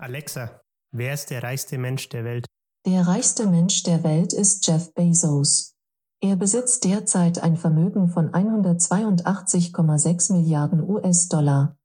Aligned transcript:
Alexa, 0.00 0.60
wer 0.92 1.12
ist 1.12 1.30
der 1.30 1.42
reichste 1.42 1.76
Mensch 1.76 2.08
der 2.08 2.22
Welt? 2.22 2.46
Der 2.86 3.08
reichste 3.08 3.48
Mensch 3.48 3.82
der 3.82 4.04
Welt 4.04 4.32
ist 4.32 4.64
Jeff 4.64 4.94
Bezos. 4.94 5.74
Er 6.22 6.36
besitzt 6.36 6.84
derzeit 6.84 7.42
ein 7.42 7.56
Vermögen 7.56 8.08
von 8.08 8.30
182,6 8.30 10.32
Milliarden 10.32 10.88
US-Dollar. 10.88 11.76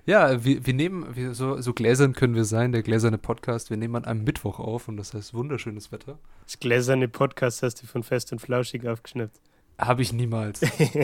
Ja, 0.06 0.44
wir, 0.44 0.66
wir 0.66 0.74
nehmen, 0.74 1.16
wir, 1.16 1.32
so, 1.32 1.62
so 1.62 1.72
gläsern 1.72 2.12
können 2.12 2.34
wir 2.34 2.44
sein, 2.44 2.72
der 2.72 2.82
gläserne 2.82 3.16
Podcast. 3.16 3.70
Wir 3.70 3.78
nehmen 3.78 3.96
an 3.96 4.04
einem 4.04 4.24
Mittwoch 4.24 4.58
auf 4.58 4.86
und 4.86 4.98
das 4.98 5.14
heißt 5.14 5.32
wunderschönes 5.32 5.92
Wetter. 5.92 6.18
Das 6.44 6.58
gläserne 6.58 7.08
Podcast 7.08 7.62
hast 7.62 7.82
du 7.82 7.86
von 7.86 8.02
Fest 8.02 8.30
und 8.30 8.42
Flauschig 8.42 8.86
aufgeschnappt. 8.86 9.40
Habe 9.78 10.02
ich 10.02 10.12
niemals. 10.12 10.60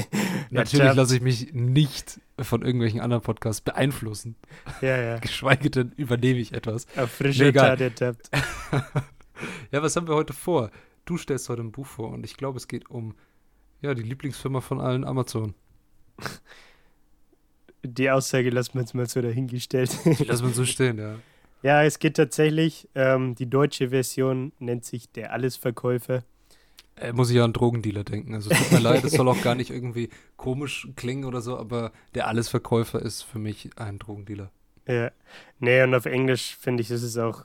Natürlich 0.50 0.94
lasse 0.94 1.16
ich 1.16 1.22
mich 1.22 1.52
nicht 1.52 2.20
von 2.38 2.62
irgendwelchen 2.62 3.00
anderen 3.00 3.22
Podcasts 3.22 3.60
beeinflussen. 3.60 4.36
Ja, 4.80 4.96
ja. 4.96 5.18
Geschweige 5.20 5.70
denn 5.70 5.92
übernehme 5.96 6.38
ich 6.38 6.52
etwas. 6.52 6.86
Auf 6.96 7.10
frischer 7.10 7.44
Nee, 7.44 7.50
egal. 7.50 7.76
Tat 7.76 7.80
ertappt. 7.80 8.30
Ja, 9.72 9.82
was 9.82 9.96
haben 9.96 10.06
wir 10.06 10.14
heute 10.14 10.34
vor? 10.34 10.70
Du 11.06 11.16
stellst 11.16 11.48
heute 11.48 11.62
ein 11.62 11.72
Buch 11.72 11.86
vor 11.86 12.10
und 12.10 12.26
ich 12.26 12.36
glaube, 12.36 12.58
es 12.58 12.68
geht 12.68 12.90
um 12.90 13.14
ja, 13.80 13.94
die 13.94 14.02
Lieblingsfirma 14.02 14.60
von 14.60 14.82
allen 14.82 15.02
Amazon. 15.02 15.54
Die 17.82 18.10
Aussage 18.10 18.50
lassen 18.50 18.74
wir 18.74 18.82
jetzt 18.82 18.94
mal 18.94 19.08
so 19.08 19.22
dahingestellt. 19.22 19.90
Lassen 20.26 20.44
wir 20.44 20.52
so 20.52 20.66
stehen, 20.66 20.98
ja. 20.98 21.14
Ja, 21.62 21.82
es 21.84 21.98
geht 21.98 22.16
tatsächlich, 22.16 22.86
ähm, 22.94 23.34
die 23.34 23.48
deutsche 23.48 23.88
Version 23.90 24.52
nennt 24.58 24.84
sich 24.84 25.10
Der 25.10 25.32
Allesverkäufer. 25.32 26.22
Äh, 27.00 27.12
muss 27.12 27.30
ich 27.30 27.36
ja 27.36 27.44
an 27.44 27.52
Drogendealer 27.52 28.04
denken. 28.04 28.34
Also 28.34 28.50
es 28.50 28.58
tut 28.58 28.72
mir 28.72 28.78
leid, 28.88 29.04
es 29.04 29.12
soll 29.12 29.28
auch 29.28 29.42
gar 29.42 29.54
nicht 29.54 29.70
irgendwie 29.70 30.10
komisch 30.36 30.88
klingen 30.96 31.24
oder 31.24 31.40
so, 31.40 31.56
aber 31.58 31.92
der 32.14 32.28
Allesverkäufer 32.28 33.00
ist 33.00 33.22
für 33.22 33.38
mich 33.38 33.70
ein 33.76 33.98
Drogendealer. 33.98 34.50
Ja. 34.86 35.10
Nee, 35.58 35.82
und 35.82 35.94
auf 35.94 36.06
Englisch 36.06 36.56
finde 36.56 36.82
ich, 36.82 36.90
ist 36.90 37.02
es 37.02 37.16
auch 37.16 37.44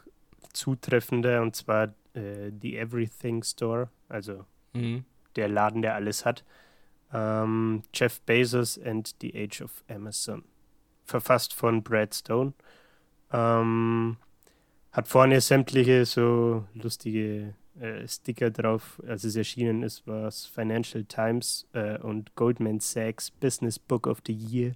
zutreffender 0.54 1.42
und 1.42 1.56
zwar 1.56 1.94
äh, 2.14 2.52
The 2.62 2.78
Everything 2.78 3.44
Store, 3.44 3.90
also 4.10 4.46
Mhm. 4.74 5.06
der 5.38 5.48
Laden, 5.48 5.82
der 5.82 5.96
alles 5.96 6.26
hat. 6.26 6.44
Ähm, 7.14 7.84
Jeff 7.94 8.20
Bezos 8.22 8.78
and 8.78 9.16
the 9.22 9.34
Age 9.36 9.62
of 9.62 9.84
Amazon. 9.88 10.44
Verfasst 11.06 11.54
von 11.54 11.82
Brad 11.84 12.14
Stone. 12.14 12.54
Ähm, 13.32 14.18
hat 14.92 15.08
vorne 15.08 15.40
sämtliche 15.40 16.06
so 16.06 16.66
lustige 16.74 17.54
äh, 17.80 18.08
Sticker 18.08 18.52
drauf. 18.52 19.02
Als 19.08 19.24
es 19.24 19.36
erschienen 19.36 19.84
ist, 19.84 20.06
war 20.08 20.28
es 20.28 20.46
Financial 20.46 21.04
Times 21.04 21.68
äh, 21.74 21.98
und 22.00 22.36
Goldman 22.36 22.80
Sachs 22.80 23.32
Business 23.32 23.80
Book 23.80 24.08
of 24.08 24.20
the 24.26 24.34
Year. 24.34 24.74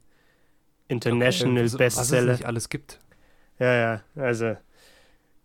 International 0.87 1.65
Okay, 1.65 1.77
Bestseller. 1.77 2.27
Was 2.27 2.33
es 2.33 2.39
nicht 2.39 2.47
alles 2.47 2.69
gibt. 2.69 2.99
Ja, 3.59 3.73
ja, 3.73 4.01
also 4.15 4.55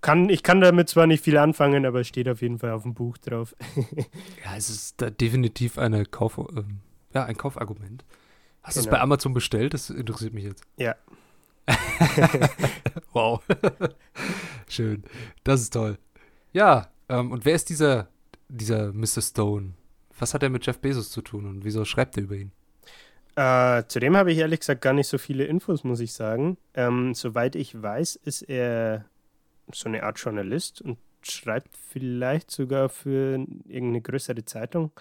kann, 0.01 0.29
ich 0.29 0.43
kann 0.43 0.61
damit 0.61 0.89
zwar 0.89 1.07
nicht 1.07 1.25
viel 1.25 1.37
anfangen, 1.39 1.87
aber 1.87 2.01
es 2.01 2.09
steht 2.09 2.29
auf 2.29 2.43
jeden 2.43 2.59
Fall 2.59 2.71
auf 2.73 2.83
dem 2.83 2.95
Buch 2.95 3.17
drauf. 3.19 3.55
Ja, 4.45 4.57
es 4.57 4.69
ist 4.71 5.01
da 5.01 5.11
definitiv 5.11 5.79
eine 5.79 6.05
Kauf, 6.05 6.39
ähm, 6.39 6.81
ja, 7.15 7.25
ein 7.25 7.37
Kaufargument. 7.37 8.05
Hast 8.63 8.77
du 8.77 8.81
es 8.81 8.87
Genau. 8.87 8.97
bei 8.97 9.03
Amazon 9.03 9.33
bestellt? 9.35 9.75
Das 9.75 9.91
interessiert 9.91 10.35
mich 10.35 10.45
jetzt. 10.45 10.63
Ja. 10.77 10.95
wow. 13.13 13.43
Schön. 14.69 15.05
Das 15.45 15.61
ist 15.63 15.73
toll. 15.73 15.99
Ja, 16.53 16.89
ähm, 17.09 17.33
und 17.33 17.45
wer 17.45 17.55
ist 17.55 17.69
dieser, 17.69 18.09
dieser 18.49 18.93
Mr. 18.93 19.23
Stone? 19.23 19.75
Was 20.19 20.35
hat 20.35 20.43
er 20.43 20.51
mit 20.51 20.65
Jeff 20.65 20.79
Bezos 20.79 21.11
zu 21.11 21.23
tun 21.23 21.47
und 21.47 21.65
wieso 21.65 21.85
schreibt 21.85 22.17
er 22.17 22.25
über 22.25 22.37
ihn? 22.37 22.53
Äh, 23.37 23.83
zudem 23.89 24.17
habe 24.17 24.33
ich 24.33 24.39
ehrlich 24.39 24.61
gesagt 24.61 24.81
gar 24.81 24.93
nicht 24.93 25.09
so 25.09 25.19
viele 25.19 25.45
Infos, 25.45 25.83
muss 25.83 26.01
ich 26.01 26.13
sagen. 26.13 26.57
Ähm, 26.75 27.15
soweit 27.15 27.57
ich 27.57 27.81
weiß, 27.81 28.17
ist 28.17 28.43
er 28.43 29.07
so 29.73 29.89
eine 29.89 30.05
Art 30.05 30.19
Journalist 30.19 30.83
und 30.83 30.99
schreibt 31.23 31.77
vielleicht 31.77 32.51
sogar 32.51 32.89
für 32.89 33.39
irgendeine 33.67 34.03
größere 34.03 34.45
Zeitung. 34.45 34.93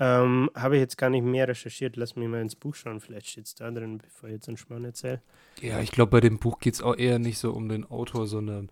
Ähm, 0.00 0.50
habe 0.54 0.76
ich 0.76 0.80
jetzt 0.80 0.96
gar 0.96 1.10
nicht 1.10 1.24
mehr 1.24 1.48
recherchiert. 1.48 1.96
Lass 1.96 2.16
mich 2.16 2.28
mal 2.28 2.40
ins 2.40 2.54
Buch 2.56 2.74
schauen. 2.74 3.00
Vielleicht 3.00 3.28
steht 3.28 3.46
es 3.46 3.54
da 3.54 3.70
drin, 3.70 3.98
bevor 3.98 4.28
ich 4.28 4.36
jetzt 4.36 4.48
einen 4.48 4.56
Schmarrn 4.56 4.84
erzähle. 4.84 5.20
Ja, 5.60 5.80
ich 5.80 5.90
glaube, 5.90 6.10
bei 6.10 6.20
dem 6.20 6.38
Buch 6.38 6.60
geht 6.60 6.74
es 6.74 6.82
auch 6.82 6.96
eher 6.96 7.18
nicht 7.18 7.38
so 7.38 7.52
um 7.52 7.68
den 7.68 7.84
Autor, 7.84 8.26
sondern 8.26 8.70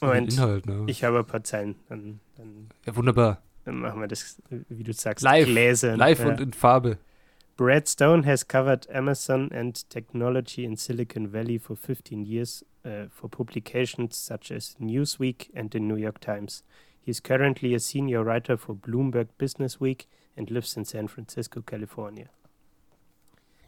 Moment, 0.00 0.32
Inhalt. 0.32 0.66
Ne? 0.66 0.84
ich 0.86 1.04
habe 1.04 1.18
ein 1.18 1.24
paar 1.26 1.44
Zeilen. 1.44 1.76
Dann, 1.88 2.20
dann, 2.36 2.68
ja, 2.86 2.96
wunderbar. 2.96 3.42
dann 3.64 3.80
machen 3.80 4.00
wir 4.00 4.08
das, 4.08 4.40
wie 4.68 4.82
du 4.82 4.92
sagst, 4.92 5.22
Live. 5.24 5.46
gläsern. 5.46 5.98
Live 5.98 6.20
Ja. 6.20 6.28
und 6.28 6.40
in 6.40 6.52
Farbe. 6.52 6.98
Brad 7.56 7.86
Stone 7.88 8.24
has 8.24 8.46
covered 8.48 8.88
Amazon 8.90 9.52
and 9.52 9.88
technology 9.90 10.64
in 10.64 10.76
Silicon 10.76 11.30
Valley 11.32 11.58
for 11.58 11.76
15 11.76 12.24
years 12.24 12.64
uh, 12.86 13.08
for 13.10 13.28
publications 13.28 14.16
such 14.16 14.50
as 14.50 14.76
Newsweek 14.80 15.50
and 15.54 15.70
the 15.70 15.78
New 15.80 15.96
York 15.96 16.20
Times. 16.20 16.64
He 17.02 17.10
is 17.10 17.22
currently 17.22 17.74
a 17.74 17.78
senior 17.78 18.24
writer 18.24 18.56
for 18.56 18.74
Bloomberg 18.74 19.28
Business 19.36 19.78
Week 19.78 20.08
and 20.38 20.50
lives 20.50 20.74
in 20.76 20.86
San 20.86 21.08
Francisco, 21.08 21.60
California. 21.60 22.30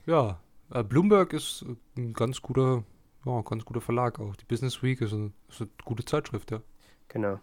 Ja, 0.06 0.40
äh, 0.72 0.82
Bloomberg 0.82 1.32
ist 1.34 1.64
ein 1.96 2.12
ganz 2.14 2.40
guter, 2.40 2.84
ja, 3.24 3.40
ganz 3.42 3.64
guter 3.64 3.80
Verlag 3.80 4.18
auch. 4.20 4.36
Die 4.36 4.44
Business 4.44 4.82
Week 4.82 5.00
ist, 5.00 5.12
ein, 5.12 5.32
ist 5.48 5.60
eine 5.60 5.70
gute 5.84 6.04
Zeitschrift, 6.04 6.50
ja. 6.50 6.60
Genau. 7.08 7.38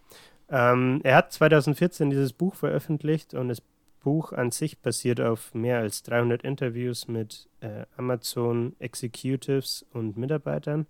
Ähm, 0.50 1.02
er 1.04 1.16
hat 1.16 1.32
2014 1.32 2.10
dieses 2.10 2.34
Buch 2.34 2.56
veröffentlicht 2.56 3.34
und 3.34 3.50
das 3.50 3.62
Buch 4.02 4.32
an 4.32 4.52
sich 4.52 4.80
basiert 4.80 5.22
auf 5.22 5.54
mehr 5.54 5.80
als 5.80 6.04
300 6.04 6.44
Interviews 6.44 7.08
mit 7.08 7.48
äh, 7.62 7.86
Amazon 7.98 8.76
Executives 8.80 9.86
und 9.94 10.18
Mitarbeitern, 10.18 10.88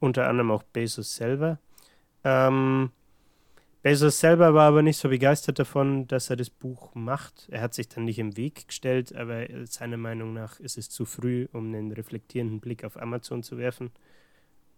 unter 0.00 0.28
anderem 0.28 0.50
auch 0.50 0.62
Bezos 0.62 1.16
selber. 1.16 1.58
Ähm, 2.24 2.90
Bezos 3.82 4.20
selber 4.20 4.54
war 4.54 4.68
aber 4.68 4.82
nicht 4.82 4.98
so 4.98 5.08
begeistert 5.08 5.58
davon, 5.58 6.06
dass 6.06 6.30
er 6.30 6.36
das 6.36 6.50
Buch 6.50 6.94
macht. 6.94 7.48
Er 7.50 7.62
hat 7.62 7.74
sich 7.74 7.88
dann 7.88 8.04
nicht 8.04 8.20
im 8.20 8.36
Weg 8.36 8.68
gestellt, 8.68 9.14
aber 9.14 9.46
seiner 9.66 9.96
Meinung 9.96 10.32
nach 10.32 10.60
ist 10.60 10.78
es 10.78 10.88
zu 10.88 11.04
früh, 11.04 11.48
um 11.52 11.74
einen 11.74 11.90
reflektierenden 11.90 12.60
Blick 12.60 12.84
auf 12.84 13.00
Amazon 13.00 13.42
zu 13.42 13.58
werfen. 13.58 13.90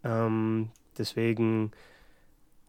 Ähm, 0.05 0.71
deswegen 0.99 1.73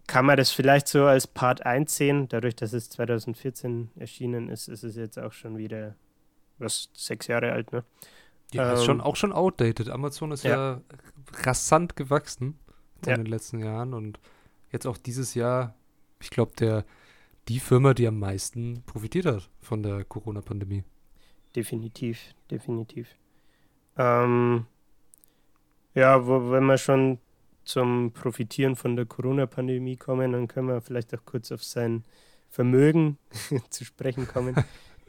kann 0.07 0.25
man 0.25 0.38
das 0.38 0.51
vielleicht 0.51 0.88
so 0.88 1.06
als 1.06 1.27
Part 1.27 1.65
1 1.65 1.95
sehen. 1.95 2.27
Dadurch, 2.30 2.56
dass 2.56 2.74
es 2.74 2.89
2014 2.89 3.89
erschienen 3.95 4.50
ist, 4.50 4.68
ist 4.68 4.83
es 4.83 4.95
jetzt 4.95 5.19
auch 5.19 5.33
schon 5.33 5.57
wieder, 5.57 5.95
was, 6.57 6.89
sechs 6.94 7.27
Jahre 7.27 7.51
alt, 7.51 7.71
ne? 7.71 7.83
Ja, 8.54 8.74
ist 8.74 8.80
Ähm, 8.81 8.86
schon, 8.86 9.01
auch 9.01 9.15
schon 9.15 9.33
outdated. 9.33 9.89
Amazon 9.89 10.31
ist 10.31 10.44
ja, 10.44 10.81
rasant 11.44 11.95
gewachsen 11.95 12.57
in 13.04 13.10
Ja. 13.10 13.18
den 13.18 13.25
letzten 13.25 13.60
Jahren 13.60 13.94
und 13.94 14.19
jetzt 14.71 14.86
auch 14.86 14.98
dieses 14.98 15.33
Jahr, 15.33 15.74
ich 16.21 16.30
glaube, 16.30 16.54
der 16.57 16.86
die 17.48 17.60
Firma, 17.60 17.94
die 17.94 18.07
am 18.07 18.19
meisten 18.19 18.83
profitiert 18.86 19.25
hat 19.25 19.50
von 19.62 19.83
der 19.83 20.04
Corona-Pandemie. 20.06 20.83
Definitiv, 21.56 22.33
definitiv. 22.50 23.07
Ähm, 23.98 24.65
ja, 25.94 26.25
wo, 26.25 26.51
wenn 26.51 26.65
wir 26.65 26.77
schon 26.77 27.19
zum 27.65 28.12
Profitieren 28.12 28.75
von 28.75 28.95
der 28.95 29.06
Corona-Pandemie 29.06 29.97
kommen, 29.97 30.31
dann 30.31 30.47
können 30.47 30.67
wir 30.67 30.81
vielleicht 30.81 31.13
auch 31.13 31.25
kurz 31.25 31.51
auf 31.51 31.63
sein 31.63 32.03
Vermögen 32.50 33.17
zu 33.69 33.83
sprechen 33.83 34.27
kommen. 34.27 34.56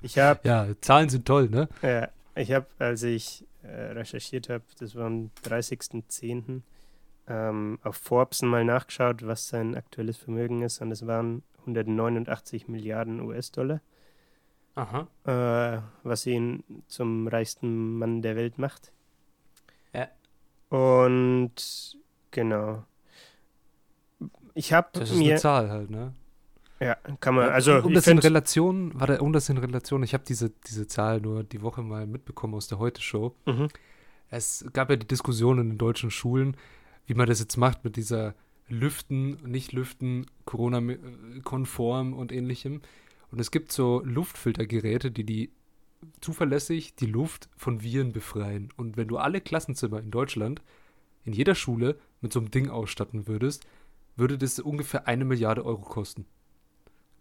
Ich 0.02 0.18
habe 0.18 0.40
Ja, 0.44 0.66
Zahlen 0.80 1.08
sind 1.08 1.26
toll, 1.26 1.48
ne? 1.48 1.68
Ja, 1.82 2.08
ich 2.34 2.52
habe, 2.52 2.66
als 2.78 3.02
ich 3.02 3.46
äh, 3.62 3.92
recherchiert 3.92 4.48
habe, 4.48 4.64
das 4.78 4.94
war 4.94 5.06
am 5.06 5.30
30.10., 5.44 6.62
ähm, 7.28 7.78
auf 7.82 7.96
Forbes 7.96 8.42
mal 8.42 8.64
nachgeschaut, 8.64 9.26
was 9.26 9.48
sein 9.48 9.74
aktuelles 9.74 10.16
Vermögen 10.16 10.62
ist, 10.62 10.80
und 10.80 10.92
es 10.92 11.06
waren 11.06 11.42
189 11.60 12.68
Milliarden 12.68 13.20
US-Dollar, 13.20 13.80
Aha. 14.76 15.08
äh, 15.24 15.80
was 16.04 16.26
ihn 16.26 16.62
zum 16.86 17.26
reichsten 17.26 17.98
Mann 17.98 18.22
der 18.22 18.36
Welt 18.36 18.58
macht. 18.58 18.92
Ja. 19.92 20.08
Und 20.68 21.96
genau. 22.36 22.84
Ich 24.54 24.72
habe 24.72 24.88
Das 24.92 25.10
ist 25.10 25.16
mir. 25.16 25.32
eine 25.32 25.40
Zahl 25.40 25.70
halt, 25.70 25.90
ne? 25.90 26.14
Ja, 26.78 26.96
kann 27.20 27.34
man. 27.34 27.48
Also, 27.48 27.78
um 27.78 27.94
das 27.94 28.06
in 28.06 28.18
Relation, 28.18 28.92
warte, 28.94 29.20
um 29.20 29.32
das 29.32 29.48
in 29.48 29.56
Relation, 29.58 30.02
ich 30.02 30.12
habe 30.12 30.24
diese, 30.26 30.50
diese 30.50 30.86
Zahl 30.86 31.20
nur 31.20 31.42
die 31.42 31.62
Woche 31.62 31.82
mal 31.82 32.06
mitbekommen 32.06 32.54
aus 32.54 32.68
der 32.68 32.78
Heute-Show. 32.78 33.34
Mhm. 33.46 33.68
Es 34.28 34.64
gab 34.72 34.90
ja 34.90 34.96
die 34.96 35.06
Diskussion 35.06 35.58
in 35.58 35.70
den 35.70 35.78
deutschen 35.78 36.10
Schulen, 36.10 36.56
wie 37.06 37.14
man 37.14 37.26
das 37.26 37.40
jetzt 37.40 37.56
macht 37.56 37.84
mit 37.84 37.96
dieser 37.96 38.34
Lüften, 38.68 39.38
nicht 39.50 39.72
Lüften, 39.72 40.26
Corona-konform 40.44 42.12
und 42.12 42.32
ähnlichem. 42.32 42.82
Und 43.30 43.40
es 43.40 43.50
gibt 43.50 43.72
so 43.72 44.02
Luftfiltergeräte, 44.04 45.10
die 45.10 45.24
die 45.24 45.50
zuverlässig 46.20 46.94
die 46.96 47.06
Luft 47.06 47.48
von 47.56 47.82
Viren 47.82 48.12
befreien. 48.12 48.68
Und 48.76 48.96
wenn 48.96 49.08
du 49.08 49.16
alle 49.16 49.40
Klassenzimmer 49.40 50.00
in 50.00 50.10
Deutschland 50.10 50.60
in 51.24 51.32
jeder 51.32 51.54
Schule 51.54 51.98
mit 52.26 52.32
so 52.32 52.40
einem 52.40 52.50
Ding 52.50 52.68
ausstatten 52.68 53.26
würdest, 53.28 53.64
würde 54.16 54.36
das 54.36 54.58
ungefähr 54.58 55.06
eine 55.06 55.24
Milliarde 55.24 55.64
Euro 55.64 55.82
kosten. 55.82 56.26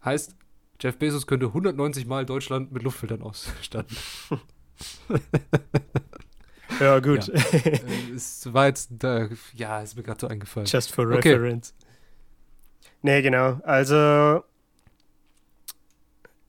Heißt, 0.03 0.35
Jeff 0.81 0.97
Bezos 0.97 1.27
könnte 1.27 1.47
190 1.47 2.05
Mal 2.07 2.25
Deutschland 2.25 2.71
mit 2.71 2.83
Luftfiltern 2.83 3.21
ausstatten. 3.21 3.95
Ja, 6.79 6.99
gut. 6.99 7.29
äh, 7.29 7.79
es 8.13 8.51
war 8.51 8.65
jetzt, 8.67 8.89
da, 8.91 9.29
ja, 9.53 9.81
ist 9.81 9.95
mir 9.95 10.03
gerade 10.03 10.19
so 10.19 10.27
eingefallen. 10.27 10.67
Just 10.67 10.91
for 10.93 11.05
Okay. 11.05 11.31
reference. 11.33 11.73
Nee, 13.01 13.21
genau. 13.21 13.61
Also, 13.63 14.43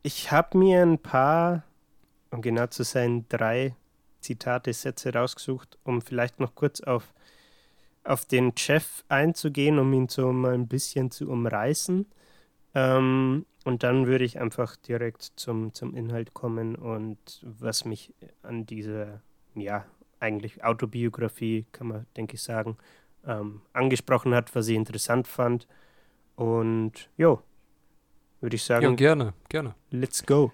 ich 0.03 0.33
habe 0.33 0.59
mir 0.59 0.83
ein 0.83 0.99
paar, 0.99 1.63
um 2.31 2.43
genau 2.43 2.67
zu 2.67 2.83
sein, 2.83 3.27
drei 3.29 3.77
Zitate, 4.21 4.73
Sätze 4.73 5.13
rausgesucht, 5.13 5.79
um 5.85 6.03
vielleicht 6.03 6.41
noch 6.41 6.55
kurz 6.57 6.81
auf, 6.81 7.13
auf 8.07 8.25
den 8.25 8.57
Chef 8.57 9.05
einzugehen, 9.09 9.79
um 9.79 9.93
ihn 9.93 10.09
so 10.09 10.33
mal 10.33 10.55
ein 10.55 10.69
bisschen 10.69 11.11
zu 11.11 11.29
umreißen. 11.29 12.07
Ähm, 12.75 13.47
und 13.65 13.83
dann 13.83 14.07
würde 14.07 14.25
ich 14.25 14.39
einfach 14.41 14.77
direkt 14.77 15.33
zum, 15.37 15.73
zum 15.75 15.95
Inhalt 15.95 16.35
kommen 16.35 16.77
und 16.77 17.19
was 17.43 17.85
mich 17.85 18.15
an 18.43 18.65
dieser, 18.65 19.21
ja, 19.55 19.85
eigentlich 20.21 20.63
Autobiografie, 20.65 21.67
kann 21.73 21.89
man, 21.89 22.07
denke 22.17 22.35
ich, 22.37 22.43
sagen, 22.43 22.77
ähm, 23.27 23.61
angesprochen 23.73 24.35
hat, 24.35 24.55
was 24.55 24.69
ich 24.69 24.77
interessant 24.77 25.27
fand. 25.27 25.67
Und 26.37 27.11
jo, 27.17 27.43
würde 28.41 28.57
ich 28.57 28.63
sagen, 28.63 28.91
Ja, 28.91 28.95
gerne, 28.95 29.35
gerne. 29.49 29.75
let's 29.91 30.25
go. 30.25 30.53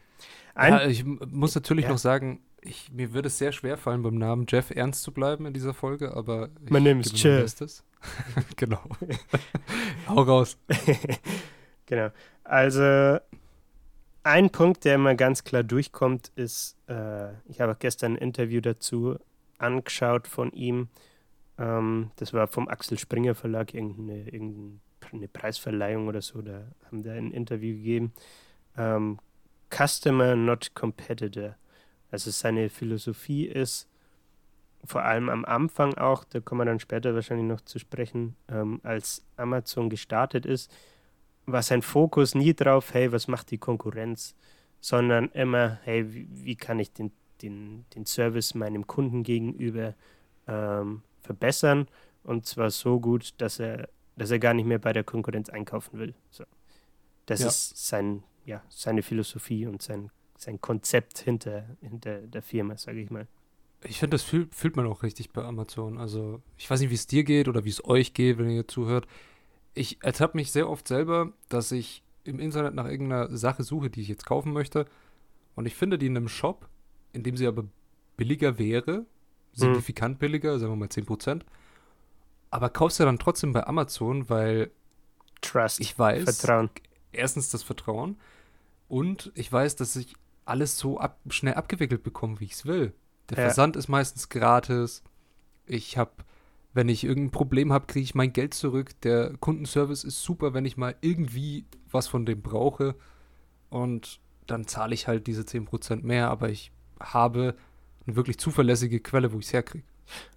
Ein, 0.55 0.73
ja, 0.73 0.87
ich 0.87 1.05
muss 1.05 1.55
natürlich 1.55 1.85
Ja. 1.85 1.91
noch 1.91 1.99
sagen, 1.99 2.41
ich, 2.65 2.93
mir 2.93 3.13
würde 3.13 3.29
es 3.29 3.39
sehr 3.39 3.53
schwer 3.53 3.77
fallen, 3.77 4.03
beim 4.03 4.17
Namen 4.17 4.47
Jeff 4.49 4.71
ernst 4.71 5.03
zu 5.03 5.13
bleiben 5.13 5.47
in 5.47 5.53
dieser 5.53 5.75
Folge, 5.75 6.15
aber 6.17 6.49
ich 6.65 6.71
My 6.71 6.81
name 6.81 7.01
is 7.01 7.13
gebe 7.13 7.35
mein 7.35 7.47
Jeff. 7.47 7.83
Genau. 8.57 8.81
Hau 10.09 10.23
raus. 10.23 10.59
genau. 11.87 12.11
Also 12.45 13.19
ein 14.25 14.51
Punkt, 14.51 14.85
der 14.85 14.97
immer 14.97 15.15
ganz 15.15 15.45
klar 15.45 15.63
durchkommt, 15.63 16.33
ist, 16.37 16.77
äh, 16.89 17.33
ich 17.49 17.61
habe 17.61 17.77
gestern 17.79 18.13
ein 18.13 18.19
Interview 18.19 18.61
dazu 18.61 19.19
angeschaut 19.59 20.29
von 20.29 20.53
ihm. 20.53 20.89
Ähm, 21.59 22.11
das 22.17 22.33
war 22.33 22.47
vom 22.47 22.69
Axel 22.69 22.99
Springer 22.99 23.35
Verlag, 23.35 23.75
irgendeine, 23.75 24.29
irgendeine 24.29 25.29
Preisverleihung 25.33 26.09
oder 26.09 26.23
so. 26.23 26.43
Da 26.43 26.67
haben 26.87 27.03
da 27.03 27.13
ein 27.13 27.33
Interview 27.33 27.75
gegeben. 27.77 28.13
Ähm, 28.77 29.19
Customer, 29.71 30.37
not 30.37 30.75
competitor. 30.75 31.57
Also 32.13 32.31
seine 32.31 32.69
Philosophie 32.69 33.47
ist, 33.47 33.89
vor 34.85 35.03
allem 35.03 35.29
am 35.29 35.45
Anfang 35.45 35.95
auch, 35.95 36.25
da 36.25 36.41
kommen 36.41 36.61
wir 36.61 36.65
dann 36.67 36.79
später 36.79 37.15
wahrscheinlich 37.15 37.47
noch 37.47 37.63
zu 37.63 37.79
sprechen, 37.79 38.37
ähm, 38.49 38.81
als 38.85 39.25
Amazon 39.37 39.89
gestartet 39.91 40.45
ist, 40.47 40.71
war 41.47 41.63
sein 41.63 41.83
Fokus 41.83 42.35
nie 42.35 42.55
drauf, 42.55 42.93
hey, 42.95 43.11
was 43.11 43.29
macht 43.29 43.51
die 43.51 43.59
Konkurrenz, 43.59 44.35
sondern 44.81 45.29
immer, 45.31 45.81
hey, 45.85 46.13
wie, 46.13 46.29
wie 46.31 46.55
kann 46.57 46.79
ich 46.79 46.93
den, 46.93 47.13
den, 47.41 47.87
den 47.95 48.05
Service 48.07 48.55
meinem 48.55 48.87
Kunden 48.87 49.23
gegenüber 49.23 49.95
ähm, 50.47 51.03
verbessern 51.23 51.89
und 52.25 52.47
zwar 52.47 52.71
so 52.71 53.01
gut, 53.01 53.35
dass 53.39 53.59
er, 53.59 53.89
dass 54.17 54.31
er 54.31 54.39
gar 54.39 54.55
nicht 54.55 54.67
mehr 54.67 54.79
bei 54.79 54.93
der 54.93 55.05
Konkurrenz 55.05 55.49
einkaufen 55.49 55.99
will. 55.99 56.15
So. 56.31 56.45
Das 57.27 57.41
Ja. 57.41 57.49
ist 57.49 57.87
sein, 57.87 58.23
ja, 58.45 58.63
seine 58.69 59.03
Philosophie 59.03 59.67
und 59.67 59.81
sein, 59.81 60.11
sein 60.43 60.61
Konzept 60.61 61.19
hinter, 61.19 61.65
hinter 61.81 62.19
der 62.21 62.43
Firma, 62.43 62.77
sage 62.77 63.01
ich 63.01 63.11
mal. 63.11 63.27
Ich 63.85 63.99
finde, 63.99 64.15
das 64.15 64.23
fühlt, 64.23 64.55
fühlt 64.55 64.77
man 64.77 64.87
auch 64.87 65.03
richtig 65.03 65.31
bei 65.33 65.43
Amazon. 65.43 65.99
Also, 65.99 66.41
ich 66.57 66.71
weiß 66.71 66.81
nicht, 66.81 66.91
wie 66.91 66.95
es 66.95 67.07
dir 67.07 67.25
geht 67.25 67.49
oder 67.49 67.65
wie 67.65 67.71
es 67.71 67.85
euch 67.85 68.15
geht, 68.15 68.39
wenn 68.39 68.51
ihr 68.51 68.69
zuhört. 68.69 69.07
Ich 69.75 70.03
ertappe 70.03 70.37
mich 70.37 70.53
sehr 70.53 70.69
oft 70.69 70.87
selber, 70.87 71.33
dass 71.49 71.73
ich 71.73 72.03
im 72.25 72.39
Internet 72.39 72.75
nach 72.75 72.87
irgendeiner 72.87 73.35
Sache 73.37 73.65
suche, 73.65 73.91
die 73.91 74.03
ich 74.03 74.09
jetzt 74.09 74.27
kaufen 74.27 74.53
möchte. 74.53 74.87
Und 75.55 75.67
ich 75.67 75.75
finde 75.75 75.99
die 75.99 76.07
in 76.07 76.17
einem 76.17 76.29
Shop, 76.29 76.69
in 77.13 77.23
dem 77.23 77.37
sie 77.37 77.47
aber 77.47 77.65
billiger 78.17 78.59
wäre, 78.59 79.05
signifikant 79.53 80.19
billiger, 80.19 80.59
sagen 80.59 80.73
wir 80.73 80.77
mal 80.77 80.89
10%. 80.89 81.43
Aber 82.51 82.69
kaufst 82.71 83.01
du 83.01 83.05
dann 83.05 83.19
trotzdem 83.19 83.53
bei 83.53 83.67
Amazon, 83.67 84.29
weil 84.29 84.71
Trust, 85.41 85.81
ich 85.81 85.99
weiß, 85.99 86.25
Vertrauen. 86.25 86.71
erstens 87.11 87.51
das 87.51 87.63
Vertrauen 87.63 88.17
und 88.89 89.33
ich 89.35 89.51
weiß, 89.51 89.77
dass 89.77 89.97
ich 89.97 90.15
alles 90.45 90.79
so 90.79 90.99
ab, 90.99 91.19
schnell 91.31 91.55
abgewickelt 91.55 92.03
bekomme, 92.03 92.41
wie 92.41 92.45
ich 92.47 92.53
es 92.53 92.67
will. 92.67 92.93
Der 93.31 93.39
Ja. 93.39 93.45
Versand 93.45 93.77
ist 93.77 93.89
meistens 93.89 94.29
gratis. 94.29 95.03
Ich 95.67 95.97
habe, 95.97 96.11
wenn 96.75 96.89
ich 96.89 97.05
irgendein 97.05 97.31
Problem 97.31 97.73
habe, 97.73 97.87
kriege 97.87 98.05
ich 98.05 98.15
mein 98.15 98.33
Geld 98.33 98.55
zurück. 98.55 99.01
Der 99.03 99.35
Kundenservice 99.39 100.05
ist 100.05 100.23
super, 100.23 100.55
wenn 100.55 100.65
ich 100.65 100.77
mal 100.77 100.97
irgendwie 101.01 101.67
was 101.91 102.09
von 102.09 102.27
dem 102.27 102.43
brauche. 102.43 102.95
Und 103.71 104.21
dann 104.47 104.67
zahle 104.67 104.95
ich 104.95 105.07
halt 105.09 105.27
diese 105.27 105.43
10% 105.43 106.03
mehr, 106.05 106.29
aber 106.31 106.51
ich 106.51 106.73
habe 107.01 107.55
eine 108.07 108.17
wirklich 108.17 108.39
zuverlässige 108.39 109.01
Quelle, 109.01 109.33
wo 109.33 109.39
ich 109.39 109.47
es 109.47 109.53
herkriege. 109.53 109.85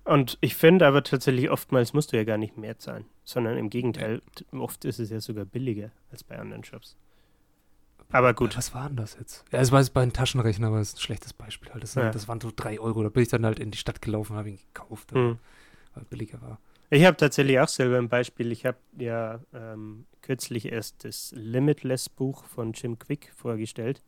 Und 0.04 0.38
ich 0.42 0.56
finde 0.56 0.86
aber 0.86 1.04
tatsächlich, 1.04 1.50
oftmals 1.50 1.94
musst 1.94 2.13
du 2.13 2.18
ja 2.18 2.24
gar 2.24 2.38
nicht 2.38 2.56
mehr 2.57 2.78
zahlen, 2.78 3.06
sondern 3.24 3.57
im 3.57 3.69
Gegenteil, 3.72 4.22
t- 4.36 4.46
oft 4.56 4.86
ist 4.86 5.00
es 5.00 5.10
ja 5.10 5.19
sogar 5.19 5.44
billiger 5.46 5.92
als 6.12 6.24
bei 6.24 6.38
anderen 6.38 6.63
Shops. 6.63 6.96
Aber 8.12 8.33
gut, 8.33 8.56
Was 8.56 8.74
war 8.74 8.88
denn 8.88 8.97
das 8.97 9.18
jetzt? 9.19 9.44
Ja, 9.52 9.59
es 9.59 9.71
war 9.71 9.80
jetzt 9.80 9.94
bei 9.94 10.02
einem 10.02 10.14
Taschenrechner, 10.14 10.68
aber 10.68 10.78
das 10.80 10.90
ist 10.90 10.97
ein 10.97 11.02
schlechtes 11.02 11.33
Beispiel. 11.33 11.71
Halt. 11.71 11.83
Das, 11.83 11.95
Ja. 11.95 12.12
das 12.12 12.28
waren 12.28 12.40
so 12.40 12.52
drei 12.56 12.80
Euro. 12.80 13.04
Da 13.04 13.09
bin 13.09 13.24
ich 13.24 13.30
dann 13.30 13.45
halt 13.45 13.59
in 13.59 13.71
die 13.71 13.78
Stadt 13.78 14.02
gelaufen 14.02 14.33
und 14.33 14.40
habe 14.40 14.50
ihn 14.50 14.59
gekauft, 14.74 15.12
hm. 15.12 15.40
weil 15.94 16.04
er 16.04 16.06
billiger 16.06 16.42
war. 16.42 16.59
ich 16.90 17.04
habe 17.04 17.18
tatsächlich 17.18 17.59
auch 17.59 17.68
selber 17.68 17.97
ein 17.97 18.07
Beispiel. 18.09 18.52
Ich 18.52 18.66
habe 18.66 18.78
ja 18.97 19.40
ähm, 19.54 20.06
kürzlich 20.21 20.71
erst 20.71 21.04
das 21.04 21.33
Limitless-Buch 21.35 22.45
von 22.45 22.74
Jim 22.74 22.97
Quick 23.00 23.33
vorgestellt. 23.35 24.02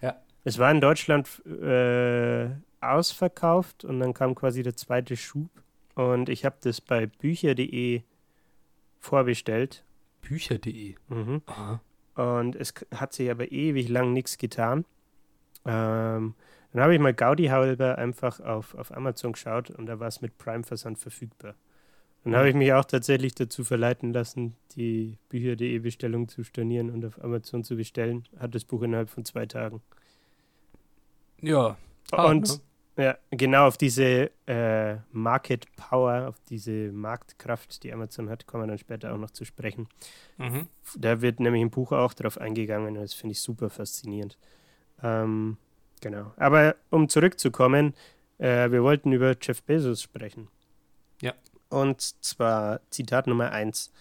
Ja. 0.00 0.16
Es 0.44 0.58
war 0.58 0.70
in 0.70 0.80
Deutschland 0.80 1.44
äh, 1.46 2.50
ausverkauft 2.80 3.84
und 3.84 4.00
dann 4.00 4.14
kam 4.14 4.34
quasi 4.34 4.62
der 4.62 4.76
zweite 4.76 5.16
Schub. 5.16 5.50
Und 5.94 6.28
ich 6.28 6.44
habe 6.44 6.56
das 6.60 6.80
bei 6.80 7.06
bücher.de 7.06 8.02
vorbestellt. 9.00 9.84
Bücher.de. 10.22 10.94
Mhm. 11.08 11.42
Aha. 11.46 11.80
Und 12.14 12.56
es 12.56 12.74
hat 12.94 13.12
sich 13.12 13.30
aber 13.30 13.50
ewig 13.50 13.88
lang 13.88 14.12
nichts 14.12 14.38
getan. 14.38 14.84
Ähm, 15.64 16.34
dann 16.72 16.82
habe 16.82 16.94
ich 16.94 17.00
mal 17.00 17.14
Gaudi 17.14 17.46
halber 17.46 17.98
einfach 17.98 18.40
auf, 18.40 18.74
auf 18.74 18.96
Amazon 18.96 19.32
geschaut 19.32 19.70
und 19.70 19.86
da 19.86 19.98
war 19.98 20.08
es 20.08 20.20
mit 20.20 20.38
Prime-Versand 20.38 20.98
verfügbar. 20.98 21.54
Dann 22.24 22.36
habe 22.36 22.50
ich 22.50 22.54
mich 22.54 22.72
auch 22.74 22.84
tatsächlich 22.84 23.34
dazu 23.34 23.64
verleiten 23.64 24.12
lassen, 24.12 24.54
die 24.76 25.16
Bücher.de 25.30 25.78
Bestellung 25.78 26.28
zu 26.28 26.44
stornieren 26.44 26.90
und 26.90 27.04
auf 27.04 27.22
Amazon 27.24 27.64
zu 27.64 27.76
bestellen. 27.76 28.24
Hat 28.38 28.54
das 28.54 28.64
Buch 28.64 28.82
innerhalb 28.82 29.08
von 29.08 29.24
zwei 29.24 29.46
Tagen. 29.46 29.80
Ja. 31.40 31.78
hart, 32.12 32.28
und 32.28 32.48
ne? 32.48 32.60
Ja, 32.96 33.16
genau 33.30 33.66
auf 33.66 33.76
diese 33.76 34.30
äh, 34.46 34.96
Market 35.12 35.66
Power, 35.76 36.28
auf 36.28 36.36
diese 36.48 36.92
Marktkraft, 36.92 37.82
die 37.82 37.92
Amazon 37.92 38.28
hat, 38.28 38.46
kommen 38.46 38.64
wir 38.64 38.68
dann 38.68 38.78
später 38.78 39.14
auch 39.14 39.18
noch 39.18 39.30
zu 39.30 39.44
sprechen. 39.44 39.88
Mhm. 40.38 40.66
Da 40.96 41.20
wird 41.22 41.40
nämlich 41.40 41.62
im 41.62 41.70
Buch 41.70 41.92
auch 41.92 42.14
drauf 42.14 42.38
eingegangen 42.38 42.88
und 42.88 43.02
das 43.02 43.14
finde 43.14 43.32
ich 43.32 43.40
super 43.40 43.70
faszinierend. 43.70 44.36
Ähm, 45.02 45.56
genau. 46.00 46.32
Aber 46.36 46.76
um 46.90 47.08
zurückzukommen, 47.08 47.94
äh, 48.38 48.70
wir 48.70 48.82
wollten 48.82 49.12
über 49.12 49.34
Jeff 49.40 49.62
Bezos 49.62 50.02
sprechen. 50.02 50.48
Ja. 51.22 51.34
Und 51.68 52.00
zwar 52.00 52.80
Zitat 52.90 53.26
Nummer 53.26 53.52
1. 53.52 53.92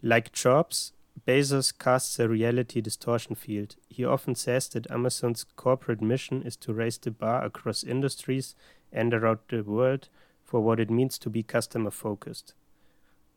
Like 0.00 0.30
Jobs, 0.34 0.94
Bezos 1.26 1.76
casts 1.76 2.18
a 2.18 2.28
reality 2.28 2.80
distortion 2.80 3.34
field. 3.34 3.76
He 3.88 4.04
often 4.04 4.34
says 4.34 4.68
that 4.70 4.90
Amazon's 4.90 5.44
corporate 5.56 6.02
mission 6.02 6.42
is 6.42 6.56
to 6.58 6.72
raise 6.72 6.98
the 6.98 7.10
bar 7.10 7.44
across 7.44 7.84
industries 7.84 8.54
and 8.92 9.12
around 9.12 9.40
the 9.48 9.62
world 9.62 10.08
for 10.42 10.60
what 10.60 10.80
it 10.80 10.90
means 10.90 11.18
to 11.18 11.30
be 11.30 11.42
customer 11.42 11.90
focused. 11.90 12.54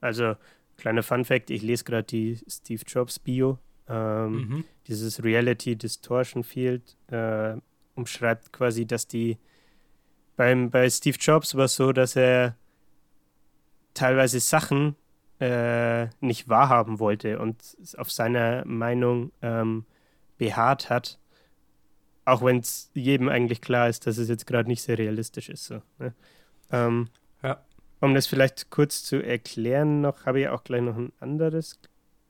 Also, 0.02 0.38
kleiner 0.78 1.04
Fun 1.04 1.24
Fact: 1.24 1.50
Ich 1.50 1.62
lese 1.62 1.84
gerade 1.84 2.04
die 2.04 2.40
Steve 2.48 2.84
Jobs 2.88 3.20
Bio. 3.20 3.60
Ähm, 3.88 4.32
mhm. 4.32 4.64
Dieses 4.88 5.24
Reality 5.24 5.76
Distortion 5.76 6.44
Field 6.44 6.96
äh, 7.08 7.56
umschreibt 7.96 8.54
quasi, 8.54 8.86
dass 8.86 9.08
die 9.08 9.38
beim, 10.38 10.72
bei 10.72 10.90
Steve 10.90 11.18
Jobs 11.20 11.56
war 11.56 11.66
es 11.66 11.76
so, 11.76 11.92
dass 11.92 12.16
er 12.16 12.56
teilweise 13.94 14.40
Sachen 14.40 14.96
äh, 15.42 16.08
nicht 16.20 16.50
wahrhaben 16.50 17.00
wollte 17.00 17.40
und 17.40 17.58
auf 17.98 18.12
seiner 18.12 18.64
Meinung 18.66 19.32
ähm, 19.42 19.86
beharrt 20.38 20.92
hat, 20.92 21.20
auch 22.26 22.44
wenn 22.44 22.60
es 22.60 22.92
jedem 22.94 23.28
eigentlich 23.28 23.60
klar 23.60 23.90
ist, 23.90 24.06
dass 24.06 24.20
es 24.20 24.30
jetzt 24.30 24.46
gerade 24.46 24.70
nicht 24.70 24.84
sehr 24.84 25.00
realistisch 25.00 25.50
ist. 25.50 25.66
So, 25.66 25.82
ne? 25.98 26.14
ähm, 26.72 27.10
ja. 27.42 27.60
Um 28.00 28.14
das 28.14 28.28
vielleicht 28.28 28.70
kurz 28.70 29.04
zu 29.04 29.24
erklären, 29.24 30.02
noch 30.02 30.26
habe 30.26 30.42
ich 30.42 30.48
auch 30.50 30.64
gleich 30.64 30.82
noch 30.82 30.96
ein 30.96 31.12
anderes, 31.20 31.80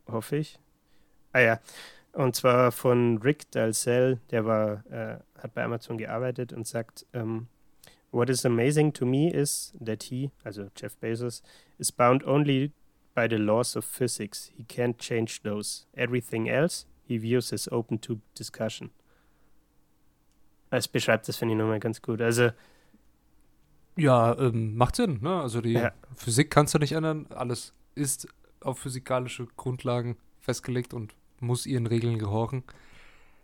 hoffe 0.07 0.37
ich. 0.37 0.57
Ah 1.33 1.39
ja, 1.39 1.59
und 2.13 2.35
zwar 2.35 2.71
von 2.71 3.17
Rick 3.17 3.51
Dalzell, 3.51 4.19
der 4.31 4.45
war, 4.45 4.85
äh, 4.89 5.17
hat 5.37 5.53
bei 5.53 5.63
Amazon 5.63 5.97
gearbeitet 5.97 6.53
und 6.53 6.65
sagt, 6.65 7.05
ähm, 7.13 7.47
What 8.13 8.29
is 8.29 8.45
amazing 8.45 8.91
to 8.93 9.05
me 9.05 9.29
is 9.29 9.73
that 9.79 10.03
he, 10.03 10.31
also 10.43 10.69
Jeff 10.75 10.97
Bezos, 10.99 11.41
is 11.79 11.91
bound 11.91 12.25
only 12.25 12.73
by 13.13 13.27
the 13.29 13.37
laws 13.37 13.75
of 13.75 13.85
physics. 13.85 14.51
He 14.55 14.63
can't 14.63 14.97
change 14.97 15.41
those. 15.43 15.85
Everything 15.95 16.47
else 16.47 16.85
he 17.11 17.21
views 17.21 17.51
as 17.51 17.71
open 17.71 17.99
to 18.01 18.19
discussion. 18.37 18.89
Es 20.69 20.87
beschreibt 20.87 21.27
das, 21.27 21.35
finde 21.35 21.53
ich, 21.53 21.59
nochmal 21.59 21.79
ganz 21.79 22.01
gut. 22.01 22.21
Also. 22.21 22.51
Ja, 23.97 24.37
ähm, 24.39 24.77
macht 24.77 24.95
Sinn, 24.95 25.19
ne? 25.21 25.41
Also 25.41 25.59
die 25.59 25.73
ja. 25.73 25.91
Physik 26.15 26.49
kannst 26.49 26.73
du 26.73 26.79
nicht 26.79 26.93
ändern. 26.93 27.27
Alles 27.29 27.73
ist 27.93 28.27
auf 28.61 28.79
physikalische 28.79 29.47
Grundlagen 29.57 30.15
festgelegt 30.39 30.93
und 30.93 31.13
muss 31.41 31.65
ihren 31.65 31.87
Regeln 31.87 32.17
gehorchen. 32.17 32.63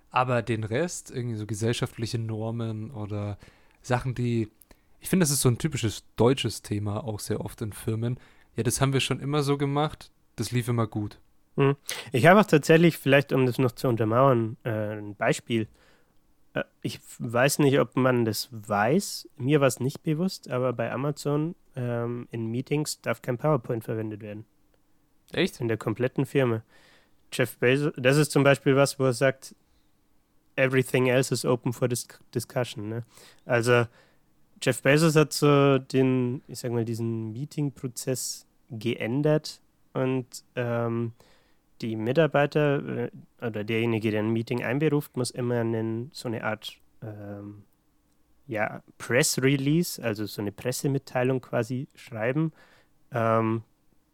Aber 0.10 0.42
den 0.42 0.64
Rest, 0.64 1.12
irgendwie 1.12 1.36
so 1.36 1.46
gesellschaftliche 1.46 2.18
Normen 2.18 2.92
oder 2.92 3.38
Sachen, 3.82 4.16
die. 4.16 4.50
Ich 5.02 5.10
finde, 5.10 5.24
das 5.24 5.32
ist 5.32 5.42
so 5.42 5.50
ein 5.50 5.58
typisches 5.58 6.06
deutsches 6.16 6.62
Thema, 6.62 7.04
auch 7.04 7.20
sehr 7.20 7.42
oft 7.42 7.62
in 7.62 7.74
Firmen. 7.74 8.18
Ja, 8.58 8.64
das 8.64 8.82
haben 8.82 8.92
wir 8.92 9.00
schon 9.00 9.20
immer 9.20 9.44
so 9.44 9.58
gemacht, 9.58 10.12
das 10.36 10.52
lief 10.52 10.68
immer 10.68 10.88
gut. 10.88 11.20
Hm. 11.56 11.76
Ich 12.12 12.26
habe 12.26 12.40
auch 12.40 12.46
tatsächlich, 12.46 12.98
vielleicht 12.98 13.32
um 13.32 13.46
das 13.46 13.60
noch 13.60 13.72
zu 13.72 13.88
untermauern, 13.88 14.58
äh, 14.64 14.98
ein 14.98 15.16
Beispiel. 15.16 15.68
Äh, 16.54 16.64
ich 16.82 17.00
weiß 17.20 17.60
nicht, 17.60 17.80
ob 17.80 17.96
man 17.96 18.26
das 18.26 18.50
weiß. 18.52 19.30
Mir 19.38 19.62
war 19.62 19.68
es 19.68 19.80
nicht 19.80 20.02
bewusst, 20.04 20.50
aber 20.50 20.74
bei 20.74 20.92
Amazon 20.92 21.56
ähm, 21.76 22.28
in 22.32 22.48
Meetings 22.48 23.00
darf 23.02 23.22
kein 23.22 23.38
PowerPoint 23.38 23.84
verwendet 23.84 24.22
werden. 24.22 24.46
Echt? 25.32 25.62
In 25.62 25.68
der 25.68 25.78
kompletten 25.78 26.26
Firma. 26.26 26.64
Jeff 27.32 27.58
Bezos, 27.58 27.94
das 27.96 28.18
ist 28.18 28.32
zum 28.32 28.44
Beispiel 28.44 28.76
was, 28.76 28.98
wo 29.00 29.06
er 29.06 29.14
sagt, 29.14 29.56
everything 30.56 31.08
else 31.08 31.32
is 31.32 31.46
open 31.46 31.74
for 31.74 31.88
dis 31.88 32.08
discussion. 32.34 32.90
Ne? 32.90 33.04
Also 33.46 33.86
Jeff 34.62 34.82
Bezos 34.82 35.16
hat 35.16 35.34
so 35.34 35.78
den, 35.78 36.42
ich 36.48 36.60
sag 36.60 36.72
mal, 36.72 36.86
diesen 36.86 37.32
Meeting-Prozess 37.34 38.47
geändert 38.70 39.62
und 39.94 40.44
ähm, 40.56 41.14
die 41.82 41.96
Mitarbeiter 41.96 43.06
äh, 43.06 43.12
oder 43.42 43.64
derjenige, 43.64 44.12
der 44.12 44.22
ein 44.22 44.34
Meeting 44.34 44.64
einberuft, 44.64 45.16
muss 45.16 45.32
immer 45.32 45.60
einen, 45.60 46.10
so 46.14 46.28
eine 46.28 46.44
Art 46.44 46.78
ähm, 47.02 47.64
ja, 48.48 48.82
Press 48.98 49.42
Release, 49.42 50.02
also 50.02 50.26
so 50.26 50.42
eine 50.42 50.52
Pressemitteilung 50.52 51.42
quasi 51.42 51.88
schreiben, 51.96 52.54
ähm, 53.12 53.64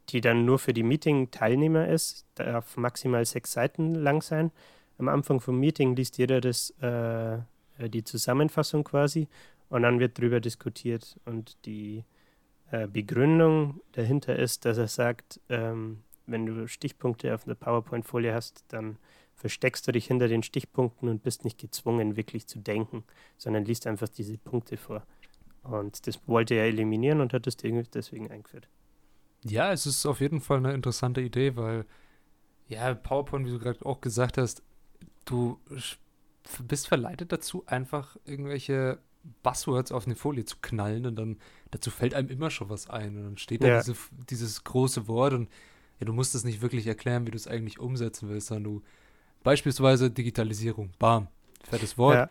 die 0.10 0.22
dann 0.22 0.46
nur 0.46 0.60
für 0.60 0.74
die 0.74 0.84
Meeting-Teilnehmer 0.84 1.88
ist, 1.88 2.26
darf 2.36 2.76
maximal 2.78 3.26
sechs 3.26 3.54
Seiten 3.54 3.96
lang 3.96 4.22
sein. 4.22 4.52
Am 4.98 5.08
Anfang 5.08 5.40
vom 5.40 5.60
Meeting 5.60 5.96
liest 5.96 6.18
jeder 6.18 6.42
das, 6.42 6.72
äh, 6.82 7.38
die 7.90 8.04
Zusammenfassung 8.04 8.84
quasi 8.84 9.28
und 9.70 9.84
dann 9.84 10.00
wird 10.00 10.18
darüber 10.18 10.40
diskutiert. 10.40 11.20
Und 11.26 11.58
die 11.66 12.04
äh, 12.74 12.88
Begründung 12.88 13.82
dahinter 13.92 14.36
ist, 14.36 14.66
dass 14.66 14.80
er 14.80 14.88
sagt, 14.88 15.40
ähm, 15.48 16.00
wenn 16.26 16.48
du 16.48 16.68
Stichpunkte 16.68 17.36
auf 17.36 17.46
einer 17.46 17.54
PowerPoint-Folie 17.54 18.34
hast, 18.34 18.66
dann 18.70 18.98
versteckst 19.36 19.88
du 19.88 19.92
dich 19.92 20.08
hinter 20.08 20.28
den 20.28 20.42
Stichpunkten 20.42 21.08
und 21.08 21.22
bist 21.22 21.44
nicht 21.44 21.60
gezwungen, 21.60 22.16
wirklich 22.16 22.48
zu 22.48 22.58
denken, 22.58 23.04
sondern 23.38 23.64
liest 23.64 23.86
einfach 23.86 24.10
diese 24.10 24.40
Punkte 24.40 24.78
vor. 24.78 25.06
Und 25.62 26.08
das 26.08 26.20
wollte 26.28 26.56
er 26.56 26.66
eliminieren 26.66 27.22
und 27.22 27.32
hat 27.34 27.46
das 27.46 27.58
deswegen 27.58 28.32
eingeführt. 28.32 28.68
Ja, 29.44 29.72
es 29.72 29.86
ist 29.86 30.08
auf 30.08 30.20
jeden 30.20 30.42
Fall 30.42 30.58
eine 30.58 30.74
interessante 30.74 31.22
Idee, 31.22 31.56
weil 31.56 31.86
ja, 32.70 32.96
PowerPoint, 32.96 33.46
wie 33.46 33.52
du 33.52 33.60
gerade 33.60 33.86
auch 33.86 34.02
gesagt 34.02 34.40
hast, 34.40 34.64
du 35.26 35.60
bist 36.64 36.88
verleitet 36.88 37.32
dazu, 37.32 37.64
einfach 37.68 38.18
irgendwelche 38.26 38.98
Buzzwords 39.42 39.92
auf 39.92 40.06
eine 40.06 40.16
Folie 40.16 40.46
zu 40.46 40.58
knallen 40.62 41.06
und 41.06 41.16
dann 41.16 41.38
dazu 41.72 41.92
fällt 41.92 42.14
einem 42.14 42.30
immer 42.30 42.50
schon 42.50 42.70
was 42.70 42.90
ein 42.90 43.18
und 43.18 43.24
dann 43.24 43.38
steht 43.38 43.64
da 43.64 43.68
ja. 43.68 43.78
diese, 43.80 43.96
dieses 44.30 44.64
große 44.64 45.08
Wort 45.08 45.34
und 45.34 45.50
ja, 46.00 46.06
du 46.06 46.14
musst 46.14 46.36
es 46.36 46.44
nicht 46.44 46.62
wirklich 46.62 46.88
erklären, 46.88 47.26
wie 47.26 47.32
du 47.32 47.38
es 47.38 47.48
eigentlich 47.48 47.80
umsetzen 47.80 48.30
willst, 48.30 48.48
sondern 48.48 48.64
du 48.64 48.82
beispielsweise 49.44 50.10
Digitalisierung, 50.10 50.92
bam, 51.00 51.28
fettes 51.64 51.98
Wort, 51.98 52.30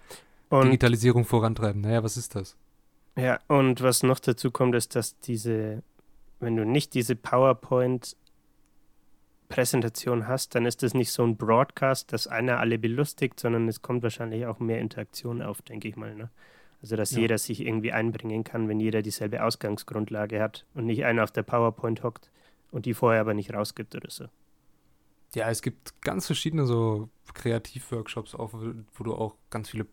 ja. 0.50 0.62
Digitalisierung 0.62 1.24
vorantreiben. 1.24 1.80
Naja, 1.80 2.02
was 2.02 2.16
ist 2.16 2.34
das? 2.34 2.56
Ja, 3.16 3.38
und 3.48 3.82
was 3.82 4.02
noch 4.02 4.18
dazu 4.18 4.50
kommt, 4.50 4.74
ist, 4.74 4.94
dass 4.96 5.18
diese, 5.20 5.82
wenn 6.40 6.56
du 6.56 6.64
nicht 6.64 6.94
diese 6.94 7.16
PowerPoint 7.16 8.16
Präsentation 9.48 10.28
hast, 10.28 10.54
dann 10.54 10.64
ist 10.64 10.82
das 10.82 10.94
nicht 10.94 11.12
so 11.12 11.22
ein 11.22 11.36
Broadcast, 11.36 12.10
dass 12.12 12.26
einer 12.26 12.58
alle 12.58 12.78
belustigt, 12.78 13.38
sondern 13.38 13.68
es 13.68 13.82
kommt 13.82 14.02
wahrscheinlich 14.02 14.46
auch 14.46 14.60
mehr 14.60 14.78
Interaktion 14.78 15.42
auf, 15.42 15.60
denke 15.60 15.88
ich 15.88 15.96
mal. 15.96 16.14
Ne? 16.14 16.30
Also, 16.82 16.96
dass 16.96 17.12
ja. 17.12 17.20
jeder 17.20 17.38
sich 17.38 17.60
irgendwie 17.60 17.92
einbringen 17.92 18.42
kann, 18.42 18.68
wenn 18.68 18.80
jeder 18.80 19.02
dieselbe 19.02 19.44
Ausgangsgrundlage 19.44 20.42
hat 20.42 20.66
und 20.74 20.86
nicht 20.86 21.04
einer 21.04 21.22
auf 21.22 21.30
der 21.30 21.44
PowerPoint 21.44 22.02
hockt 22.02 22.30
und 22.72 22.86
die 22.86 22.94
vorher 22.94 23.20
aber 23.20 23.34
nicht 23.34 23.54
rausgibt 23.54 23.94
oder 23.94 24.10
so. 24.10 24.26
Ja, 25.34 25.48
es 25.48 25.62
gibt 25.62 26.02
ganz 26.02 26.26
verschiedene 26.26 26.66
so 26.66 27.08
Kreativworkshops 27.32 28.34
auch, 28.34 28.52
wo 28.52 29.04
du 29.04 29.14
auch 29.14 29.36
ganz 29.48 29.70
viele. 29.70 29.86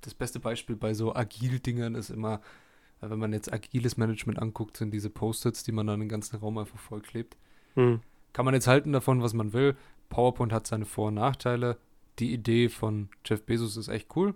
Das 0.00 0.14
beste 0.14 0.40
Beispiel 0.40 0.76
bei 0.76 0.94
so 0.94 1.14
Agil-Dingern 1.14 1.94
ist 1.94 2.08
immer, 2.08 2.40
wenn 3.00 3.18
man 3.18 3.32
jetzt 3.32 3.52
agiles 3.52 3.96
Management 3.96 4.38
anguckt, 4.38 4.76
sind 4.76 4.92
diese 4.92 5.10
Post-its, 5.10 5.64
die 5.64 5.72
man 5.72 5.86
dann 5.86 6.00
den 6.00 6.08
ganzen 6.08 6.36
Raum 6.36 6.56
einfach 6.58 6.78
vollklebt. 6.78 7.36
Hm. 7.74 8.00
Kann 8.32 8.44
man 8.44 8.54
jetzt 8.54 8.68
halten 8.68 8.92
davon, 8.92 9.20
was 9.20 9.34
man 9.34 9.52
will. 9.52 9.76
PowerPoint 10.08 10.52
hat 10.52 10.66
seine 10.66 10.86
Vor- 10.86 11.08
und 11.08 11.14
Nachteile. 11.14 11.76
Die 12.18 12.32
Idee 12.32 12.68
von 12.68 13.08
Jeff 13.24 13.42
Bezos 13.44 13.76
ist 13.76 13.88
echt 13.88 14.14
cool. 14.16 14.34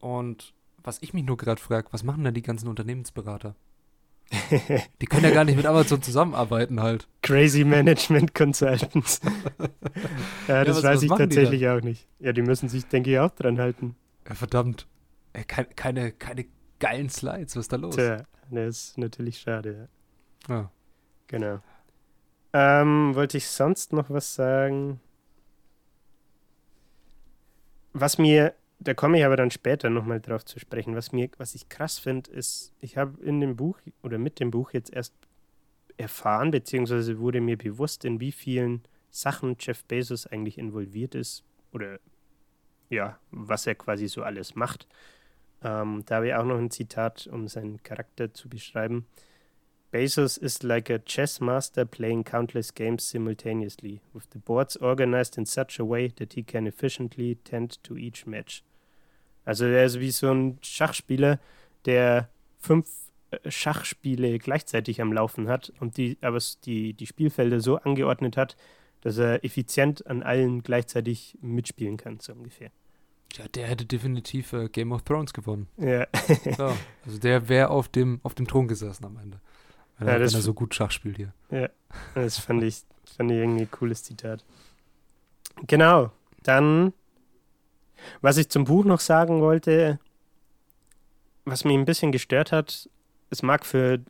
Und 0.00 0.52
was 0.84 0.98
ich 1.00 1.14
mich 1.14 1.24
nur 1.24 1.36
gerade 1.36 1.60
frage, 1.60 1.88
was 1.92 2.02
machen 2.02 2.24
denn 2.24 2.34
die 2.34 2.42
ganzen 2.42 2.68
Unternehmensberater? 2.68 3.54
die 5.00 5.06
können 5.06 5.24
ja 5.24 5.30
gar 5.30 5.44
nicht 5.44 5.56
mit 5.56 5.66
Amazon 5.66 6.02
zusammenarbeiten 6.02 6.80
halt. 6.80 7.06
Crazy 7.22 7.64
Management 7.64 8.34
Consultants. 8.34 9.20
ja, 10.48 10.64
das 10.64 10.68
ja, 10.68 10.82
was, 10.82 10.82
weiß 10.82 10.96
was 10.96 11.02
ich 11.02 11.10
tatsächlich 11.10 11.68
auch 11.68 11.82
nicht. 11.82 12.08
Ja, 12.18 12.32
die 12.32 12.42
müssen 12.42 12.68
sich, 12.68 12.86
denke 12.86 13.10
ich, 13.10 13.18
auch 13.18 13.30
dran 13.30 13.58
halten. 13.58 13.94
Ja, 14.26 14.34
verdammt. 14.34 14.86
keine, 15.46 15.68
keine, 15.74 16.12
keine 16.12 16.46
geilen 16.78 17.10
Slides, 17.10 17.56
was 17.56 17.64
ist 17.64 17.72
da 17.72 17.76
los? 17.76 17.94
Tja, 17.94 18.24
das 18.50 18.84
ist 18.84 18.98
natürlich 18.98 19.38
schade, 19.38 19.88
ja. 20.48 20.54
ja. 20.54 20.70
Genau. 21.26 21.60
Ähm, 22.52 23.14
wollte 23.14 23.38
ich 23.38 23.48
sonst 23.48 23.92
noch 23.92 24.10
was 24.10 24.34
sagen? 24.34 25.00
Was 27.94 28.18
mir, 28.18 28.54
da 28.84 28.94
komme 28.94 29.18
ich 29.18 29.24
aber 29.24 29.36
dann 29.36 29.50
später 29.50 29.90
nochmal 29.90 30.20
drauf 30.20 30.44
zu 30.44 30.58
sprechen, 30.58 30.96
was 30.96 31.12
mir, 31.12 31.30
was 31.38 31.54
ich 31.54 31.68
krass 31.68 31.98
finde, 31.98 32.30
ist, 32.30 32.72
ich 32.80 32.96
habe 32.96 33.22
in 33.22 33.40
dem 33.40 33.56
Buch 33.56 33.78
oder 34.02 34.18
mit 34.18 34.40
dem 34.40 34.50
Buch 34.50 34.72
jetzt 34.72 34.92
erst 34.92 35.14
erfahren, 35.96 36.50
beziehungsweise 36.50 37.18
wurde 37.18 37.40
mir 37.40 37.56
bewusst, 37.56 38.04
in 38.04 38.20
wie 38.20 38.32
vielen 38.32 38.82
Sachen 39.10 39.56
Jeff 39.58 39.84
Bezos 39.84 40.26
eigentlich 40.26 40.58
involviert 40.58 41.14
ist 41.14 41.44
oder 41.72 42.00
ja, 42.88 43.18
was 43.30 43.66
er 43.66 43.74
quasi 43.74 44.08
so 44.08 44.22
alles 44.22 44.54
macht. 44.54 44.86
Ähm, 45.62 46.02
da 46.06 46.16
habe 46.16 46.28
ich 46.28 46.34
auch 46.34 46.44
noch 46.44 46.58
ein 46.58 46.70
Zitat, 46.70 47.26
um 47.26 47.48
seinen 47.48 47.82
Charakter 47.82 48.34
zu 48.34 48.48
beschreiben. 48.48 49.06
Bezos 49.90 50.38
is 50.38 50.62
like 50.62 50.90
a 50.90 50.98
chess 50.98 51.40
master 51.40 51.84
playing 51.84 52.24
countless 52.24 52.74
games 52.74 53.08
simultaneously, 53.08 54.00
with 54.14 54.24
the 54.32 54.38
boards 54.38 54.76
organized 54.76 55.36
in 55.36 55.44
such 55.44 55.78
a 55.78 55.84
way 55.84 56.08
that 56.08 56.32
he 56.32 56.42
can 56.42 56.66
efficiently 56.66 57.36
tend 57.44 57.82
to 57.82 57.96
each 57.96 58.26
match. 58.26 58.62
Also 59.44 59.64
er 59.64 59.84
ist 59.84 60.00
wie 60.00 60.10
so 60.10 60.30
ein 60.30 60.58
Schachspieler, 60.62 61.40
der 61.84 62.28
fünf 62.58 62.88
äh, 63.30 63.50
Schachspiele 63.50 64.38
gleichzeitig 64.38 65.00
am 65.00 65.12
Laufen 65.12 65.48
hat 65.48 65.72
und 65.80 65.96
die 65.96 66.18
aber 66.20 66.38
die, 66.64 66.94
die 66.94 67.06
Spielfelder 67.06 67.60
so 67.60 67.76
angeordnet 67.76 68.36
hat, 68.36 68.56
dass 69.00 69.18
er 69.18 69.44
effizient 69.44 70.06
an 70.06 70.22
allen 70.22 70.62
gleichzeitig 70.62 71.36
mitspielen 71.40 71.96
kann, 71.96 72.20
so 72.20 72.32
ungefähr. 72.32 72.70
Ja, 73.36 73.46
der 73.48 73.66
hätte 73.66 73.86
definitiv 73.86 74.52
äh, 74.52 74.68
Game 74.68 74.92
of 74.92 75.02
Thrones 75.02 75.32
gewonnen. 75.32 75.68
Ja. 75.78 76.06
so, 76.56 76.74
also 77.04 77.18
der 77.18 77.48
wäre 77.48 77.70
auf 77.70 77.88
dem, 77.88 78.20
auf 78.22 78.34
dem 78.34 78.46
Thron 78.46 78.68
gesessen 78.68 79.04
am 79.06 79.16
Ende. 79.16 79.40
wenn, 79.98 80.06
Ja, 80.06 80.12
er, 80.14 80.20
wenn 80.20 80.34
er 80.34 80.42
so 80.42 80.54
gut 80.54 80.74
Schach 80.74 80.90
spielt 80.90 81.16
hier. 81.16 81.32
Das 82.14 82.38
fand 82.38 82.62
ich, 82.62 82.82
fand 83.16 83.30
ich 83.30 83.38
irgendwie 83.38 83.62
ein 83.62 83.70
cooles 83.70 84.02
Zitat. 84.02 84.44
Genau, 85.66 86.10
dann, 86.42 86.92
was 88.20 88.36
ich 88.36 88.48
zum 88.48 88.64
Buch 88.64 88.84
noch 88.84 89.00
sagen 89.00 89.40
wollte, 89.40 89.98
was 91.44 91.64
mich 91.64 91.76
ein 91.76 91.84
bisschen 91.84 92.12
gestört 92.12 92.52
hat, 92.52 92.88
es 93.30 93.42
mag 93.42 93.64
für 93.64 94.00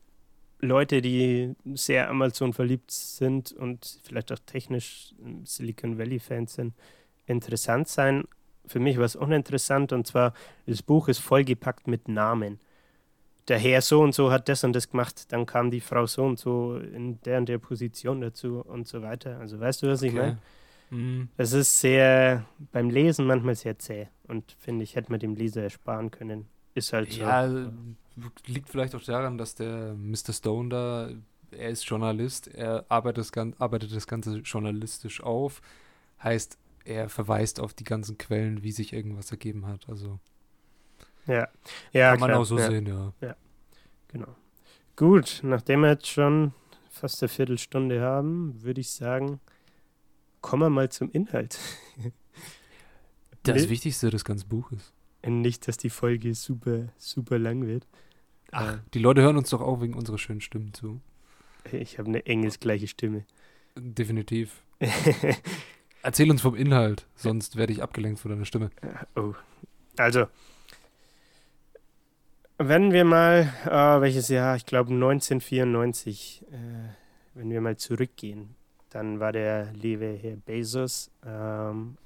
Leute, 0.60 1.02
die 1.02 1.54
sehr 1.74 2.08
Amazon 2.08 2.52
verliebt 2.52 2.90
sind 2.90 3.52
und 3.52 4.00
vielleicht 4.04 4.30
auch 4.32 4.38
technisch 4.46 5.12
Silicon 5.44 5.98
Valley 5.98 6.20
Fans 6.20 6.54
sind, 6.54 6.74
interessant 7.26 7.88
sein. 7.88 8.24
Für 8.66 8.78
mich 8.78 8.96
war 8.96 9.04
es 9.04 9.16
uninteressant 9.16 9.92
und 9.92 10.06
zwar, 10.06 10.34
das 10.66 10.82
Buch 10.82 11.08
ist 11.08 11.18
vollgepackt 11.18 11.88
mit 11.88 12.06
Namen. 12.08 12.60
Der 13.48 13.58
Herr 13.58 13.82
so 13.82 14.02
und 14.02 14.14
so 14.14 14.30
hat 14.30 14.48
das 14.48 14.62
und 14.62 14.72
das 14.72 14.88
gemacht, 14.88 15.32
dann 15.32 15.46
kam 15.46 15.72
die 15.72 15.80
Frau 15.80 16.06
so 16.06 16.24
und 16.24 16.38
so 16.38 16.76
in 16.76 17.20
der 17.22 17.38
und 17.38 17.48
der 17.48 17.58
Position 17.58 18.20
dazu 18.20 18.60
und 18.60 18.86
so 18.86 19.02
weiter. 19.02 19.40
Also 19.40 19.58
weißt 19.58 19.82
du, 19.82 19.88
was 19.88 20.02
ich 20.02 20.12
meine? 20.12 20.38
Mhm. 20.92 21.28
Es 21.38 21.54
ist 21.54 21.80
sehr, 21.80 22.44
beim 22.70 22.90
Lesen 22.90 23.26
manchmal 23.26 23.54
sehr 23.54 23.78
zäh 23.78 24.08
und 24.28 24.52
finde 24.58 24.84
ich, 24.84 24.94
hätte 24.94 25.10
man 25.10 25.20
dem 25.20 25.34
Leser 25.34 25.62
ersparen 25.62 26.10
können. 26.10 26.46
Ist 26.74 26.92
halt 26.92 27.10
so. 27.12 27.22
Ja, 27.22 27.50
liegt 28.46 28.68
vielleicht 28.68 28.94
auch 28.94 29.02
daran, 29.02 29.38
dass 29.38 29.54
der 29.54 29.94
Mr. 29.94 30.34
Stone 30.34 30.68
da, 30.68 31.10
er 31.50 31.70
ist 31.70 31.84
Journalist, 31.84 32.48
er 32.48 32.84
arbeitet 32.90 33.18
das, 33.18 33.32
Gan- 33.32 33.54
arbeitet 33.58 33.94
das 33.96 34.06
Ganze 34.06 34.38
journalistisch 34.38 35.22
auf. 35.22 35.62
Heißt, 36.22 36.58
er 36.84 37.08
verweist 37.08 37.58
auf 37.58 37.72
die 37.72 37.84
ganzen 37.84 38.18
Quellen, 38.18 38.62
wie 38.62 38.72
sich 38.72 38.92
irgendwas 38.92 39.30
ergeben 39.30 39.66
hat. 39.66 39.88
Also 39.88 40.18
ja, 41.26 41.48
ja 41.92 42.10
kann 42.10 42.20
man 42.20 42.30
klar. 42.30 42.40
auch 42.40 42.44
so 42.44 42.58
ja, 42.58 42.66
sehen, 42.66 42.86
ja. 42.86 43.36
Genau. 44.08 44.36
Gut, 44.96 45.40
nachdem 45.42 45.80
wir 45.80 45.90
jetzt 45.90 46.08
schon 46.08 46.52
fast 46.90 47.22
eine 47.22 47.30
Viertelstunde 47.30 48.02
haben, 48.02 48.62
würde 48.62 48.82
ich 48.82 48.90
sagen, 48.90 49.40
kommen 50.42 50.62
wir 50.64 50.70
mal 50.70 50.90
zum 50.90 51.10
Inhalt. 51.10 51.58
Das 53.44 53.62
Nee. 53.62 53.70
Wichtigste 53.70 54.08
des 54.10 54.24
ganzen 54.24 54.48
Buches. 54.48 54.92
Nicht, 55.26 55.66
dass 55.66 55.76
die 55.76 55.90
Folge 55.90 56.32
super, 56.32 56.90
super 56.96 57.40
lang 57.40 57.66
wird. 57.66 57.88
Ach, 58.52 58.78
die 58.94 59.00
Leute 59.00 59.20
hören 59.22 59.36
uns 59.36 59.50
doch 59.50 59.60
auch 59.60 59.80
wegen 59.80 59.94
unserer 59.94 60.16
schönen 60.18 60.40
Stimmen 60.40 60.72
zu. 60.72 61.00
Äh, 61.72 61.78
Ich 61.78 61.98
habe 61.98 62.06
eine 62.08 62.24
engelsgleiche 62.24 62.86
Stimme. 62.86 63.24
Definitiv. 63.76 64.62
Erzähl 66.04 66.30
uns 66.30 66.40
vom 66.40 66.54
Inhalt, 66.54 67.06
sonst 67.16 67.56
werde 67.56 67.72
ich 67.72 67.82
abgelenkt 67.82 68.20
von 68.20 68.30
deiner 68.30 68.44
Stimme. 68.44 68.70
Oh. 69.16 69.34
Also, 69.96 70.26
wenn 72.58 72.92
wir 72.92 73.04
mal, 73.04 73.52
äh, 73.64 74.00
welches 74.00 74.28
Jahr, 74.28 74.54
ich 74.54 74.66
glaube 74.66 74.92
1994, 74.92 76.44
äh, 76.50 76.56
wenn 77.34 77.50
wir 77.50 77.60
mal 77.60 77.76
zurückgehen, 77.76 78.54
dann 78.92 79.20
war 79.20 79.32
der 79.32 79.72
liebe 79.72 80.18
Herr 80.20 80.36
Bezos 80.36 81.10
ähm, 81.26 81.96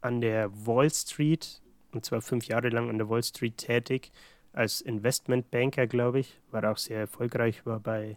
an 0.00 0.20
der 0.20 0.50
Wall 0.66 0.90
Street, 0.90 1.60
und 1.92 2.04
zwar 2.04 2.22
fünf 2.22 2.46
Jahre 2.46 2.70
lang 2.70 2.88
an 2.88 2.98
der 2.98 3.08
Wall 3.08 3.22
Street 3.22 3.58
tätig, 3.58 4.10
als 4.52 4.80
Investmentbanker, 4.80 5.86
glaube 5.86 6.20
ich, 6.20 6.40
war 6.50 6.70
auch 6.70 6.78
sehr 6.78 7.00
erfolgreich, 7.00 7.64
war 7.66 7.78
bei 7.78 8.16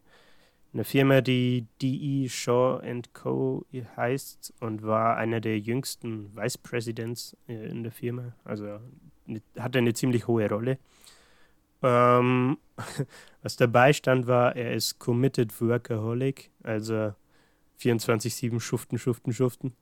einer 0.73 0.85
Firma, 0.85 1.21
die 1.21 1.67
D.E. 1.81 2.29
Shaw 2.29 2.81
Co. 3.13 3.65
heißt 3.95 4.53
und 4.59 4.81
war 4.81 5.17
einer 5.17 5.39
der 5.39 5.59
jüngsten 5.59 6.35
Vice 6.35 6.57
Presidents 6.57 7.37
äh, 7.47 7.67
in 7.67 7.83
der 7.83 7.91
Firma. 7.91 8.33
Also 8.43 8.79
ne, 9.27 9.41
hatte 9.59 9.77
eine 9.77 9.93
ziemlich 9.93 10.25
hohe 10.27 10.49
Rolle. 10.49 10.79
Ähm, 11.83 12.57
was 13.43 13.55
dabei 13.57 13.93
stand, 13.93 14.25
war, 14.25 14.55
er 14.55 14.73
ist 14.73 14.97
Committed 14.97 15.61
Workaholic, 15.61 16.49
also 16.63 17.13
24-7 17.83 18.59
schuften, 18.59 18.97
schuften, 18.97 19.33
schuften. 19.33 19.73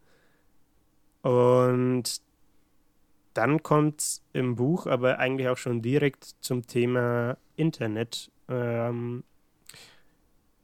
Und 1.21 2.21
dann 3.33 3.63
kommt 3.63 4.21
im 4.33 4.55
Buch 4.55 4.87
aber 4.87 5.19
eigentlich 5.19 5.47
auch 5.47 5.57
schon 5.57 5.81
direkt 5.81 6.35
zum 6.41 6.67
Thema 6.67 7.37
Internet. 7.55 8.31
Ähm, 8.49 9.23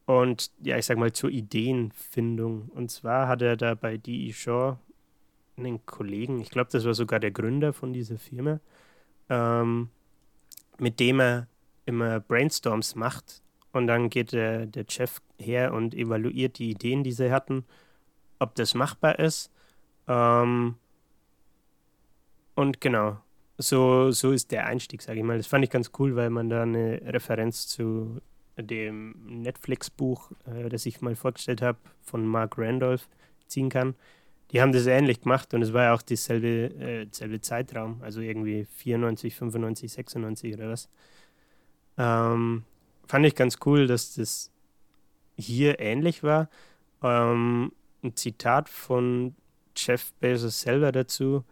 und 0.06 0.52
ja, 0.64 0.78
ich 0.78 0.86
sag 0.86 0.98
mal 0.98 1.12
zur 1.12 1.30
Ideenfindung. 1.30 2.70
Und 2.70 2.92
zwar 2.92 3.28
hat 3.28 3.42
er 3.42 3.58
da 3.58 3.76
bei 3.76 3.98
D.E. 3.98 4.34
Shaw 4.34 4.78
einen 5.58 5.86
Kollegen, 5.86 6.40
ich 6.40 6.50
glaube, 6.50 6.70
das 6.72 6.86
war 6.86 6.94
sogar 6.94 7.20
der 7.20 7.32
Gründer 7.32 7.74
von 7.74 7.92
dieser 7.92 8.18
Firma, 8.18 8.60
ähm, 9.30 9.90
mit 10.78 11.00
dem 11.00 11.20
er 11.20 11.48
immer 11.86 12.20
Brainstorms 12.20 12.96
macht. 12.96 13.42
Und 13.78 13.88
dann 13.88 14.10
geht 14.10 14.32
der, 14.32 14.66
der 14.66 14.86
Chef 14.90 15.22
her 15.40 15.74
und 15.74 15.94
evaluiert 15.94 16.60
die 16.60 16.72
Ideen, 16.72 17.04
die 17.04 17.12
sie 17.12 17.32
hatten, 17.32 17.66
ob 18.40 18.56
das 18.56 18.74
machbar 18.74 19.20
ist. 19.20 19.52
Ähm, 20.08 20.76
und 22.56 22.82
genau, 22.82 23.18
so, 23.58 24.12
so 24.12 24.32
ist 24.32 24.52
der 24.52 24.66
Einstieg, 24.66 25.02
sage 25.02 25.20
ich 25.20 25.26
mal. 25.26 25.38
Das 25.38 25.48
fand 25.48 25.64
ich 25.64 25.70
ganz 25.70 25.92
cool, 26.00 26.16
weil 26.16 26.30
man 26.30 26.50
da 26.50 26.64
eine 26.64 27.02
Referenz 27.06 27.68
zu 27.68 28.22
dem 28.58 29.42
Netflix-Buch, 29.42 30.32
äh, 30.46 30.70
das 30.70 30.86
ich 30.86 31.02
mal 31.02 31.16
vorgestellt 31.16 31.62
habe, 31.62 31.78
von 32.02 32.26
Mark 32.26 32.58
Randolph 32.58 33.08
ziehen 33.48 33.70
kann. 33.70 33.96
Die 34.52 34.62
haben 34.62 34.72
das 34.72 34.88
ähnlich 34.88 35.22
gemacht 35.22 35.54
und 35.54 35.62
es 35.62 35.74
war 35.74 35.84
ja 35.84 35.94
auch 35.94 36.02
dieselbe, 36.02 36.74
äh, 36.80 37.06
dieselbe 37.06 37.42
Zeitraum, 37.42 38.02
also 38.02 38.22
irgendwie 38.22 38.66
94, 38.66 39.36
95, 39.36 39.92
96 39.92 40.54
oder 40.56 40.70
was. 40.70 40.90
Ähm, 41.98 42.64
fand 43.08 43.26
ich 43.26 43.36
ganz 43.36 43.58
cool, 43.66 43.88
dass 43.88 44.16
das 44.16 44.52
hier 45.38 45.80
ähnlich 45.80 46.24
war. 46.24 46.50
Ähm, 47.02 47.72
ein 48.04 48.16
Zitat 48.16 48.70
von 48.70 49.36
Jeff 49.76 50.14
Bezos 50.14 50.62
selber 50.62 50.92
dazu. 50.92 51.44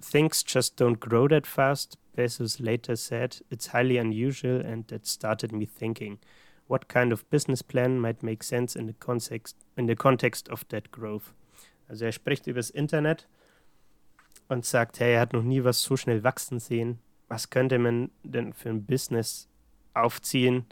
Things 0.00 0.44
just 0.46 0.80
don't 0.80 0.98
grow 0.98 1.28
that 1.28 1.46
fast, 1.46 1.98
Bezos 2.14 2.58
later 2.58 2.96
said. 2.96 3.44
It's 3.50 3.72
highly 3.72 3.98
unusual 3.98 4.64
and 4.64 4.88
that 4.88 5.06
started 5.06 5.52
me 5.52 5.66
thinking. 5.66 6.18
What 6.68 6.88
kind 6.88 7.12
of 7.12 7.28
business 7.30 7.62
plan 7.62 7.98
might 7.98 8.22
make 8.22 8.42
sense 8.42 8.78
in 8.78 8.86
the 8.86 8.94
context, 8.94 9.56
in 9.76 9.86
the 9.86 9.96
context 9.96 10.48
of 10.50 10.64
that 10.68 10.90
growth? 10.90 11.34
Also 11.88 12.04
er 12.06 12.12
spricht 12.12 12.46
über 12.46 12.58
das 12.58 12.70
Internet 12.70 13.28
und 14.48 14.64
sagt, 14.64 15.00
hey, 15.00 15.14
er 15.14 15.20
hat 15.20 15.32
noch 15.32 15.42
nie 15.42 15.64
was 15.64 15.82
so 15.82 15.96
schnell 15.96 16.24
wachsen 16.24 16.58
sehen. 16.58 16.98
Was 17.28 17.50
könnte 17.50 17.78
man 17.78 18.10
denn 18.22 18.52
für 18.52 18.68
ein 18.68 18.84
Business 18.84 19.48
aufziehen, 19.94 20.64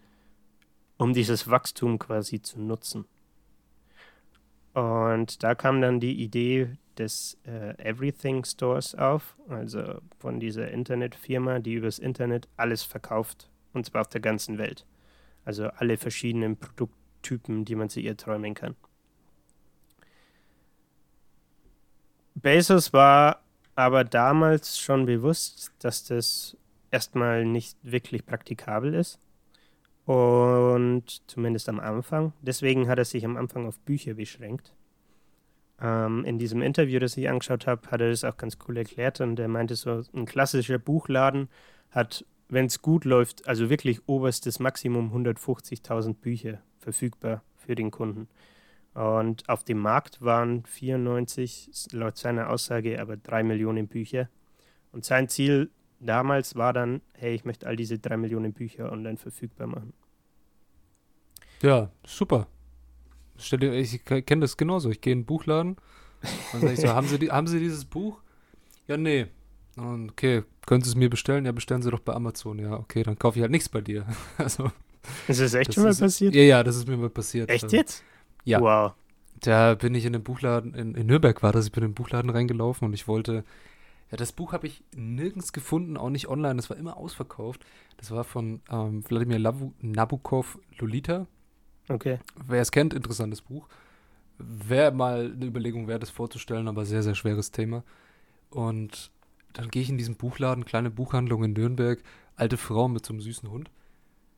um 0.96 1.12
dieses 1.12 1.48
Wachstum 1.48 1.98
quasi 1.98 2.42
zu 2.42 2.60
nutzen? 2.60 3.04
Und 4.74 5.42
da 5.42 5.54
kam 5.54 5.80
dann 5.80 6.00
die 6.00 6.22
Idee 6.22 6.76
des 6.96 7.38
äh, 7.44 7.74
Everything 7.82 8.44
Stores 8.44 8.94
auf, 8.94 9.36
also 9.48 10.00
von 10.18 10.38
dieser 10.38 10.70
Internetfirma, 10.70 11.58
die 11.58 11.74
übers 11.74 11.98
Internet 11.98 12.48
alles 12.56 12.82
verkauft, 12.82 13.50
und 13.72 13.86
zwar 13.86 14.02
auf 14.02 14.08
der 14.08 14.20
ganzen 14.20 14.58
Welt. 14.58 14.86
Also 15.44 15.68
alle 15.68 15.96
verschiedenen 15.96 16.56
Produkttypen, 16.56 17.64
die 17.64 17.74
man 17.74 17.88
sich 17.88 18.04
erträumen 18.04 18.54
kann. 18.54 18.76
Bezos 22.34 22.92
war 22.92 23.42
aber 23.74 24.04
damals 24.04 24.78
schon 24.78 25.06
bewusst, 25.06 25.72
dass 25.80 26.04
das 26.04 26.56
erstmal 26.90 27.44
nicht 27.44 27.76
wirklich 27.82 28.26
praktikabel 28.26 28.94
ist. 28.94 29.18
Und 30.06 31.22
zumindest 31.28 31.68
am 31.68 31.78
Anfang. 31.78 32.32
Deswegen 32.42 32.88
hat 32.88 32.98
er 32.98 33.04
sich 33.04 33.24
am 33.24 33.36
Anfang 33.36 33.66
auf 33.66 33.78
Bücher 33.80 34.14
beschränkt. 34.14 34.74
Ähm, 35.80 36.24
in 36.24 36.38
diesem 36.38 36.62
Interview, 36.62 36.98
das 36.98 37.16
ich 37.16 37.28
angeschaut 37.28 37.66
habe, 37.66 37.90
hat 37.90 38.00
er 38.00 38.10
das 38.10 38.24
auch 38.24 38.36
ganz 38.36 38.58
cool 38.66 38.76
erklärt. 38.76 39.20
Und 39.20 39.38
er 39.38 39.48
meinte, 39.48 39.76
so 39.76 40.02
ein 40.14 40.26
klassischer 40.26 40.78
Buchladen 40.78 41.48
hat, 41.90 42.24
wenn 42.48 42.66
es 42.66 42.82
gut 42.82 43.04
läuft, 43.04 43.46
also 43.46 43.70
wirklich 43.70 44.00
oberstes 44.06 44.58
Maximum 44.58 45.12
150.000 45.14 46.14
Bücher 46.14 46.60
verfügbar 46.78 47.42
für 47.56 47.74
den 47.74 47.90
Kunden. 47.90 48.28
Und 48.94 49.48
auf 49.48 49.62
dem 49.62 49.78
Markt 49.78 50.20
waren 50.20 50.64
94, 50.64 51.70
laut 51.92 52.16
seiner 52.16 52.50
Aussage, 52.50 53.00
aber 53.00 53.16
drei 53.16 53.44
Millionen 53.44 53.86
Bücher. 53.86 54.28
Und 54.90 55.04
sein 55.04 55.28
Ziel 55.28 55.70
damals 56.00 56.56
war 56.56 56.72
dann, 56.72 57.00
hey, 57.14 57.34
ich 57.34 57.44
möchte 57.44 57.66
all 57.66 57.76
diese 57.76 57.98
drei 57.98 58.16
Millionen 58.16 58.52
Bücher 58.52 58.90
online 58.90 59.16
verfügbar 59.16 59.66
machen. 59.66 59.92
Ja, 61.62 61.90
super. 62.06 62.46
Ich 63.36 64.04
kenne 64.04 64.40
das 64.40 64.56
genauso. 64.56 64.90
Ich 64.90 65.00
gehe 65.00 65.12
in 65.12 65.20
einen 65.20 65.26
Buchladen 65.26 65.76
und 66.52 66.60
sage 66.60 66.72
ich 66.74 66.80
so, 66.80 66.88
haben 66.94 67.06
Sie, 67.06 67.18
die, 67.18 67.30
haben 67.30 67.46
Sie 67.46 67.58
dieses 67.58 67.84
Buch? 67.84 68.20
Ja, 68.86 68.96
nee. 68.96 69.26
Und 69.76 70.10
okay, 70.10 70.42
können 70.66 70.82
Sie 70.82 70.90
es 70.90 70.96
mir 70.96 71.08
bestellen? 71.08 71.44
Ja, 71.46 71.52
bestellen 71.52 71.80
Sie 71.82 71.90
doch 71.90 72.00
bei 72.00 72.12
Amazon. 72.12 72.58
Ja, 72.58 72.74
okay, 72.74 73.02
dann 73.02 73.18
kaufe 73.18 73.38
ich 73.38 73.42
halt 73.42 73.50
nichts 73.52 73.68
bei 73.68 73.80
dir. 73.80 74.06
Also, 74.38 74.70
Ist 75.28 75.40
das 75.40 75.54
echt 75.54 75.68
das 75.68 75.74
schon 75.74 75.84
mal 75.84 75.90
ist- 75.90 76.00
passiert? 76.00 76.34
Ja, 76.34 76.42
ja, 76.42 76.62
das 76.64 76.76
ist 76.76 76.86
mir 76.88 76.96
mal 76.96 77.08
passiert. 77.10 77.48
Echt 77.48 77.64
Also, 77.64 77.76
jetzt? 77.76 78.04
Ja. 78.44 78.60
Wow. 78.60 78.92
Da 79.40 79.74
bin 79.74 79.94
ich 79.94 80.04
in 80.04 80.12
den 80.12 80.22
Buchladen, 80.22 80.74
in, 80.74 80.94
in 80.94 81.06
Nürnberg 81.06 81.42
war 81.42 81.52
das, 81.52 81.64
ich 81.66 81.72
bin 81.72 81.82
in 81.82 81.90
den 81.90 81.94
Buchladen 81.94 82.28
reingelaufen 82.30 82.86
und 82.86 82.92
ich 82.92 83.08
wollte, 83.08 83.42
ja, 84.10 84.16
das 84.16 84.32
Buch 84.32 84.52
habe 84.52 84.66
ich 84.66 84.82
nirgends 84.96 85.52
gefunden, 85.52 85.96
auch 85.96 86.10
nicht 86.10 86.28
online, 86.28 86.56
das 86.56 86.68
war 86.68 86.76
immer 86.76 86.96
ausverkauft. 86.96 87.64
Das 87.96 88.10
war 88.10 88.24
von 88.24 88.60
ähm, 88.70 89.08
Wladimir 89.08 89.38
Lavu, 89.38 89.72
Nabokov, 89.80 90.58
Lolita. 90.78 91.26
Okay. 91.88 92.18
Wer 92.46 92.60
es 92.60 92.72
kennt, 92.72 92.92
interessantes 92.92 93.42
Buch. 93.42 93.68
Wäre 94.38 94.90
mal 94.90 95.32
eine 95.32 95.46
Überlegung 95.46 95.86
wert, 95.86 96.02
das 96.02 96.10
vorzustellen, 96.10 96.66
aber 96.66 96.84
sehr, 96.86 97.02
sehr 97.02 97.14
schweres 97.14 97.52
Thema. 97.52 97.84
Und 98.50 99.12
dann 99.52 99.68
gehe 99.68 99.82
ich 99.82 99.90
in 99.90 99.98
diesen 99.98 100.16
Buchladen, 100.16 100.64
kleine 100.64 100.90
Buchhandlung 100.90 101.44
in 101.44 101.52
Nürnberg, 101.52 102.02
alte 102.34 102.56
Frau 102.56 102.88
mit 102.88 103.06
so 103.06 103.12
einem 103.12 103.20
süßen 103.20 103.48
Hund. 103.50 103.70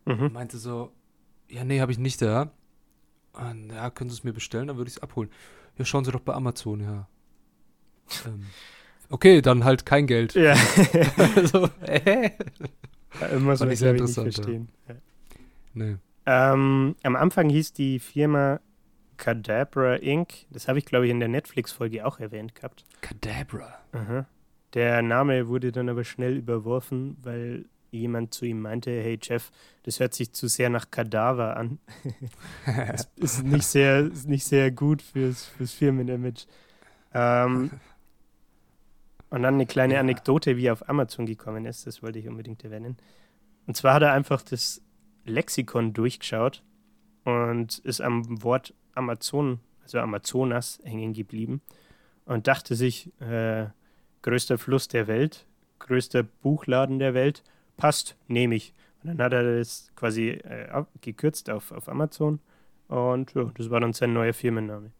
Mhm. 0.04 0.24
Und 0.24 0.32
meinte 0.35 0.58
so, 0.58 0.92
ja, 1.48 1.64
nee, 1.64 1.80
habe 1.80 1.92
ich 1.92 1.98
nicht 1.98 2.20
da. 2.20 2.50
Und, 3.32 3.70
ja, 3.70 3.88
können 3.88 4.11
Sie 4.11 4.16
es 4.16 4.24
mir 4.24 4.35
bestellen, 4.35 4.68
dann 4.68 4.76
würde 4.76 4.88
ich 4.88 4.96
es 4.96 5.02
abholen. 5.02 5.30
Ja, 5.78 5.87
schauen 5.87 6.04
Sie 6.04 6.12
doch 6.12 6.20
bei 6.20 6.35
Amazon, 6.35 6.80
ja. 6.80 7.08
ähm, 8.26 8.46
okay, 9.12 9.42
dann 9.42 9.64
halt 9.64 9.87
kein 9.87 10.07
Geld. 10.07 10.35
Ja. 10.35 10.55
also, 11.35 11.68
äh, 11.83 12.31
Muss 13.38 13.59
Fand 13.59 13.61
man 13.61 13.70
ich 13.70 13.79
sehr 13.79 13.92
nicht 13.92 14.01
interessant, 14.01 14.27
ja. 14.27 14.33
verstehen. 14.33 14.68
Ja. 14.88 14.94
nee. 15.75 15.96
Ähm, 16.25 16.96
am 17.03 17.16
Anfang 17.16 17.48
hieß 17.48 17.72
die 17.72 17.98
Firma 17.98 18.61
Cadabra 19.16 19.96
Inc. 19.96 20.46
Das 20.51 20.68
habe 20.68 20.79
ich, 20.79 20.85
glaube 20.85 21.07
ich, 21.07 21.11
in 21.11 21.20
der 21.20 21.29
Netflix-Folge 21.29 22.07
auch 22.07 22.18
erwähnt 22.18 22.55
gehabt. 22.55 22.85
Cadabra. 23.01 23.75
Aha. 23.92 24.27
Der 24.75 25.03
Name 25.03 25.48
wurde 25.48 25.70
dann 25.70 25.88
aber 25.88 26.05
schnell 26.05 26.37
überworfen, 26.37 27.16
weil 27.22 27.66
jemand 27.90 28.33
zu 28.33 28.46
ihm 28.46 28.61
meinte, 28.62 28.90
hey 28.90 29.18
Jeff, 29.22 29.51
das 29.83 30.01
hört 30.01 30.14
sich 30.14 30.33
zu 30.33 30.48
sehr 30.48 30.70
nach 30.70 30.90
Kadaver 30.90 31.57
an. 31.57 31.79
Das 32.66 33.09
ist 33.16 33.44
nicht 33.44 33.66
sehr, 33.66 34.07
ist 34.07 34.29
nicht 34.29 34.44
sehr 34.44 34.70
gut 34.70 35.03
fürs, 35.03 35.44
fürs 35.44 35.72
Firmenimage. 35.72 36.46
Ähm, 37.12 37.70
und 39.33 39.42
dann 39.42 39.55
eine 39.55 39.66
kleine 39.66 39.95
Ja. 39.95 40.01
Anekdote, 40.01 40.57
wie 40.57 40.66
er 40.66 40.75
auf 40.75 40.88
Amazon 40.88 41.27
gekommen 41.27 41.64
ist, 41.64 41.87
das 41.87 42.03
wollte 42.03 42.18
ich 42.18 42.29
unbedingt 42.29 42.62
erwähnen. 42.64 42.97
Und 43.66 43.77
zwar 43.77 43.95
hat 43.95 44.03
er 44.03 44.12
einfach 44.12 44.42
das 44.42 44.83
Lexikon 45.25 45.92
durchgeschaut 45.92 46.62
und 47.25 47.79
ist 47.79 48.01
am 48.01 48.42
Wort 48.42 48.75
Amazon, 48.95 49.61
also 49.83 49.99
Amazonas, 50.01 50.81
hängen 50.85 51.12
geblieben 51.12 51.62
und 52.25 52.47
dachte 52.47 52.75
sich, 52.75 53.11
äh, 53.21 53.66
größter 54.23 54.59
Fluss 54.59 54.88
der 54.88 55.07
Welt, 55.07 55.47
größter 55.79 56.23
Buchladen 56.23 56.99
der 56.99 57.14
Welt, 57.14 57.42
passt, 57.77 58.16
nehme 58.29 58.55
ich. 58.55 58.75
Und 59.03 59.09
dann 59.11 59.23
hat 59.25 59.33
er 59.33 59.59
das 59.59 59.90
quasi 59.97 60.29
äh, 60.29 60.68
ab- 60.68 60.90
gekürzt 61.01 61.49
auf, 61.51 61.73
auf 61.73 61.88
Amazon 61.88 62.38
und 62.88 63.35
ja, 63.35 63.51
das 63.55 63.71
war 63.71 63.81
dann 63.81 63.92
sein 63.95 64.12
neuer 64.12 64.35
Firmenname. 64.35 64.92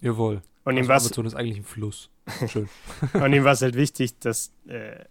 Jawohl. 0.00 0.42
Und 0.64 0.76
ihm 0.76 0.88
war 0.88 0.96
Amazon 1.00 1.26
ist 1.26 1.34
eigentlich 1.34 1.58
ein 1.58 1.64
Fluss. 1.64 2.10
Schön. 2.48 2.68
und 3.14 3.32
ihm 3.32 3.44
war 3.44 3.52
es 3.52 3.62
halt 3.62 3.74
wichtig, 3.74 4.18
dass, 4.20 4.52
äh, 4.66 5.04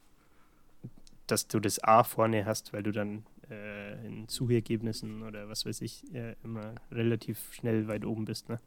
dass 1.28 1.48
du 1.48 1.60
das 1.60 1.84
A 1.84 2.04
vorne 2.04 2.46
hast, 2.46 2.74
weil 2.74 2.84
du 2.84 2.92
dann 2.92 3.26
äh, 3.50 4.06
in 4.06 4.28
Suchergebnissen 4.28 5.24
oder 5.24 5.50
was 5.50 5.66
weiß 5.66 5.82
ich 5.82 6.04
äh, 6.14 6.36
immer 6.44 6.76
relativ 6.92 7.54
schnell 7.54 7.88
weit 7.88 8.06
oben 8.06 8.26
bist. 8.26 8.48
Ne? 8.50 8.60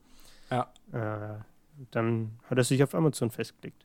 Ja. 0.51 0.73
Äh, 0.92 1.42
dann 1.90 2.38
hat 2.44 2.59
er 2.59 2.64
sich 2.64 2.83
auf 2.83 2.94
Amazon 2.94 3.31
festgelegt. 3.31 3.85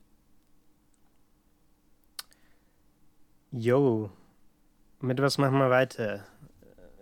Jo, 3.52 4.12
mit 5.00 5.20
was 5.22 5.38
machen 5.40 5.58
wir 5.58 5.70
weiter? 5.70 6.26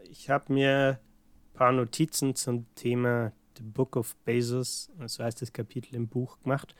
Ich 0.09 0.29
habe 0.29 0.53
mir 0.53 0.99
ein 0.99 1.57
paar 1.57 1.71
Notizen 1.73 2.35
zum 2.35 2.73
Thema 2.75 3.33
The 3.57 3.63
Book 3.63 3.95
of 3.95 4.15
Bezos, 4.17 4.91
so 5.05 5.23
heißt 5.23 5.41
das 5.41 5.51
Kapitel 5.51 5.95
im 5.95 6.07
Buch, 6.07 6.37
gemacht. 6.43 6.75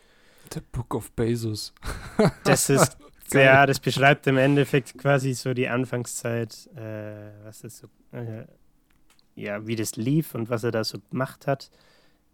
The 0.54 0.62
Book 0.72 0.96
of 0.96 1.12
Bezos. 1.12 1.74
Das 2.44 2.70
ist, 2.70 2.98
ja, 3.34 3.66
das 3.66 3.80
beschreibt 3.80 4.28
im 4.28 4.38
Endeffekt 4.38 4.98
quasi 4.98 5.34
so 5.34 5.54
die 5.54 5.68
Anfangszeit, 5.68 6.70
äh, 6.76 7.32
was 7.44 7.62
das 7.62 7.78
so, 7.80 7.88
äh, 8.12 8.46
ja, 9.36 9.66
wie 9.68 9.76
das 9.76 9.96
lief 9.96 10.34
und 10.34 10.50
was 10.50 10.64
er 10.64 10.72
da 10.72 10.84
so 10.84 11.00
gemacht 11.12 11.48
hat. 11.48 11.70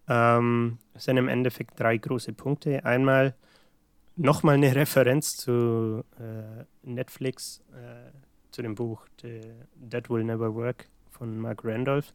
Ähm, 0.08 0.78
es 0.94 1.04
sind 1.04 1.16
im 1.16 1.28
Endeffekt 1.28 1.78
drei 1.80 1.96
große 1.96 2.32
Punkte. 2.32 2.84
Einmal 2.84 3.34
nochmal 4.16 4.54
eine 4.54 4.74
Referenz 4.74 5.36
zu 5.36 6.04
äh, 6.18 6.64
Netflix, 6.82 7.62
äh, 7.72 8.10
zu 8.50 8.62
dem 8.62 8.74
Buch 8.74 9.06
The, 9.22 9.40
That 9.90 10.10
Will 10.10 10.24
Never 10.24 10.54
Work 10.54 10.86
von 11.10 11.38
Mark 11.38 11.64
Randolph. 11.64 12.12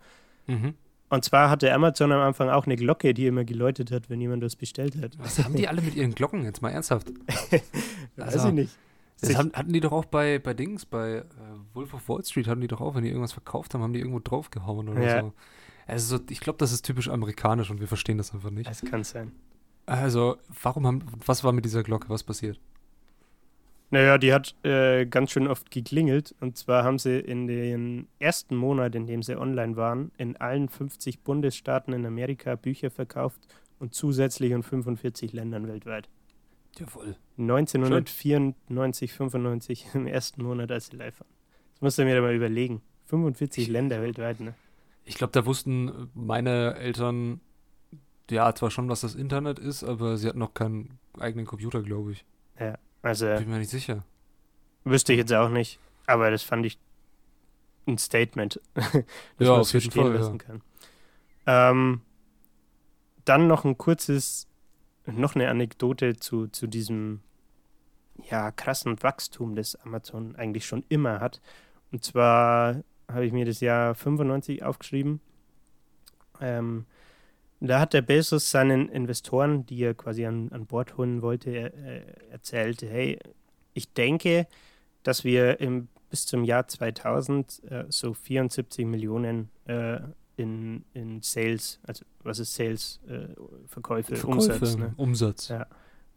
Mhm. 0.47 0.75
Und 1.09 1.25
zwar 1.25 1.49
hatte 1.49 1.73
Amazon 1.73 2.11
am 2.11 2.21
Anfang 2.21 2.49
auch 2.49 2.65
eine 2.65 2.75
Glocke, 2.75 3.13
die 3.13 3.25
immer 3.25 3.43
geläutet 3.43 3.91
hat, 3.91 4.09
wenn 4.09 4.21
jemand 4.21 4.43
was 4.43 4.55
bestellt 4.55 4.95
hat. 5.01 5.17
Was 5.17 5.43
haben 5.43 5.55
die 5.55 5.67
alle 5.67 5.81
mit 5.81 5.95
ihren 5.95 6.13
Glocken 6.13 6.43
jetzt 6.43 6.61
mal 6.61 6.69
ernsthaft? 6.69 7.11
Weiß 8.15 8.33
Also, 8.33 8.49
ich 8.49 8.53
nicht. 8.53 8.77
Das 9.21 9.35
haben, 9.35 9.51
hatten 9.53 9.73
die 9.73 9.81
doch 9.81 9.91
auch 9.91 10.05
bei, 10.05 10.39
bei 10.39 10.53
Dings, 10.53 10.85
bei 10.85 11.15
äh, 11.17 11.23
Wolf 11.73 11.93
of 11.93 12.07
Wall 12.07 12.23
Street, 12.23 12.47
hatten 12.47 12.61
die 12.61 12.67
doch 12.67 12.79
auch, 12.79 12.95
wenn 12.95 13.03
die 13.03 13.09
irgendwas 13.09 13.33
verkauft 13.33 13.73
haben, 13.73 13.81
haben 13.81 13.91
die 13.91 13.99
irgendwo 13.99 14.19
draufgehauen 14.19 14.87
oder 14.87 15.01
Ja. 15.03 15.21
so. 15.21 15.33
Also 15.87 16.17
so, 16.17 16.23
ich 16.29 16.39
glaube, 16.39 16.57
das 16.57 16.71
ist 16.71 16.83
typisch 16.85 17.09
amerikanisch 17.09 17.69
und 17.71 17.79
wir 17.81 17.87
verstehen 17.87 18.17
das 18.19 18.33
einfach 18.33 18.51
nicht. 18.51 18.69
Es 18.69 18.81
kann 18.83 19.03
sein. 19.03 19.31
Also, 19.87 20.37
warum 20.61 20.85
haben, 20.85 21.03
was 21.25 21.43
war 21.43 21.51
mit 21.51 21.65
dieser 21.65 21.81
Glocke, 21.83 22.07
was 22.09 22.23
passiert? 22.23 22.59
Naja, 23.91 24.19
die 24.19 24.33
hat 24.33 24.53
äh, 24.63 25.05
ganz 25.05 25.31
schön 25.31 25.47
oft 25.47 25.71
geklingelt. 25.71 26.35
Und 26.39 26.57
zwar 26.57 26.83
haben 26.83 26.99
sie 26.99 27.19
in 27.19 27.47
den 27.47 28.07
ersten 28.19 28.55
Monat, 28.55 28.93
in 28.95 29.07
dem 29.07 29.23
sie 29.23 29.35
online 29.35 29.75
waren, 29.75 30.11
in 30.17 30.37
allen 30.37 30.69
50 30.69 31.21
Bundesstaaten 31.21 31.93
in 31.93 32.05
Amerika 32.05 32.55
Bücher 32.55 32.91
verkauft 32.91 33.41
und 33.79 33.93
zusätzlich 33.93 34.51
in 34.51 34.61
45 34.61 35.33
Ländern 35.33 35.67
weltweit. 35.67 36.07
Jawohl. 36.77 37.15
1994, 37.37 39.13
95 39.13 39.87
im 39.95 40.05
ersten 40.05 40.43
Monat, 40.43 40.71
als 40.71 40.87
sie 40.87 40.97
live 40.97 41.19
waren. 41.19 41.29
Das 41.73 41.81
musst 41.81 41.97
du 41.97 42.05
mir 42.05 42.15
da 42.15 42.21
mal 42.21 42.35
überlegen. 42.35 42.81
45 43.07 43.67
Länder 43.69 44.01
weltweit, 44.01 44.39
ne? 44.39 44.53
Ich 45.03 45.15
glaube, 45.15 45.31
da 45.33 45.47
wussten 45.47 46.11
meine 46.13 46.75
Eltern, 46.75 47.41
ja, 48.29 48.53
zwar 48.53 48.69
schon, 48.69 48.89
was 48.89 49.01
das 49.01 49.15
Internet 49.15 49.57
ist, 49.57 49.83
aber 49.83 50.17
sie 50.17 50.27
hatten 50.27 50.37
noch 50.37 50.53
keinen 50.53 50.99
eigenen 51.17 51.47
Computer, 51.47 51.81
glaube 51.81 52.11
ich. 52.11 52.25
Also 53.01 53.25
Bin 53.25 53.49
mir 53.49 53.59
nicht 53.59 53.69
sicher. 53.69 54.03
wüsste 54.83 55.13
ich 55.13 55.19
jetzt 55.19 55.33
auch 55.33 55.49
nicht. 55.49 55.79
Aber 56.05 56.31
das 56.31 56.43
fand 56.43 56.65
ich 56.65 56.79
ein 57.87 57.97
Statement, 57.97 58.59
das 58.73 58.85
Ja, 59.39 59.51
man 59.51 59.61
auf 59.61 59.73
jeden 59.73 59.91
Fall, 59.91 60.07
ja. 60.13 60.19
lassen 60.19 60.37
kann. 60.37 60.61
Ähm, 61.45 62.01
dann 63.25 63.47
noch 63.47 63.63
ein 63.65 63.77
kurzes, 63.77 64.47
noch 65.05 65.35
eine 65.35 65.49
Anekdote 65.49 66.17
zu, 66.17 66.47
zu 66.47 66.67
diesem 66.67 67.21
ja, 68.29 68.51
krassen 68.51 69.01
Wachstum, 69.01 69.55
das 69.55 69.75
Amazon 69.75 70.35
eigentlich 70.35 70.65
schon 70.65 70.83
immer 70.89 71.19
hat. 71.19 71.41
Und 71.91 72.03
zwar 72.03 72.83
habe 73.07 73.25
ich 73.25 73.31
mir 73.31 73.45
das 73.45 73.59
Jahr 73.61 73.95
95 73.95 74.63
aufgeschrieben. 74.63 75.21
Ähm, 76.41 76.85
da 77.67 77.79
hat 77.79 77.93
der 77.93 78.01
Bezos 78.01 78.51
seinen 78.51 78.89
Investoren, 78.89 79.65
die 79.65 79.83
er 79.83 79.93
quasi 79.93 80.25
an, 80.25 80.49
an 80.51 80.65
Bord 80.65 80.97
holen 80.97 81.21
wollte, 81.21 81.73
äh, 81.73 82.01
erzählt, 82.31 82.81
hey, 82.81 83.19
ich 83.73 83.93
denke, 83.93 84.47
dass 85.03 85.23
wir 85.23 85.59
im, 85.59 85.89
bis 86.09 86.25
zum 86.25 86.43
Jahr 86.43 86.67
2000 86.67 87.63
äh, 87.69 87.85
so 87.89 88.13
74 88.13 88.85
Millionen 88.85 89.49
äh, 89.65 89.99
in, 90.37 90.85
in 90.93 91.21
Sales, 91.21 91.79
also 91.83 92.05
was 92.23 92.39
ist 92.39 92.53
Sales, 92.55 93.01
äh, 93.07 93.27
Verkäufe, 93.67 94.25
Umsatz, 94.25 94.77
ne? 94.77 94.93
Umsatz. 94.95 95.49
Ja. 95.49 95.67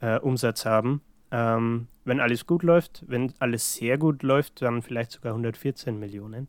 äh, 0.01 0.19
Umsatz 0.21 0.65
haben. 0.65 1.03
Ähm, 1.33 1.89
wenn 2.05 2.21
alles 2.21 2.47
gut 2.47 2.63
läuft, 2.63 3.05
wenn 3.09 3.33
alles 3.39 3.75
sehr 3.75 3.99
gut 3.99 4.23
läuft, 4.23 4.63
dann 4.63 4.83
vielleicht 4.83 5.13
sogar 5.13 5.33
114 5.33 5.99
Millionen. 5.99 6.49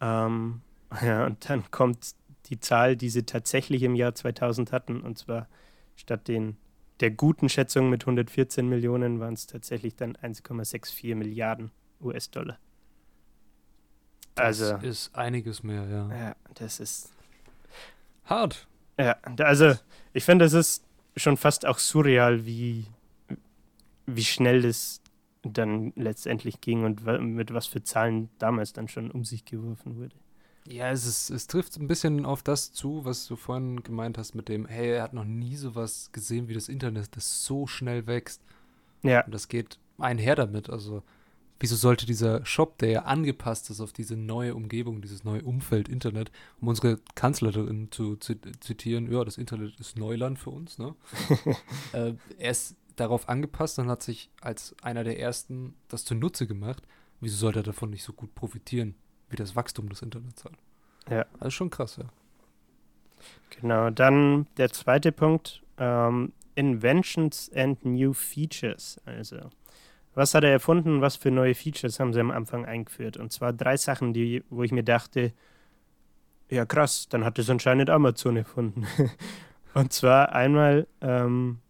Ähm, 0.00 0.60
ja, 1.02 1.24
und 1.24 1.48
dann 1.48 1.70
kommt 1.70 2.14
die 2.46 2.60
Zahl, 2.60 2.96
die 2.96 3.10
sie 3.10 3.24
tatsächlich 3.24 3.82
im 3.82 3.94
Jahr 3.94 4.14
2000 4.14 4.72
hatten, 4.72 5.00
und 5.00 5.18
zwar 5.18 5.48
statt 5.96 6.28
den 6.28 6.56
der 7.00 7.10
guten 7.10 7.48
Schätzung 7.48 7.90
mit 7.90 8.02
114 8.04 8.68
Millionen 8.68 9.18
waren 9.18 9.34
es 9.34 9.48
tatsächlich 9.48 9.96
dann 9.96 10.16
1,64 10.16 11.16
Milliarden 11.16 11.72
US-Dollar. 12.00 12.58
Also, 14.36 14.72
Das 14.74 14.84
ist 14.84 15.14
einiges 15.14 15.64
mehr, 15.64 15.84
ja. 15.88 16.08
ja, 16.16 16.36
das 16.54 16.78
ist 16.78 17.12
Hart. 18.24 18.68
Ja, 18.98 19.16
also 19.38 19.74
ich 20.12 20.24
finde, 20.24 20.44
das 20.44 20.52
ist 20.52 20.84
schon 21.16 21.36
fast 21.36 21.66
auch 21.66 21.78
surreal, 21.78 22.46
wie, 22.46 22.86
wie 24.06 24.24
schnell 24.24 24.62
das 24.62 25.00
dann 25.42 25.92
letztendlich 25.96 26.60
ging 26.60 26.84
und 26.84 27.04
mit 27.04 27.52
was 27.52 27.66
für 27.66 27.82
Zahlen 27.82 28.30
damals 28.38 28.72
dann 28.72 28.86
schon 28.86 29.10
um 29.10 29.24
sich 29.24 29.44
geworfen 29.44 29.96
wurde. 29.96 30.14
Ja, 30.68 30.90
es, 30.90 31.06
ist, 31.06 31.30
es 31.30 31.48
trifft 31.48 31.76
ein 31.76 31.88
bisschen 31.88 32.24
auf 32.24 32.42
das 32.42 32.72
zu, 32.72 33.04
was 33.04 33.26
du 33.26 33.34
vorhin 33.36 33.82
gemeint 33.82 34.16
hast 34.16 34.34
mit 34.34 34.48
dem, 34.48 34.66
hey, 34.66 34.90
er 34.92 35.02
hat 35.02 35.12
noch 35.12 35.24
nie 35.24 35.56
sowas 35.56 36.10
gesehen 36.12 36.48
wie 36.48 36.54
das 36.54 36.68
Internet, 36.68 37.16
das 37.16 37.44
so 37.44 37.66
schnell 37.66 38.06
wächst. 38.06 38.42
Ja, 39.02 39.26
Und 39.26 39.32
das 39.34 39.48
geht 39.48 39.78
einher 39.98 40.36
damit. 40.36 40.70
Also, 40.70 41.02
wieso 41.60 41.76
sollte 41.76 42.06
dieser 42.06 42.44
Shop, 42.46 42.78
der 42.78 42.90
ja 42.90 43.02
angepasst 43.04 43.70
ist 43.70 43.80
auf 43.80 43.92
diese 43.92 44.16
neue 44.16 44.54
Umgebung, 44.54 45.02
dieses 45.02 45.24
neue 45.24 45.42
Umfeld 45.42 45.88
Internet, 45.88 46.30
um 46.60 46.68
unsere 46.68 47.00
Kanzlerin 47.14 47.88
zu 47.90 48.16
zi- 48.16 48.38
zitieren, 48.60 49.10
ja, 49.12 49.24
das 49.24 49.38
Internet 49.38 49.78
ist 49.80 49.98
Neuland 49.98 50.38
für 50.38 50.50
uns, 50.50 50.78
ne? 50.78 50.94
äh, 51.92 52.14
er 52.38 52.50
ist 52.50 52.76
darauf 52.96 53.28
angepasst 53.28 53.78
und 53.78 53.88
hat 53.88 54.02
sich 54.02 54.30
als 54.40 54.76
einer 54.82 55.04
der 55.04 55.18
ersten 55.18 55.74
das 55.88 56.04
zunutze 56.04 56.46
gemacht. 56.46 56.82
Wieso 57.20 57.36
sollte 57.36 57.60
er 57.60 57.64
davon 57.64 57.90
nicht 57.90 58.02
so 58.04 58.12
gut 58.12 58.34
profitieren, 58.34 58.94
wie 59.32 59.36
das 59.36 59.56
Wachstum 59.56 59.88
des 59.88 60.02
Internets 60.02 60.44
halt? 60.44 60.56
Ja. 61.10 61.26
Also 61.40 61.50
schon 61.50 61.70
krass, 61.70 61.96
ja. 61.96 62.04
Genau, 63.60 63.90
dann 63.90 64.46
der 64.56 64.70
zweite 64.70 65.12
Punkt, 65.12 65.62
ähm, 65.78 66.32
Inventions 66.54 67.50
and 67.54 67.84
New 67.84 68.12
Features. 68.12 69.00
Also, 69.04 69.36
was 70.14 70.34
hat 70.34 70.44
er 70.44 70.50
erfunden, 70.50 71.00
was 71.00 71.16
für 71.16 71.30
neue 71.30 71.54
Features 71.54 71.98
haben 71.98 72.12
sie 72.12 72.20
am 72.20 72.30
Anfang 72.30 72.66
eingeführt? 72.66 73.16
Und 73.16 73.32
zwar 73.32 73.52
drei 73.52 73.76
Sachen, 73.76 74.12
die, 74.12 74.44
wo 74.50 74.62
ich 74.62 74.72
mir 74.72 74.84
dachte, 74.84 75.32
ja 76.50 76.66
krass, 76.66 77.08
dann 77.08 77.24
hat 77.24 77.38
es 77.38 77.48
anscheinend 77.48 77.88
Amazon 77.90 78.36
erfunden. 78.36 78.86
Und 79.74 79.92
zwar 79.92 80.34
einmal 80.34 80.86
ähm, 81.00 81.60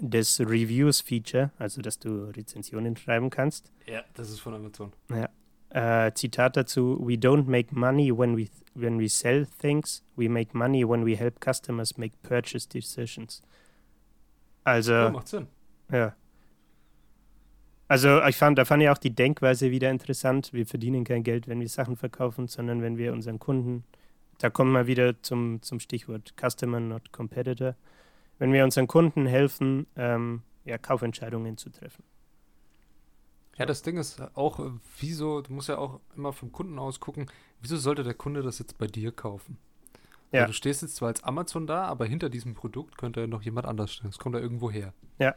das 0.00 0.38
Reviews-Feature, 0.38 1.50
also 1.58 1.80
dass 1.80 1.98
du 1.98 2.30
Rezensionen 2.36 2.96
schreiben 2.96 3.30
kannst. 3.30 3.72
Ja, 3.86 4.02
das 4.12 4.30
ist 4.30 4.40
von 4.40 4.54
Amazon. 4.54 4.92
Ja. 5.10 5.30
Äh, 5.76 6.14
Zitat 6.14 6.56
dazu: 6.56 6.98
We 7.02 7.14
don't 7.14 7.44
make 7.50 7.74
money 7.74 8.10
when 8.10 8.34
we 8.34 8.48
when 8.74 8.98
we 8.98 9.10
sell 9.10 9.46
things. 9.60 10.02
We 10.16 10.26
make 10.26 10.56
money 10.56 10.88
when 10.88 11.04
we 11.04 11.16
help 11.16 11.38
customers 11.44 11.98
make 11.98 12.16
purchase 12.22 12.66
decisions. 12.66 13.42
Also 14.64 14.92
Ja, 14.92 15.10
macht 15.10 15.28
Sinn. 15.28 15.48
ja. 15.92 16.14
Also 17.88 18.22
ich 18.24 18.36
fand, 18.36 18.56
da 18.58 18.64
fand 18.64 18.82
ich 18.82 18.88
auch 18.88 18.96
die 18.98 19.14
Denkweise 19.14 19.70
wieder 19.70 19.90
interessant. 19.90 20.52
Wir 20.54 20.64
verdienen 20.66 21.04
kein 21.04 21.22
Geld, 21.22 21.46
wenn 21.46 21.60
wir 21.60 21.68
Sachen 21.68 21.96
verkaufen, 21.96 22.48
sondern 22.48 22.80
wenn 22.80 22.96
wir 22.96 23.12
unseren 23.12 23.38
Kunden, 23.38 23.84
da 24.38 24.48
kommen 24.48 24.72
wir 24.72 24.86
wieder 24.86 25.22
zum, 25.22 25.60
zum 25.60 25.78
Stichwort 25.78 26.32
Customer, 26.40 26.80
not 26.80 27.12
Competitor, 27.12 27.76
wenn 28.38 28.52
wir 28.52 28.64
unseren 28.64 28.86
Kunden 28.86 29.26
helfen, 29.26 29.86
ähm, 29.96 30.40
ja, 30.64 30.78
Kaufentscheidungen 30.78 31.58
zu 31.58 31.68
treffen. 31.68 32.02
Ja, 33.58 33.66
das 33.66 33.82
Ding 33.82 33.96
ist 33.96 34.20
auch, 34.36 34.58
äh, 34.58 34.70
wieso, 35.00 35.40
du 35.40 35.52
musst 35.52 35.68
ja 35.68 35.78
auch 35.78 36.00
immer 36.14 36.32
vom 36.32 36.52
Kunden 36.52 36.78
aus 36.78 37.00
gucken, 37.00 37.26
wieso 37.60 37.76
sollte 37.76 38.02
der 38.02 38.14
Kunde 38.14 38.42
das 38.42 38.58
jetzt 38.58 38.76
bei 38.78 38.86
dir 38.86 39.12
kaufen? 39.12 39.58
Ja. 40.32 40.40
Also 40.42 40.52
du 40.52 40.56
stehst 40.56 40.82
jetzt 40.82 40.96
zwar 40.96 41.08
als 41.08 41.22
Amazon 41.24 41.66
da, 41.66 41.84
aber 41.84 42.04
hinter 42.04 42.28
diesem 42.28 42.54
Produkt 42.54 42.98
könnte 42.98 43.20
ja 43.20 43.26
noch 43.26 43.42
jemand 43.42 43.66
anders 43.66 43.92
stehen. 43.92 44.10
Es 44.10 44.18
kommt 44.18 44.34
da 44.34 44.40
irgendwo 44.40 44.70
her. 44.70 44.92
Ja. 45.18 45.34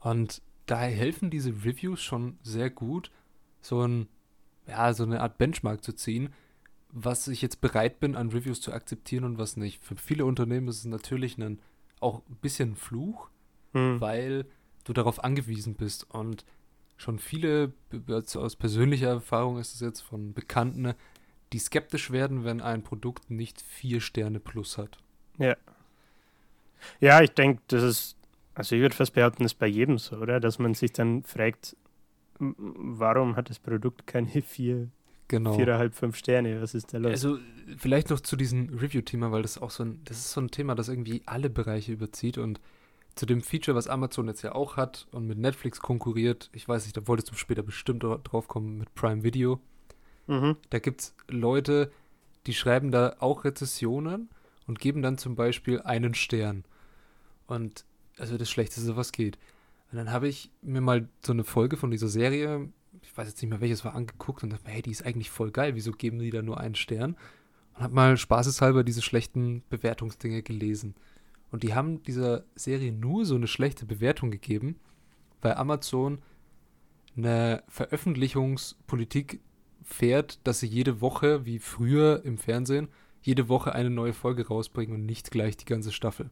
Und 0.00 0.40
daher 0.66 0.94
helfen 0.96 1.30
diese 1.30 1.50
Reviews 1.50 2.00
schon 2.00 2.38
sehr 2.42 2.70
gut, 2.70 3.10
so 3.60 3.82
ein, 3.86 4.08
ja, 4.66 4.92
so 4.94 5.02
eine 5.02 5.20
Art 5.20 5.38
Benchmark 5.38 5.82
zu 5.82 5.92
ziehen, 5.92 6.32
was 6.90 7.28
ich 7.28 7.42
jetzt 7.42 7.60
bereit 7.60 8.00
bin, 8.00 8.16
an 8.16 8.30
Reviews 8.30 8.60
zu 8.60 8.72
akzeptieren 8.72 9.24
und 9.24 9.38
was 9.38 9.56
nicht. 9.56 9.82
Für 9.84 9.96
viele 9.96 10.24
Unternehmen 10.24 10.68
ist 10.68 10.78
es 10.78 10.84
natürlich 10.86 11.36
ein, 11.36 11.60
auch 12.00 12.22
ein 12.28 12.36
bisschen 12.36 12.70
ein 12.72 12.76
Fluch, 12.76 13.28
Hm. 13.72 14.00
weil 14.00 14.46
du 14.84 14.92
darauf 14.94 15.22
angewiesen 15.22 15.74
bist. 15.74 16.08
Und 16.10 16.46
schon 16.96 17.18
viele, 17.18 17.72
also 18.08 18.40
aus 18.40 18.56
persönlicher 18.56 19.08
Erfahrung 19.08 19.58
ist 19.58 19.74
es 19.74 19.80
jetzt 19.80 20.00
von 20.00 20.32
Bekannten, 20.32 20.94
die 21.52 21.58
skeptisch 21.58 22.10
werden, 22.10 22.44
wenn 22.44 22.60
ein 22.60 22.82
Produkt 22.82 23.30
nicht 23.30 23.60
vier 23.60 24.00
Sterne 24.00 24.40
plus 24.40 24.78
hat. 24.78 24.98
Ja, 27.00 27.20
ich 27.20 27.30
denke, 27.30 27.62
das 27.68 27.82
ist, 27.82 28.16
also 28.54 28.74
ich 28.74 28.82
würde 28.82 28.94
fast 28.94 29.14
behaupten, 29.14 29.42
das 29.42 29.52
ist 29.52 29.58
bei 29.58 29.66
jedem 29.66 29.98
so, 29.98 30.16
oder? 30.16 30.40
Dass 30.40 30.58
man 30.58 30.74
sich 30.74 30.92
dann 30.92 31.22
fragt, 31.22 31.76
warum 32.38 33.36
hat 33.36 33.50
das 33.50 33.58
Produkt 33.58 34.06
keine 34.06 34.42
vier, 34.42 34.88
Genau. 35.28 35.54
viereinhalb, 35.54 35.94
fünf 35.94 36.16
Sterne? 36.16 36.60
Was 36.62 36.74
ist 36.74 36.94
da 36.94 36.98
los? 36.98 37.10
Also 37.10 37.38
vielleicht 37.76 38.10
noch 38.10 38.20
zu 38.20 38.36
diesem 38.36 38.68
Review-Thema, 38.78 39.32
weil 39.32 39.42
das 39.42 39.58
auch 39.58 39.70
so 39.70 39.84
ein, 39.84 40.00
das 40.04 40.18
ist 40.18 40.32
so 40.32 40.40
ein 40.40 40.50
Thema, 40.50 40.74
das 40.74 40.88
irgendwie 40.88 41.22
alle 41.26 41.50
Bereiche 41.50 41.92
überzieht 41.92 42.38
und 42.38 42.60
zu 43.16 43.26
dem 43.26 43.40
Feature, 43.40 43.74
was 43.74 43.88
Amazon 43.88 44.28
jetzt 44.28 44.42
ja 44.42 44.54
auch 44.54 44.76
hat 44.76 45.08
und 45.10 45.26
mit 45.26 45.38
Netflix 45.38 45.80
konkurriert, 45.80 46.50
ich 46.52 46.68
weiß 46.68 46.84
nicht, 46.84 46.96
da 46.96 47.08
wolltest 47.08 47.30
du 47.30 47.34
später 47.34 47.62
bestimmt 47.62 48.04
dra- 48.04 48.22
drauf 48.22 48.46
kommen 48.46 48.78
mit 48.78 48.94
Prime 48.94 49.22
Video. 49.24 49.58
mhm. 50.26 50.56
Da 50.70 50.78
gibt 50.78 51.00
es 51.00 51.14
Leute, 51.28 51.90
die 52.46 52.54
schreiben 52.54 52.92
da 52.92 53.16
auch 53.18 53.44
Rezessionen 53.44 54.28
und 54.66 54.78
geben 54.78 55.02
dann 55.02 55.18
zum 55.18 55.34
Beispiel 55.34 55.80
einen 55.80 56.14
Stern. 56.14 56.64
Und 57.46 57.84
also 58.18 58.36
das 58.36 58.50
Schlechteste, 58.50 58.96
was 58.96 59.12
geht. 59.12 59.38
Und 59.90 59.98
dann 59.98 60.10
habe 60.10 60.28
ich 60.28 60.50
mir 60.62 60.80
mal 60.80 61.08
so 61.24 61.32
eine 61.32 61.44
Folge 61.44 61.76
von 61.76 61.90
dieser 61.90 62.08
Serie, 62.08 62.68
ich 63.02 63.16
weiß 63.16 63.28
jetzt 63.28 63.40
nicht 63.40 63.50
mehr 63.50 63.60
welches 63.60 63.84
war, 63.84 63.94
angeguckt 63.94 64.42
und 64.42 64.50
dachte 64.50 64.70
hey, 64.70 64.82
die 64.82 64.90
ist 64.90 65.06
eigentlich 65.06 65.30
voll 65.30 65.50
geil, 65.50 65.74
wieso 65.74 65.92
geben 65.92 66.18
die 66.18 66.30
da 66.30 66.42
nur 66.42 66.58
einen 66.60 66.74
Stern? 66.74 67.16
Und 67.74 67.82
habe 67.82 67.94
mal 67.94 68.16
spaßeshalber 68.16 68.84
diese 68.84 69.02
schlechten 69.02 69.62
Bewertungsdinge 69.70 70.42
gelesen. 70.42 70.94
Und 71.50 71.62
die 71.62 71.74
haben 71.74 72.02
dieser 72.02 72.44
Serie 72.54 72.92
nur 72.92 73.24
so 73.24 73.34
eine 73.36 73.46
schlechte 73.46 73.86
Bewertung 73.86 74.30
gegeben, 74.30 74.76
weil 75.40 75.54
Amazon 75.54 76.20
eine 77.16 77.62
Veröffentlichungspolitik 77.68 79.40
fährt, 79.82 80.40
dass 80.46 80.60
sie 80.60 80.66
jede 80.66 81.00
Woche, 81.00 81.46
wie 81.46 81.58
früher 81.58 82.24
im 82.24 82.38
Fernsehen, 82.38 82.88
jede 83.22 83.48
Woche 83.48 83.72
eine 83.72 83.90
neue 83.90 84.12
Folge 84.12 84.46
rausbringen 84.48 84.94
und 84.94 85.06
nicht 85.06 85.30
gleich 85.30 85.56
die 85.56 85.64
ganze 85.64 85.92
Staffel. 85.92 86.30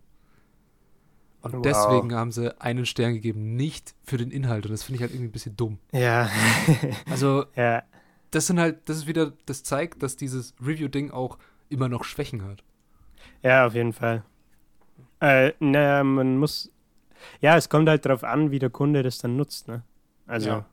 Und 1.40 1.53
Wow. 1.55 1.62
deswegen 1.62 2.14
haben 2.14 2.33
sie 2.33 2.59
einen 2.61 2.87
Stern 2.87 3.14
gegeben, 3.14 3.55
nicht 3.55 3.94
für 4.03 4.16
den 4.16 4.31
Inhalt. 4.31 4.64
Und 4.66 4.72
das 4.72 4.83
finde 4.83 4.96
ich 4.96 5.03
halt 5.03 5.12
irgendwie 5.12 5.29
ein 5.29 5.33
bisschen 5.33 5.57
dumm. 5.57 5.79
Ja. 5.92 6.29
Also, 7.11 7.44
ja. 7.57 7.83
das 8.31 8.46
sind 8.46 8.59
halt, 8.59 8.88
das 8.88 8.96
ist 8.98 9.07
wieder, 9.07 9.33
das 9.46 9.62
zeigt, 9.62 10.03
dass 10.03 10.16
dieses 10.16 10.55
Review-Ding 10.61 11.11
auch 11.11 11.38
immer 11.68 11.88
noch 11.88 12.05
Schwächen 12.05 12.42
hat. 12.44 12.64
Ja, 13.42 13.66
auf 13.66 13.74
jeden 13.74 13.92
Fall. 13.92 14.24
Äh, 15.20 15.52
naja, 15.61 16.04
man 16.04 16.37
muss. 16.38 16.70
Ja, 17.40 17.57
es 17.57 17.68
kommt 17.68 17.88
halt 17.88 18.04
darauf 18.04 18.24
an, 18.24 18.50
wie 18.50 18.59
der 18.59 18.70
Kunde 18.70 19.02
das 19.02 19.18
dann 19.18 19.37
nutzt, 19.37 19.68
ne? 19.68 19.83
Also. 20.26 20.48
Ja. 20.48 20.64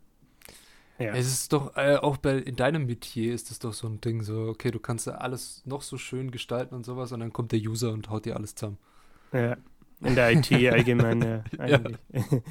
Ja. 0.99 1.15
Es 1.15 1.25
ist 1.27 1.51
doch, 1.51 1.75
äh, 1.77 1.95
auch 1.95 2.17
bei, 2.17 2.37
in 2.37 2.55
deinem 2.55 2.85
Metier 2.85 3.33
ist 3.33 3.49
es 3.49 3.57
doch 3.57 3.73
so 3.73 3.87
ein 3.87 3.99
Ding, 4.01 4.21
so, 4.21 4.47
okay, 4.49 4.69
du 4.69 4.79
kannst 4.79 5.07
ja 5.07 5.13
alles 5.13 5.63
noch 5.65 5.81
so 5.81 5.97
schön 5.97 6.29
gestalten 6.29 6.75
und 6.75 6.85
sowas 6.85 7.11
und 7.11 7.21
dann 7.21 7.33
kommt 7.33 7.51
der 7.53 7.59
User 7.59 7.91
und 7.91 8.11
haut 8.11 8.25
dir 8.25 8.35
alles 8.35 8.53
zusammen. 8.53 8.77
ja. 9.33 9.57
In 10.01 10.13
der 10.15 10.31
IT 10.31 10.51
allgemein, 10.71 11.21
ja, 11.23 11.43
Ja. 11.57 11.77
eigentlich. 11.77 11.97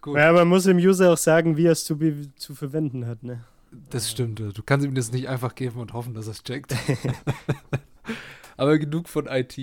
Gut. 0.00 0.16
Ja, 0.16 0.32
man 0.32 0.48
muss 0.48 0.64
dem 0.64 0.78
User 0.78 1.12
auch 1.12 1.16
sagen, 1.16 1.56
wie 1.56 1.66
er 1.66 1.72
es 1.72 1.84
zu, 1.84 1.98
zu 2.36 2.54
verwenden 2.56 3.06
hat, 3.06 3.22
ne? 3.22 3.44
Das 3.90 4.10
stimmt. 4.10 4.38
Du 4.40 4.62
kannst 4.64 4.86
ihm 4.86 4.94
das 4.94 5.12
nicht 5.12 5.28
einfach 5.28 5.54
geben 5.54 5.78
und 5.80 5.92
hoffen, 5.92 6.14
dass 6.14 6.26
er 6.26 6.32
es 6.32 6.42
checkt. 6.42 6.74
Aber 8.56 8.78
genug 8.78 9.08
von 9.08 9.26
IT. 9.26 9.58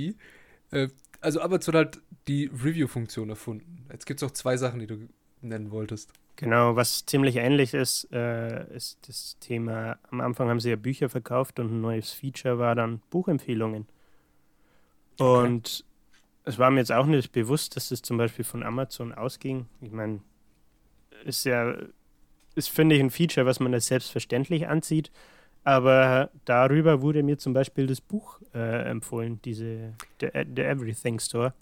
Äh, 0.71 0.89
Also 1.21 1.41
Amazon 1.41 1.75
hat 1.75 2.01
die 2.27 2.45
Review-Funktion 2.47 3.29
erfunden. 3.29 3.85
Jetzt 3.91 4.05
gibt 4.05 4.19
es 4.19 4.23
noch 4.23 4.31
zwei 4.31 4.57
Sachen, 4.57 4.79
die 4.79 4.87
du 4.87 5.07
nennen 5.41 5.71
wolltest. 5.71 6.11
Genau, 6.35 6.75
was 6.75 7.05
ziemlich 7.05 7.35
ähnlich 7.37 7.73
ist, 7.73 8.11
äh, 8.11 8.75
ist 8.75 9.07
das 9.07 9.37
Thema, 9.39 9.97
am 10.09 10.19
Anfang 10.21 10.49
haben 10.49 10.59
sie 10.59 10.69
ja 10.71 10.75
Bücher 10.75 11.07
verkauft 11.09 11.59
und 11.59 11.71
ein 11.71 11.81
neues 11.81 12.11
Feature 12.11 12.57
war 12.57 12.75
dann 12.75 13.01
Buchempfehlungen. 13.11 13.87
Okay. 15.19 15.47
Und 15.47 15.85
es 16.43 16.59
war 16.59 16.71
mir 16.71 16.79
jetzt 16.79 16.91
auch 16.91 17.05
nicht 17.05 17.31
bewusst, 17.31 17.75
dass 17.75 17.89
das 17.89 18.01
zum 18.01 18.17
Beispiel 18.17 18.45
von 18.45 18.63
Amazon 18.63 19.13
ausging. 19.13 19.67
Ich 19.81 19.91
meine, 19.91 20.21
ist 21.25 21.45
ja, 21.45 21.75
ist, 22.55 22.69
finde 22.69 22.95
ich, 22.95 23.01
ein 23.01 23.11
Feature, 23.11 23.45
was 23.45 23.59
man 23.59 23.73
als 23.73 23.87
selbstverständlich 23.87 24.67
ansieht. 24.67 25.11
Aber 25.63 26.29
darüber 26.45 27.01
wurde 27.01 27.23
mir 27.23 27.37
zum 27.37 27.53
Beispiel 27.53 27.87
das 27.87 28.01
Buch 28.01 28.39
äh, 28.53 28.89
empfohlen, 28.89 29.39
diese 29.43 29.93
The, 30.19 30.27
The 30.55 30.61
Everything 30.63 31.19
Store. 31.19 31.53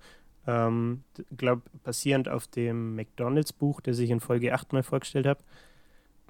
Ähm, 0.48 1.04
glaube, 1.38 1.62
basierend 1.84 2.28
auf 2.28 2.48
dem 2.48 2.96
McDonalds-Buch, 2.96 3.82
das 3.82 4.00
ich 4.00 4.10
in 4.10 4.20
Folge 4.20 4.54
8 4.54 4.74
mal 4.74 4.82
vorgestellt 4.84 5.28
habe. 5.28 5.40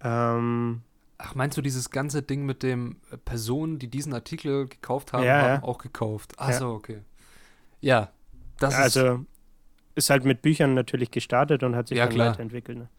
Ähm, 0.03 0.81
Ach, 1.17 1.35
meinst 1.35 1.55
du 1.57 1.61
dieses 1.61 1.91
ganze 1.91 2.21
Ding 2.23 2.45
mit 2.45 2.61
dem 2.63 2.97
äh, 3.11 3.17
Personen, 3.17 3.79
die 3.79 3.87
diesen 3.87 4.13
Artikel 4.13 4.67
gekauft 4.67 5.13
haben, 5.13 5.23
Ja, 5.23 5.41
haben 5.41 5.61
ja. 5.61 5.63
auch 5.63 5.77
gekauft? 5.77 6.33
Ach 6.37 6.49
Ja. 6.49 6.67
okay. 6.67 7.01
Ja, 7.79 8.11
das 8.59 8.73
ist... 8.73 8.79
also 8.79 9.25
ist 9.95 10.09
halt 10.09 10.25
mit 10.25 10.41
Büchern 10.41 10.73
natürlich 10.73 11.11
gestartet 11.11 11.63
und 11.63 11.75
hat 11.75 11.87
sich 11.87 11.97
Ja, 11.97 12.05
dann 12.05 12.15
klar. 12.15 12.31
weiterentwickelt. 12.31 12.77
Ne? 12.79 12.89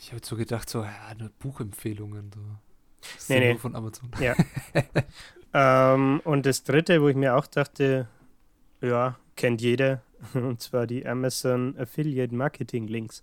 Ich 0.00 0.12
habe 0.12 0.24
so 0.24 0.36
gedacht, 0.36 0.68
so, 0.68 0.82
ja, 0.82 1.06
eine 1.08 1.30
Buchempfehlungen. 1.38 2.30
So. 2.34 2.40
Das 3.00 3.28
Nee, 3.28 3.46
ja 3.46 3.52
nee. 3.52 3.58
von 3.58 3.74
Amazon. 3.76 4.10
Ähm, 5.54 6.20
und 6.24 6.44
das 6.44 6.62
dritte, 6.62 7.00
wo 7.00 7.08
ich 7.08 7.16
mir 7.16 7.34
auch 7.34 7.46
dachte, 7.46 8.06
ja, 8.82 9.16
kennt 9.34 9.62
jeder, 9.62 10.02
und 10.34 10.60
zwar 10.60 10.86
die 10.86 11.06
Amazon 11.06 11.74
Affiliate 11.78 12.34
Marketing 12.34 12.86
Links. 12.86 13.22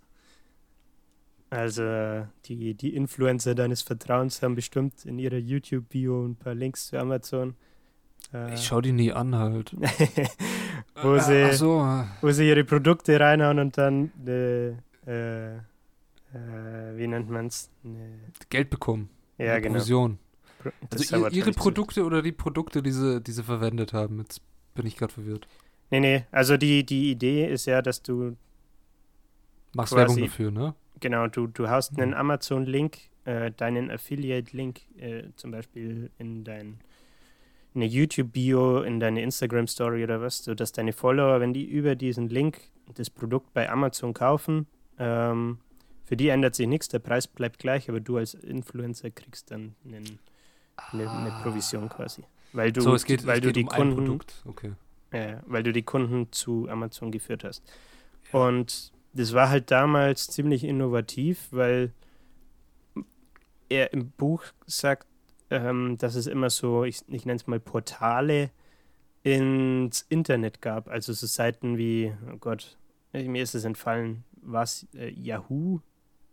Also 1.50 2.26
die, 2.46 2.74
die 2.74 2.96
Influencer 2.96 3.54
deines 3.54 3.82
Vertrauens 3.82 4.42
haben 4.42 4.56
bestimmt 4.56 5.04
in 5.04 5.18
ihrer 5.20 5.36
YouTube-Bio 5.36 6.26
ein 6.26 6.34
paar 6.34 6.54
Links 6.54 6.88
zu 6.88 6.98
Amazon. 6.98 7.54
Äh, 8.34 8.54
Ich 8.54 8.66
schau 8.66 8.80
die 8.80 8.90
nie 8.92 9.12
an 9.12 9.36
halt. 9.36 9.72
wo, 11.02 11.14
Äh, 11.14 11.20
sie, 11.20 11.44
Ach 11.44 11.52
so, 11.52 12.04
wo 12.20 12.30
sie 12.32 12.48
ihre 12.48 12.64
Produkte 12.64 13.20
reinhauen 13.20 13.60
und 13.60 13.78
dann 13.78 14.10
eine, 14.20 14.82
äh, 15.06 15.54
äh, 15.56 16.96
wie 16.96 17.06
nennt 17.06 17.30
man 17.30 17.46
es? 17.46 17.70
Geld 18.50 18.68
bekommen. 18.68 19.08
Ja, 19.38 19.58
genau. 19.58 19.74
Provision. 19.74 20.18
Pro- 20.62 20.70
das 20.90 21.12
Also 21.12 21.26
ihr, 21.26 21.32
ihre 21.32 21.52
Produkte 21.52 22.04
oder 22.04 22.22
die 22.22 22.32
Produkte, 22.32 22.82
die 22.82 22.90
sie, 22.90 23.20
die 23.20 23.32
sie 23.32 23.42
verwendet 23.42 23.92
haben? 23.92 24.18
Jetzt 24.18 24.40
bin 24.74 24.86
ich 24.86 24.96
gerade 24.96 25.12
verwirrt. 25.12 25.46
Nee, 25.90 26.00
nee, 26.00 26.24
also 26.32 26.56
die, 26.56 26.84
die 26.84 27.10
Idee 27.10 27.46
ist 27.46 27.66
ja, 27.66 27.80
dass 27.82 28.02
du 28.02 28.36
Machst 29.74 29.94
Werbung 29.94 30.18
dafür, 30.18 30.50
ne? 30.50 30.74
Genau, 31.00 31.26
du, 31.28 31.46
du 31.46 31.68
haust 31.68 31.98
einen 31.98 32.10
Mhm. 32.12 32.16
Amazon-Link, 32.16 32.98
äh, 33.24 33.52
deinen 33.52 33.90
Affiliate-Link 33.90 34.80
äh, 34.98 35.24
zum 35.36 35.50
Beispiel 35.50 36.10
in 36.18 36.44
dein 36.44 36.78
eine 37.74 37.84
YouTube-Bio 37.84 38.80
in 38.80 39.00
deine 39.00 39.20
Instagram-Story 39.22 40.02
oder 40.02 40.22
was, 40.22 40.38
sodass 40.38 40.72
deine 40.72 40.94
Follower, 40.94 41.40
wenn 41.40 41.52
die 41.52 41.66
über 41.66 41.94
diesen 41.94 42.30
Link 42.30 42.58
das 42.94 43.10
Produkt 43.10 43.52
bei 43.52 43.68
Amazon 43.70 44.14
kaufen, 44.14 44.66
ähm, 44.98 45.58
für 46.06 46.16
die 46.16 46.28
ändert 46.28 46.54
sich 46.54 46.68
nichts, 46.68 46.88
der 46.88 47.00
Preis 47.00 47.26
bleibt 47.26 47.58
gleich, 47.58 47.88
aber 47.88 47.98
du 48.00 48.16
als 48.16 48.34
Influencer 48.34 49.10
kriegst 49.10 49.50
dann 49.50 49.74
einen, 49.84 50.20
eine, 50.92 51.10
eine, 51.10 51.32
Ah. 51.32 51.42
Provision 51.42 51.88
quasi. 51.88 52.22
Weil 52.52 52.72
du, 52.72 52.80
so, 52.80 52.94
es 52.94 53.04
geht, 53.04 53.26
weil 53.26 53.38
es 53.38 53.40
du 53.40 53.48
geht 53.48 53.56
die 53.56 53.62
um 53.64 53.70
ein 53.70 53.76
Kunden, 53.76 53.96
Produkt. 53.96 54.42
Okay. 54.46 54.72
ja, 55.12 55.42
weil 55.46 55.64
du 55.64 55.72
die 55.72 55.82
Kunden 55.82 56.30
zu 56.30 56.68
Amazon 56.68 57.10
geführt 57.10 57.42
hast. 57.42 57.62
Ja. 58.32 58.38
Und 58.38 58.92
das 59.14 59.32
war 59.32 59.48
halt 59.48 59.72
damals 59.72 60.28
ziemlich 60.28 60.62
innovativ, 60.62 61.48
weil 61.50 61.92
er 63.68 63.92
im 63.92 64.10
Buch 64.12 64.44
sagt, 64.66 65.08
ähm, 65.50 65.96
dass 65.98 66.14
es 66.14 66.28
immer 66.28 66.50
so, 66.50 66.84
ich, 66.84 67.02
ich 67.08 67.26
nenne 67.26 67.36
es 67.36 67.48
mal 67.48 67.58
Portale 67.58 68.50
ins 69.24 70.02
Internet 70.08 70.62
gab. 70.62 70.88
Also 70.88 71.12
so 71.12 71.26
Seiten 71.26 71.78
wie, 71.78 72.12
oh 72.32 72.36
Gott, 72.38 72.78
äh, 73.12 73.24
mir 73.24 73.42
ist 73.42 73.56
es 73.56 73.64
entfallen, 73.64 74.22
was 74.40 74.86
äh, 74.94 75.10
Yahoo 75.10 75.80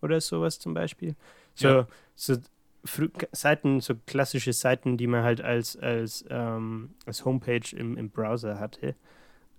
oder 0.04 0.22
sowas 0.22 0.60
zum 0.60 0.74
Beispiel. 0.74 1.16
So, 1.56 1.68
Ja. 1.68 1.88
so 2.16 2.36
Seiten, 3.32 3.80
so 3.80 3.96
klassische 4.06 4.52
Seiten, 4.52 4.98
die 4.98 5.08
man 5.08 5.24
halt 5.24 5.42
als, 5.42 5.78
als, 5.78 6.26
ähm, 6.30 6.96
als 7.06 7.24
Homepage 7.24 7.76
im, 7.76 7.98
im 7.98 8.10
Browser 8.10 8.60
hatte. 8.60 8.96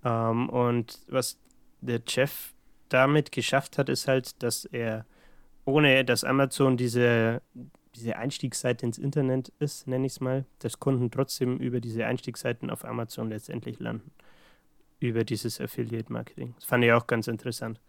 Ähm, 0.03 0.47
und 0.49 0.99
was 1.07 1.39
der 1.81 2.01
Jeff 2.07 2.53
damit 2.89 3.31
geschafft 3.31 3.77
hat, 3.79 3.89
ist 3.89 4.07
halt, 4.07 4.41
dass 4.43 4.65
er, 4.65 5.05
ohne 5.65 6.05
dass 6.05 6.23
Amazon 6.23 6.77
diese, 6.77 7.41
diese 7.95 8.15
Einstiegsseite 8.15 8.85
ins 8.85 8.99
Internet 8.99 9.51
ist, 9.57 9.87
nenne 9.87 10.05
ich 10.05 10.13
es 10.13 10.19
mal, 10.19 10.45
dass 10.59 10.79
Kunden 10.79 11.09
trotzdem 11.09 11.57
über 11.57 11.79
diese 11.79 12.05
Einstiegsseiten 12.05 12.69
auf 12.69 12.85
Amazon 12.85 13.29
letztendlich 13.29 13.79
landen. 13.79 14.11
Über 14.99 15.23
dieses 15.23 15.59
Affiliate-Marketing. 15.59 16.53
Das 16.55 16.65
fand 16.65 16.83
ich 16.83 16.91
auch 16.91 17.07
ganz 17.07 17.27
interessant. 17.27 17.79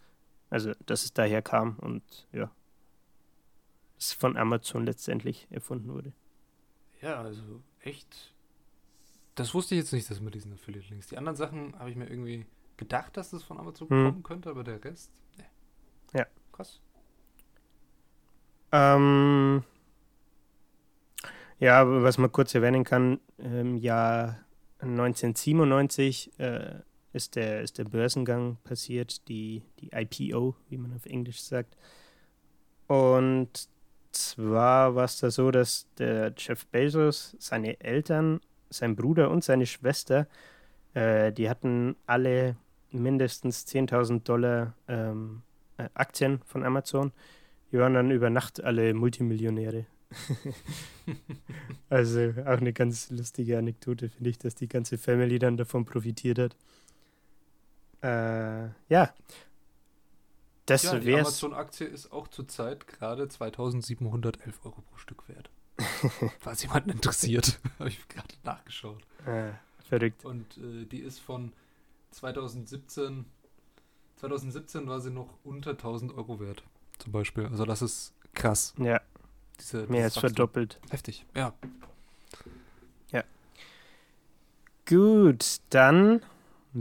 Also, 0.51 0.73
dass 0.87 1.05
es 1.05 1.13
daher 1.13 1.43
kam 1.43 1.77
und 1.79 2.29
ja, 2.33 2.51
es 3.99 4.13
von 4.13 4.37
Amazon 4.37 4.85
letztendlich 4.85 5.47
erfunden 5.51 5.93
wurde. 5.93 6.13
Ja, 7.01 7.21
also 7.21 7.63
echt. 7.81 8.35
Das 9.35 9.53
wusste 9.55 9.75
ich 9.75 9.81
jetzt 9.81 9.93
nicht, 9.93 10.09
dass 10.11 10.21
man 10.21 10.33
diesen 10.33 10.53
Affiliate-Links. 10.53 11.09
Die 11.09 11.19
anderen 11.19 11.37
Sachen 11.37 11.79
habe 11.79 11.91
ich 11.91 11.97
mir 11.97 12.09
irgendwie 12.09 12.47
gedacht, 12.77 13.17
dass 13.17 13.31
das 13.31 13.43
von 13.43 13.59
Amazon 13.59 13.89
Hm. 13.89 14.05
kommen 14.05 14.23
könnte, 14.23 14.51
aber 14.51 14.65
der 14.65 14.83
Rest, 14.83 15.11
ne. 15.37 15.45
Ja. 16.15 16.27
Krass. 16.53 16.81
Ähm, 18.73 19.63
ja, 21.59 21.81
aber 21.81 22.03
was 22.03 22.19
man 22.19 22.33
kurz 22.33 22.55
erwähnen 22.55 22.85
kann, 22.85 23.21
im 23.39 23.77
Jahr 23.77 24.41
1997 24.81 26.39
äh, 26.39 26.81
ist, 27.17 27.35
der, 27.37 27.63
ist 27.63 27.79
der 27.79 27.85
Börsengang 27.85 28.59
passiert, 28.63 29.27
die, 29.29 29.63
die 29.81 29.91
IPO, 29.93 30.55
wie 30.69 30.77
man 30.77 30.95
auf 30.95 31.07
Englisch 31.07 31.41
sagt. 31.41 31.77
Und 32.87 33.69
zwar 34.13 34.95
war 34.95 35.05
es 35.05 35.19
da 35.19 35.31
so, 35.31 35.51
dass 35.51 35.89
der 35.99 36.33
Jeff 36.37 36.67
Bezos, 36.67 37.37
seine 37.39 37.81
Eltern, 37.81 38.41
sein 38.71 38.97
Bruder 38.97 39.31
und 39.31 39.43
seine 39.43 39.67
Schwester, 39.67 40.29
äh, 40.95 41.33
die 41.33 41.51
hatten 41.51 41.97
alle 42.07 42.57
mindestens 42.91 43.67
10.000 43.67 44.23
Dollar 44.23 44.75
ähm, 44.89 45.43
äh, 45.79 45.89
Aktien 45.95 46.41
von 46.47 46.65
Amazon. 46.65 47.13
Die 47.73 47.79
waren 47.79 47.95
dann 47.95 48.11
über 48.11 48.31
Nacht 48.31 48.63
alle 48.63 48.95
Multimillionäre. 48.95 49.87
also 51.91 52.33
auch 52.47 52.59
eine 52.59 52.73
ganz 52.73 53.11
lustige 53.11 53.59
Anekdote, 53.59 54.09
finde 54.09 54.31
ich, 54.31 54.39
dass 54.39 54.55
die 54.55 54.69
ganze 54.69 54.99
Family 54.99 55.39
dann 55.39 55.57
davon 55.57 55.85
profitiert 55.85 56.39
hat. 56.39 56.57
Äh, 58.03 58.69
ja. 58.89 59.13
Das 60.67 60.83
ja, 60.83 60.99
die. 60.99 61.15
Amazon-Aktie 61.15 61.87
ist 61.87 62.13
auch 62.13 62.29
zurzeit 62.29 62.87
gerade 62.87 63.29
2711 63.29 64.65
Euro 64.65 64.83
pro 64.83 64.97
Stück 64.97 65.29
wert. 65.29 65.51
Falls 66.41 66.63
jemanden 66.63 66.91
interessiert, 66.91 67.61
habe 67.79 67.91
ich 67.91 68.09
gerade 68.09 68.35
nachgeschaut. 68.43 69.03
Äh, 69.27 69.53
verrückt. 69.89 70.25
Und 70.25 70.57
äh, 70.59 70.85
die 70.87 71.01
ist 71.01 71.21
von 71.21 71.53
2017. 72.13 73.27
2017 74.17 74.89
war 74.89 75.01
sie 75.01 75.11
noch 75.11 75.29
unter 75.45 75.73
1000 75.73 76.15
Euro 76.17 76.41
wert, 76.41 76.65
zum 76.99 77.13
Beispiel. 77.13 77.47
Also 77.47 77.65
das 77.67 77.83
ist 77.83 78.15
krass. 78.33 78.75
Ja, 78.79 79.01
Diese, 79.61 79.87
mehr 79.87 80.05
als 80.05 80.17
Wachstum. 80.17 80.31
verdoppelt. 80.31 80.81
Heftig, 80.91 81.27
ja. 81.35 81.53
Gut, 84.89 85.57
dann 85.71 86.23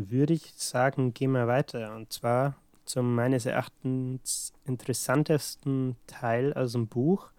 würde 0.10 0.34
ich 0.34 0.53
sagen, 0.55 1.13
gehen 1.13 1.31
wir 1.31 1.47
weiter. 1.47 1.95
Und 1.95 2.12
zwar 2.12 2.55
zum 2.86 3.15
meines 3.15 3.45
Erachtens 3.45 4.53
interessantesten 4.65 5.95
Teil 6.08 6.53
aus 6.53 6.73
dem 6.73 6.88
Buch. 6.88 7.29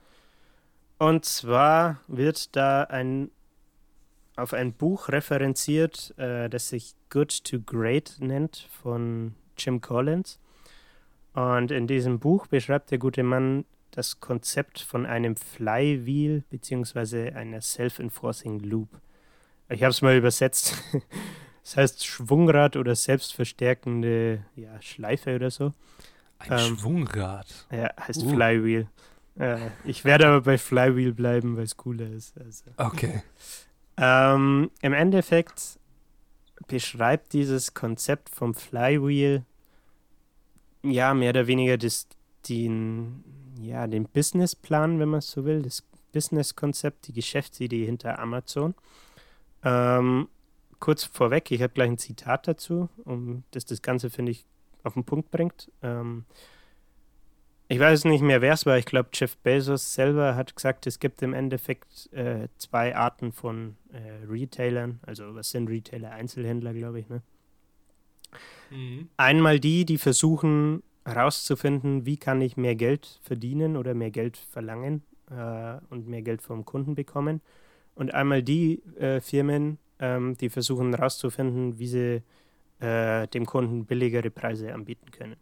Und 0.99 1.25
zwar 1.25 2.01
wird 2.09 2.57
da 2.57 2.85
ein 2.85 3.31
auf 4.37 4.53
ein 4.53 4.75
Buch 4.75 5.09
referenziert, 5.09 6.15
äh, 6.19 6.49
das 6.51 6.69
sich 6.69 6.95
Good 7.09 7.45
to 7.45 7.61
Great 7.61 8.17
nennt 8.21 8.69
von 8.83 9.35
Jim 9.57 9.81
Collins. 9.81 10.39
Und 11.33 11.71
in 11.71 11.87
diesem 11.87 12.19
Buch 12.19 12.47
beschreibt 12.47 12.91
der 12.91 12.99
gute 12.99 13.23
Mann 13.23 13.65
das 13.91 14.21
Konzept 14.21 14.81
von 14.81 15.07
einem 15.07 15.37
Flywheel 15.37 16.45
beziehungsweise 16.51 17.35
einer 17.35 17.63
Self-Enforcing 17.63 18.61
Loop. 18.61 18.89
Ich 19.71 19.83
habe 19.83 19.91
es 19.91 20.03
mal 20.03 20.17
übersetzt. 20.17 20.75
Das 21.67 21.77
heißt 21.77 22.07
Schwungrad 22.07 22.77
oder 22.77 22.95
selbstverstärkende 22.95 24.45
ja, 24.55 24.81
Schleife 24.81 25.35
oder 25.35 25.51
so. 25.51 25.75
Ein 26.39 26.53
Ähm, 26.53 26.59
Schwungrad. 26.79 27.67
Ja, 27.73 27.91
heißt 27.99 28.23
Uh. 28.23 28.31
Flywheel. 28.31 28.87
Äh, 29.37 29.71
ich 29.85 30.05
werde 30.05 30.29
aber 30.29 30.43
bei 30.43 30.59
Flywheel 30.59 31.13
bleiben, 31.13 31.57
weil 31.57 31.65
es 31.65 31.77
cooler 31.77 32.09
ist. 32.09 32.39
Also. 32.39 32.67
Okay. 32.77 33.21
Ähm, 33.97 34.71
Im 34.81 34.93
Endeffekt 34.93 35.81
beschreibt 36.69 37.33
dieses 37.33 37.75
Konzept 37.75 38.29
vom 38.29 38.55
Flywheel 38.55 39.45
ja 40.85 41.15
mehr 41.15 41.31
oder 41.31 41.49
weniger 41.49 41.79
das, 41.79 42.07
den, 42.49 43.25
ja, 43.61 43.89
den 43.89 44.05
Businessplan, 44.05 45.01
wenn 45.01 45.09
man 45.09 45.19
es 45.19 45.33
so 45.33 45.45
will, 45.45 45.63
das 45.63 45.83
Businesskonzept, 46.13 47.09
die 47.09 47.13
Geschäftsidee 47.13 47.87
hinter 47.87 48.21
Amazon. 48.21 48.77
Ähm, 49.65 50.29
kurz 50.87 51.03
vorweg, 51.03 51.51
ich 51.51 51.63
habe 51.63 51.73
gleich 51.73 51.91
ein 51.91 51.99
Zitat 51.99 52.47
dazu, 52.47 52.89
um 53.05 53.43
das 53.51 53.65
das 53.65 53.83
Ganze, 53.83 54.09
finde 54.09 54.31
ich, 54.31 54.45
auf 54.85 54.95
den 54.95 55.03
Punkt 55.03 55.33
bringt. 55.33 55.69
Ähm, 55.83 56.27
ich 57.67 57.81
weiß 57.81 58.05
nicht 58.05 58.23
mehr, 58.23 58.41
wer 58.41 58.53
es 58.53 58.67
war. 58.67 58.79
Ich 58.79 58.87
glaube, 58.87 59.09
Jeff 59.13 59.37
Bezos 59.39 59.95
selber 59.95 60.37
hat 60.37 60.55
gesagt, 60.55 60.87
es 60.87 61.01
gibt 61.01 61.23
im 61.23 61.35
Endeffekt 61.35 62.09
äh, 62.13 62.47
zwei 62.59 62.95
Arten 62.95 63.33
von 63.33 63.75
äh, 63.93 64.31
Retailern. 64.31 65.01
Also, 65.03 65.35
was 65.35 65.51
sind 65.51 65.69
Retailer? 65.69 66.13
Einzelhändler, 66.13 66.73
glaube 66.73 67.01
ich. 67.01 67.09
Ne? 67.09 67.21
Mhm. 68.71 69.09
Einmal 69.17 69.59
die, 69.59 69.87
die 69.87 69.99
versuchen 69.99 70.85
herauszufinden, 71.05 72.07
wie 72.07 72.17
kann 72.17 72.41
ich 72.41 72.57
mehr 72.57 72.77
Geld 72.77 73.19
verdienen 73.23 73.77
oder 73.77 73.95
mehr 73.95 74.13
Geld 74.13 74.37
verlangen 74.37 75.03
äh, 75.33 75.79
und 75.91 76.07
mehr 76.07 76.23
Geld 76.23 76.43
vom 76.43 76.65
Kunden 76.65 76.95
bekommen. 76.95 77.41
Und 77.97 78.15
einmal 78.15 78.45
die 78.45 78.85
äh, 79.01 79.21
Firmen, 79.21 79.79
ähm, 79.99 80.37
die 80.37 80.49
versuchen 80.49 80.95
herauszufinden, 80.95 81.79
wie 81.79 81.89
sie 81.89 82.23
äh, 82.81 83.27
dem 83.29 83.47
Kunden 83.47 83.87
billigere 83.87 84.31
Preise 84.31 84.75
anbieten 84.75 85.11
können. 85.11 85.37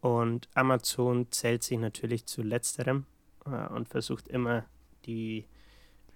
Und 0.00 0.48
Amazon 0.54 1.30
zählt 1.30 1.62
sich 1.62 1.78
natürlich 1.78 2.26
zu 2.26 2.42
letzterem 2.42 3.06
äh, 3.46 3.68
und 3.72 3.88
versucht 3.88 4.28
immer 4.28 4.64
die, 5.06 5.46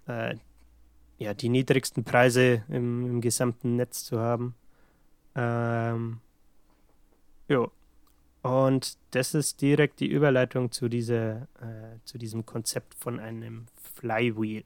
äh, 0.08 0.34
ja, 1.18 1.34
die 1.34 1.48
niedrigsten 1.48 2.04
Preise 2.04 2.64
im, 2.68 3.06
im 3.06 3.20
gesamten 3.20 3.76
Netz 3.76 4.04
zu 4.04 4.18
haben. 4.18 4.54
Ähm, 5.34 6.20
jo. 7.48 7.70
Und 8.42 8.96
das 9.10 9.34
ist 9.34 9.60
direkt 9.60 9.98
die 9.98 10.06
Überleitung 10.06 10.70
zu, 10.70 10.88
dieser, 10.88 11.42
äh, 11.60 11.98
zu 12.04 12.16
diesem 12.16 12.46
Konzept 12.46 12.94
von 12.94 13.18
einem 13.18 13.66
Flywheel. 13.94 14.64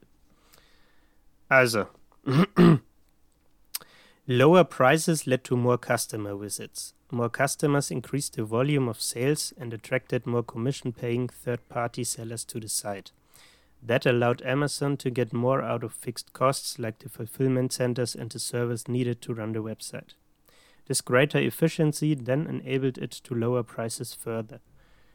Also, 1.49 1.87
lower 4.27 4.65
prices 4.65 5.27
led 5.27 5.45
to 5.45 5.57
more 5.57 5.79
customer 5.79 6.37
visits. 6.37 6.95
More 7.11 7.29
customers 7.29 7.91
increased 7.91 8.37
the 8.37 8.45
volume 8.45 8.89
of 8.89 9.01
sales 9.01 9.53
and 9.59 9.73
attracted 9.73 10.27
more 10.27 10.43
commission 10.43 10.93
paying 10.93 11.29
third 11.29 11.69
party 11.69 12.05
sellers 12.05 12.45
to 12.45 12.61
the 12.61 12.69
site. 12.69 13.13
That 13.83 14.07
allowed 14.07 14.43
Amazon 14.43 14.97
to 14.99 15.11
get 15.11 15.33
more 15.33 15.63
out 15.63 15.83
of 15.83 15.93
fixed 15.93 16.33
costs 16.33 16.79
like 16.79 16.99
the 16.99 17.09
fulfillment 17.09 17.73
centers 17.73 18.15
and 18.15 18.31
the 18.31 18.39
servers 18.39 18.89
needed 18.89 19.23
to 19.23 19.35
run 19.35 19.53
the 19.53 19.63
website. 19.63 20.15
This 20.87 21.01
greater 21.01 21.39
efficiency 21.39 22.15
then 22.15 22.47
enabled 22.47 22.99
it 22.99 23.13
to 23.13 23.35
lower 23.35 23.63
prices 23.63 24.13
further. 24.13 24.61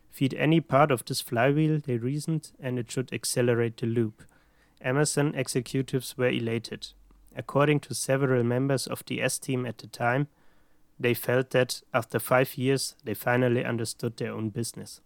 Feed 0.09 0.33
any 0.33 0.61
part 0.61 0.91
of 0.91 1.05
this 1.05 1.21
flywheel, 1.21 1.79
they 1.85 1.97
reasoned, 1.97 2.51
and 2.59 2.79
it 2.79 2.89
should 2.89 3.13
accelerate 3.13 3.77
the 3.77 3.85
loop. 3.85 4.23
Amazon 4.81 5.33
executives 5.33 6.17
were 6.17 6.29
elated. 6.31 6.93
according 7.37 7.81
to 7.81 7.93
several 7.93 8.43
members 8.43 8.87
of 8.87 9.03
the 9.07 9.21
S 9.21 9.39
team 9.39 9.65
at 9.65 9.77
the 9.79 9.87
time, 9.87 10.27
they 10.97 11.13
felt 11.13 11.49
that 11.49 11.81
after 11.93 12.17
five 12.19 12.57
years 12.57 12.95
they 13.03 13.13
finally 13.13 13.65
understood 13.65 14.15
their 14.17 14.33
own 14.33 14.49
business. 14.51 15.01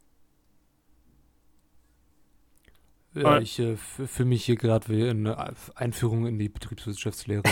Ja, 3.15 3.39
ich 3.39 3.57
äh, 3.57 3.75
fühle 3.75 4.29
mich 4.29 4.45
hier 4.45 4.55
gerade 4.55 4.87
wie 4.89 5.09
eine 5.09 5.35
Einführung 5.75 6.27
in 6.27 6.37
die 6.37 6.47
Betriebswirtschaftslehre. 6.49 7.43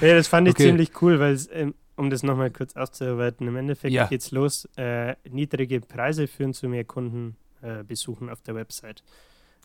Ja, 0.00 0.14
das 0.14 0.28
fand 0.28 0.48
ich 0.48 0.54
Okay. 0.54 0.64
ziemlich 0.68 1.02
cool, 1.02 1.20
weil 1.20 1.38
ähm, 1.52 1.74
um 1.96 2.08
das 2.08 2.22
nochmal 2.22 2.50
kurz 2.50 2.74
auszuarbeiten, 2.76 3.46
im 3.46 3.56
Endeffekt 3.56 3.92
Ja. 3.92 4.06
geht's 4.06 4.30
los. 4.30 4.66
Äh, 4.76 5.16
niedrige 5.28 5.80
Preise 5.80 6.26
führen 6.26 6.54
zu 6.54 6.68
mehr 6.68 6.84
Kundenbesuchen 6.84 8.28
äh, 8.28 8.32
auf 8.32 8.40
der 8.40 8.54
Website. 8.54 9.02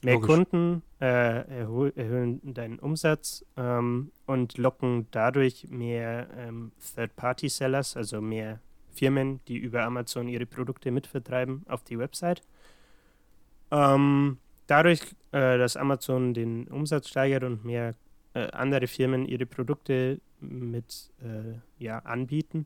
Mehr 0.04 0.16
Logisch. 0.16 0.28
Kunden 0.28 0.84
äh, 1.00 1.06
erhöhen 1.06 2.54
deinen 2.54 2.80
Umsatz 2.80 3.46
ähm, 3.56 4.12
und 4.26 4.58
locken 4.58 5.08
dadurch 5.12 5.68
mehr 5.70 6.28
ähm, 6.38 6.72
Third-Party-Sellers, 6.96 7.96
also 7.96 8.22
mehr 8.22 8.60
Firmen, 8.92 9.40
die 9.48 9.58
über 9.58 9.84
Amazon 9.84 10.28
ihre 10.28 10.46
Produkte 10.46 10.92
mitvertreiben, 10.92 11.64
auf 11.68 11.84
die 11.84 11.98
Website. 11.98 12.44
Ähm, 13.72 14.38
dadurch, 14.68 15.02
äh, 15.32 15.58
dass 15.58 15.78
Amazon 15.78 16.34
den 16.34 16.68
Umsatz 16.68 17.10
steigert 17.10 17.44
und 17.44 17.64
mehr 17.64 17.96
äh, 18.34 18.48
andere 18.52 18.88
Firmen 18.88 19.26
ihre 19.26 19.46
Produkte 19.46 20.20
mit 20.42 21.12
äh, 21.22 21.60
ja, 21.84 22.00
anbieten, 22.00 22.66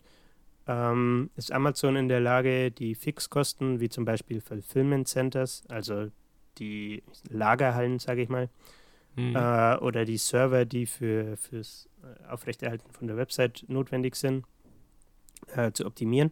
ähm, 0.67 1.29
ist 1.35 1.51
Amazon 1.51 1.95
in 1.95 2.09
der 2.09 2.19
Lage, 2.19 2.71
die 2.71 2.95
Fixkosten, 2.95 3.79
wie 3.79 3.89
zum 3.89 4.05
Beispiel 4.05 4.41
Fulfillment 4.41 5.07
Centers, 5.07 5.63
also 5.69 6.09
die 6.59 7.03
Lagerhallen, 7.29 7.99
sage 7.99 8.21
ich 8.21 8.29
mal, 8.29 8.49
Hm. 9.17 9.35
äh, 9.35 9.75
oder 9.77 10.05
die 10.05 10.17
Server, 10.17 10.63
die 10.63 10.85
für 10.85 11.37
fürs 11.37 11.89
äh, 12.03 12.31
Aufrechterhalten 12.31 12.91
von 12.91 13.07
der 13.07 13.17
Website 13.17 13.65
notwendig 13.67 14.15
sind, 14.15 14.45
äh, 15.55 15.71
zu 15.71 15.85
optimieren. 15.87 16.31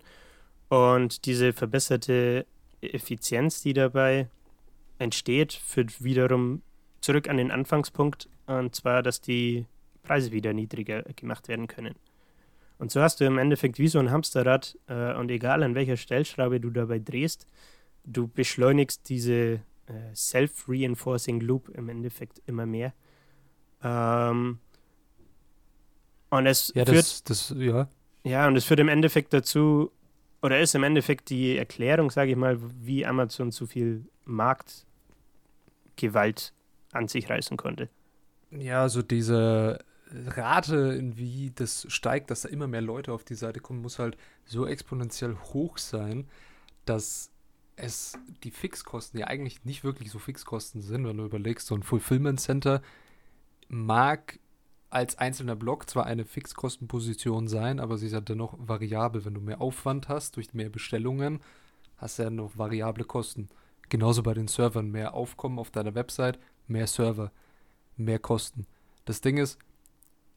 Und 0.70 1.26
diese 1.26 1.52
verbesserte 1.52 2.46
Effizienz, 2.82 3.62
die 3.64 3.74
dabei 3.74 4.30
entsteht, 5.00 5.54
führt 5.54 6.04
wiederum 6.04 6.62
zurück 7.02 7.28
an 7.28 7.38
den 7.38 7.52
Anfangspunkt, 7.52 8.30
und 8.46 8.76
zwar, 8.76 9.02
dass 9.02 9.20
die 9.20 9.66
Preise 10.04 10.32
wieder 10.32 10.54
niedriger 10.54 11.02
gemacht 11.16 11.48
werden 11.48 11.66
können. 11.66 11.96
Und 12.78 12.92
so 12.92 13.02
hast 13.02 13.20
du 13.20 13.26
im 13.26 13.40
Endeffekt 13.40 13.80
wie 13.80 13.88
so 13.88 13.98
ein 13.98 14.12
Hamsterrad 14.12 14.78
äh, 14.88 15.14
und 15.16 15.32
egal 15.32 15.64
an 15.64 15.74
welcher 15.74 15.98
Stellschraube 15.98 16.60
du 16.60 16.70
dabei 16.70 17.00
drehst, 17.00 17.48
du 18.04 18.28
beschleunigst 18.28 19.10
diese 19.10 19.62
äh, 19.88 20.14
self-reinforcing 20.14 21.42
Loop 21.42 21.70
im 21.70 21.90
Endeffekt 21.90 22.42
immer 22.46 22.66
mehr. 22.66 22.94
Ähm, 23.84 24.60
und 26.30 26.48
es 26.48 26.72
ja, 26.76 26.86
führt 26.86 26.98
das, 26.98 27.24
das, 27.24 27.56
ja. 27.58 27.88
ja, 28.24 28.48
und 28.48 28.56
es 28.56 28.66
führt 28.66 28.80
im 28.80 28.90
Endeffekt 28.90 29.34
dazu, 29.34 29.92
oder 30.42 30.60
ist 30.60 30.76
im 30.76 30.84
Endeffekt 30.84 31.30
die 31.30 31.58
Erklärung, 31.58 32.12
sage 32.12 32.32
ich 32.32 32.38
mal, 32.38 32.60
wie 32.82 33.06
Amazon 33.06 33.52
so 33.52 33.66
viel 33.66 34.06
Marktgewalt 34.26 36.54
an 36.92 37.08
sich 37.08 37.30
reißen 37.30 37.58
konnte. 37.58 37.90
Ja, 38.52 38.82
also 38.82 39.02
diese 39.02 39.80
Rate, 40.12 41.00
wie 41.18 41.52
das 41.54 41.86
steigt, 41.90 42.32
dass 42.32 42.42
da 42.42 42.50
immer 42.50 42.68
mehr 42.68 42.82
Leute 42.82 43.12
auf 43.12 43.24
die 43.24 43.36
Seite 43.36 43.60
kommen, 43.60 43.82
muss 43.82 44.00
halt 44.00 44.18
so 44.46 44.66
exponentiell 44.66 45.36
hoch 45.54 45.78
sein, 45.78 46.28
dass 46.86 47.32
es 47.76 48.18
die 48.44 48.52
Fixkosten 48.52 49.20
ja 49.20 49.28
eigentlich 49.28 49.66
nicht 49.66 49.84
wirklich 49.84 50.12
so 50.12 50.20
Fixkosten 50.20 50.82
sind, 50.82 51.06
wenn 51.06 51.18
du 51.18 51.26
überlegst, 51.26 51.68
so 51.68 51.76
ein 51.76 51.84
Fulfillment 51.84 52.40
Center 52.40 52.82
mag 53.68 54.40
als 54.90 55.18
einzelner 55.18 55.56
Block 55.56 55.90
zwar 55.90 56.06
eine 56.06 56.26
Fixkostenposition 56.26 57.48
sein, 57.48 57.80
aber 57.80 57.98
sie 57.98 58.06
ist 58.06 58.14
ja 58.14 58.22
dennoch 58.22 58.56
variabel. 58.58 59.26
Wenn 59.26 59.34
du 59.34 59.42
mehr 59.42 59.60
Aufwand 59.60 60.08
hast 60.08 60.38
durch 60.38 60.54
mehr 60.54 60.70
Bestellungen, 60.70 61.42
hast 61.98 62.20
du 62.20 62.24
ja 62.24 62.30
noch 62.30 62.58
variable 62.58 63.04
Kosten. 63.04 63.50
Genauso 63.90 64.24
bei 64.24 64.34
den 64.34 64.48
Servern. 64.48 64.92
Mehr 64.92 65.14
Aufkommen 65.14 65.60
auf 65.60 65.70
deiner 65.70 65.96
Website, 65.96 66.40
mehr 66.68 66.88
Server, 66.88 67.32
mehr 67.98 68.20
Kosten. 68.20 68.68
Das 69.04 69.22
Ding 69.22 69.38
ist, 69.38 69.60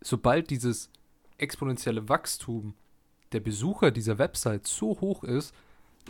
sobald 0.00 0.50
dieses 0.50 0.90
exponentielle 1.38 2.08
Wachstum 2.08 2.74
der 3.32 3.40
Besucher 3.40 3.90
dieser 3.90 4.18
Website 4.18 4.66
so 4.66 5.00
hoch 5.00 5.22
ist, 5.22 5.54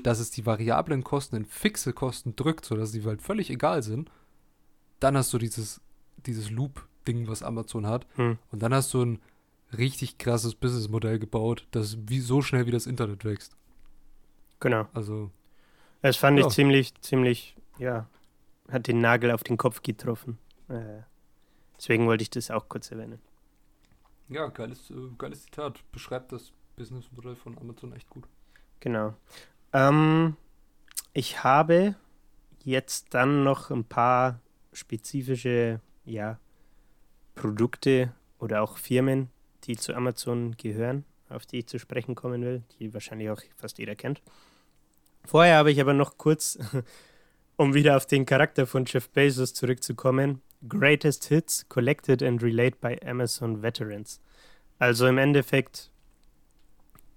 dass 0.03 0.19
es 0.19 0.31
die 0.31 0.47
variablen 0.47 1.05
Kosten 1.05 1.37
in 1.37 1.45
fixe 1.45 1.93
Kosten 1.93 2.37
drückt, 2.37 2.65
sodass 2.65 2.93
sie 2.93 3.05
halt 3.05 3.23
völlig 3.23 3.51
egal 3.51 3.83
sind, 3.83 4.11
dann 5.01 5.17
hast 5.17 5.33
du 5.33 5.39
dieses, 5.39 5.81
dieses 6.27 6.51
Loop-Ding, 6.51 7.29
was 7.29 7.43
Amazon 7.43 7.87
hat. 7.87 8.07
Hm. 8.17 8.39
Und 8.51 8.63
dann 8.63 8.75
hast 8.75 8.93
du 8.95 9.03
ein 9.05 9.21
richtig 9.77 10.19
krasses 10.19 10.55
Businessmodell 10.55 11.19
gebaut, 11.19 11.67
das 11.73 11.99
wie 12.09 12.21
so 12.21 12.41
schnell 12.43 12.67
wie 12.67 12.71
das 12.71 12.87
Internet 12.87 13.25
wächst. 13.25 13.57
Genau. 14.61 14.87
Also, 14.93 15.31
Das 16.03 16.17
fand 16.17 16.39
Ja. 16.39 16.47
ich 16.47 16.53
ziemlich, 16.53 16.95
ziemlich, 17.01 17.57
ja, 17.79 18.09
hat 18.71 18.87
den 18.87 19.01
Nagel 19.01 19.31
auf 19.31 19.43
den 19.45 19.57
Kopf 19.57 19.83
getroffen. 19.83 20.39
Äh, 20.69 21.03
deswegen 21.77 22.07
wollte 22.07 22.23
ich 22.23 22.31
das 22.31 22.51
auch 22.51 22.69
kurz 22.69 22.91
erwähnen. 22.91 23.21
ja, 24.29 24.47
geiles, 24.49 24.91
äh, 24.91 24.95
geiles 25.17 25.45
Zitat. 25.45 25.81
Beschreibt 25.93 26.33
das 26.33 26.53
Businessmodell 26.77 27.35
von 27.37 27.57
Amazon 27.59 27.93
echt 27.93 28.09
gut. 28.11 28.25
Genau. 28.81 29.15
Ähm, 29.73 30.37
ich 31.13 31.45
habe 31.45 31.95
jetzt 32.65 33.15
dann 33.15 33.45
noch 33.45 33.71
ein 33.71 33.85
paar 33.85 34.41
spezifische, 34.73 35.81
ja, 36.05 36.39
Produkte 37.35 38.13
oder 38.39 38.63
auch 38.63 38.79
Firmen, 38.79 39.31
die 39.65 39.77
zu 39.77 39.95
Amazon 39.95 40.57
gehören, 40.57 41.05
auf 41.29 41.47
die 41.47 41.59
ich 41.59 41.67
zu 41.67 41.79
sprechen 41.79 42.15
kommen 42.15 42.43
will, 42.43 42.63
die 42.79 42.93
wahrscheinlich 42.95 43.31
auch 43.31 43.41
fast 43.57 43.79
jeder 43.79 43.95
kennt. 43.95 44.23
Vorher 45.25 45.57
habe 45.57 45.71
ich 45.71 45.81
aber 45.81 45.95
noch 45.95 46.17
kurz, 46.19 46.59
um 47.57 47.75
wieder 47.75 47.97
auf 47.97 48.07
den 48.07 48.27
Charakter 48.27 48.67
von 48.67 48.85
Jeff 48.87 49.09
Bezos 49.11 49.55
zurückzukommen, 49.55 50.41
Greatest 50.69 51.27
Hits 51.27 51.69
Collected 51.69 52.23
and 52.23 52.43
Relayed 52.43 52.81
by 52.81 52.99
Amazon 53.05 53.63
Veterans. 53.63 54.21
Also 54.79 55.07
im 55.07 55.19
Endeffekt 55.19 55.91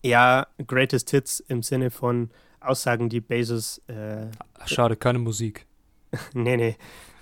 ja, 0.03 0.47
Greatest 0.65 1.09
Hits 1.11 1.39
im 1.39 1.63
Sinne 1.63 1.91
von 1.91 2.29
Aussagen, 2.59 3.09
die 3.09 3.21
Bezos, 3.21 3.81
äh, 3.87 4.27
Ach, 4.59 4.67
schade, 4.67 4.95
keine 4.95 5.19
Musik. 5.19 5.65
nee, 6.33 6.57
nee, 6.57 6.75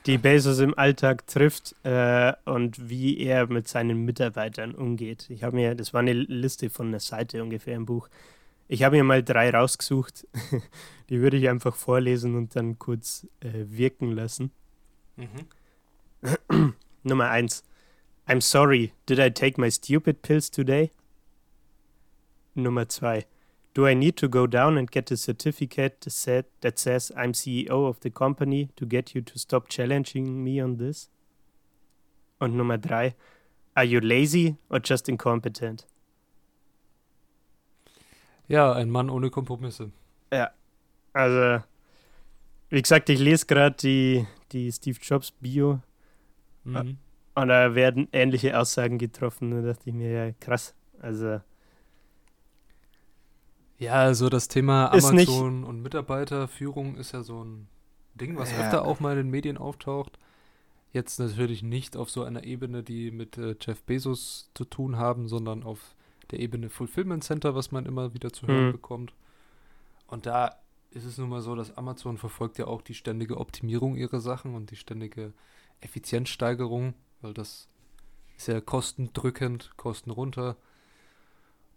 die 0.05 0.17
Bezos 0.17 0.59
im 0.59 0.77
Alltag 0.77 1.27
trifft 1.27 1.75
äh, 1.83 2.33
und 2.45 2.89
wie 2.89 3.19
er 3.19 3.47
mit 3.47 3.67
seinen 3.67 4.05
Mitarbeitern 4.05 4.73
umgeht. 4.73 5.29
Ich 5.29 5.43
habe 5.43 5.55
mir, 5.55 5.75
das 5.75 5.93
war 5.93 5.99
eine 5.99 6.13
Liste 6.13 6.69
von 6.69 6.87
einer 6.87 6.99
Seite 6.99 7.43
ungefähr 7.43 7.75
im 7.75 7.85
Buch. 7.85 8.09
Ich 8.67 8.83
habe 8.83 8.97
mir 8.97 9.03
mal 9.03 9.23
drei 9.23 9.49
rausgesucht. 9.49 10.27
die 11.09 11.21
würde 11.21 11.37
ich 11.37 11.49
einfach 11.49 11.75
vorlesen 11.75 12.35
und 12.35 12.55
dann 12.55 12.79
kurz 12.79 13.27
äh, 13.39 13.65
wirken 13.65 14.11
lassen. 14.11 14.51
Nummer 17.03 17.29
eins. 17.29 17.63
I'm 18.27 18.41
sorry, 18.41 18.93
did 19.07 19.19
I 19.19 19.31
take 19.31 19.59
my 19.59 19.71
stupid 19.71 20.21
pills 20.21 20.51
today? 20.51 20.91
Nummer 22.55 22.87
zwei. 22.89 23.25
Do 23.73 23.87
I 23.87 23.93
need 23.95 24.17
to 24.17 24.27
go 24.29 24.47
down 24.47 24.77
and 24.77 24.91
get 24.91 25.11
a 25.11 25.15
certificate 25.15 26.01
that 26.61 26.79
says 26.79 27.11
I'm 27.15 27.33
CEO 27.33 27.87
of 27.87 27.99
the 28.01 28.09
company 28.09 28.69
to 28.75 28.85
get 28.85 29.13
you 29.13 29.21
to 29.21 29.37
stop 29.37 29.69
challenging 29.69 30.43
me 30.43 30.61
on 30.61 30.77
this? 30.77 31.09
Und 32.39 32.55
Nummer 32.55 32.77
drei. 32.77 33.15
Are 33.75 33.85
you 33.85 33.99
lazy 33.99 34.57
or 34.69 34.79
just 34.83 35.07
incompetent? 35.07 35.85
Ja, 38.47 38.73
ein 38.73 38.89
Mann 38.89 39.09
ohne 39.09 39.29
Kompromisse. 39.29 39.91
Also, 41.11 41.63
wie 42.69 42.81
gesagt, 42.81 43.09
ich 43.09 43.19
lese 43.19 43.45
gerade 43.47 43.75
die, 43.75 44.27
die 44.51 44.71
Steve 44.71 44.97
Jobs 45.01 45.31
Bio 45.31 45.81
Mhm. 46.63 46.97
und 47.35 47.47
da 47.47 47.73
werden 47.73 48.07
ähnliche 48.11 48.57
Aussagen 48.59 48.97
getroffen. 48.99 49.49
Da 49.51 49.61
dachte 49.61 49.89
ich 49.89 49.93
mir, 49.95 50.11
ja, 50.11 50.31
krass. 50.39 50.75
Also, 50.99 51.41
Ja, 53.79 53.93
also 53.93 54.29
das 54.29 54.47
Thema 54.49 54.87
Ist 54.87 55.05
Amazon 55.05 55.63
und 55.63 55.81
Mitarbeiterführung 55.81 56.97
ist 56.97 57.13
ja 57.13 57.23
so 57.23 57.43
ein 57.43 57.67
Ding, 58.13 58.37
was 58.37 58.51
Ja. 58.51 58.59
öfter 58.59 58.85
auch 58.85 58.99
mal 58.99 59.11
in 59.13 59.19
den 59.25 59.29
Medien 59.29 59.57
auftaucht. 59.57 60.19
Jetzt 60.91 61.19
natürlich 61.19 61.63
nicht 61.63 61.95
auf 61.95 62.09
so 62.09 62.23
einer 62.23 62.43
Ebene, 62.43 62.83
die 62.83 63.11
mit 63.11 63.37
äh, 63.37 63.55
Jeff 63.61 63.83
Bezos 63.83 64.49
zu 64.53 64.65
tun 64.65 64.97
haben, 64.97 65.27
sondern 65.27 65.63
auf 65.63 65.95
der 66.31 66.39
Ebene 66.39 66.69
Fulfillment 66.69 67.23
Center, 67.23 67.55
was 67.55 67.71
man 67.71 67.85
immer 67.85 68.13
wieder 68.13 68.33
zu 68.33 68.47
hören 68.47 68.65
Hm. 68.65 68.71
bekommt. 68.71 69.13
Und 70.07 70.25
da 70.25 70.55
ist 70.91 71.05
es 71.05 71.17
nun 71.17 71.29
mal 71.29 71.41
so, 71.41 71.55
dass 71.55 71.77
Amazon 71.77 72.17
verfolgt 72.17 72.57
ja 72.57 72.65
auch 72.67 72.81
die 72.81 72.95
ständige 72.95 73.37
Optimierung 73.37 73.95
ihrer 73.95 74.19
Sachen 74.19 74.55
und 74.55 74.71
die 74.71 74.75
ständige 74.75 75.33
Effizienzsteigerung, 75.81 76.95
weil 77.21 77.33
das 77.33 77.69
ist 78.35 78.47
ja 78.47 78.59
kostendrückend, 78.59 79.71
Kosten 79.77 80.09
runter. 80.11 80.57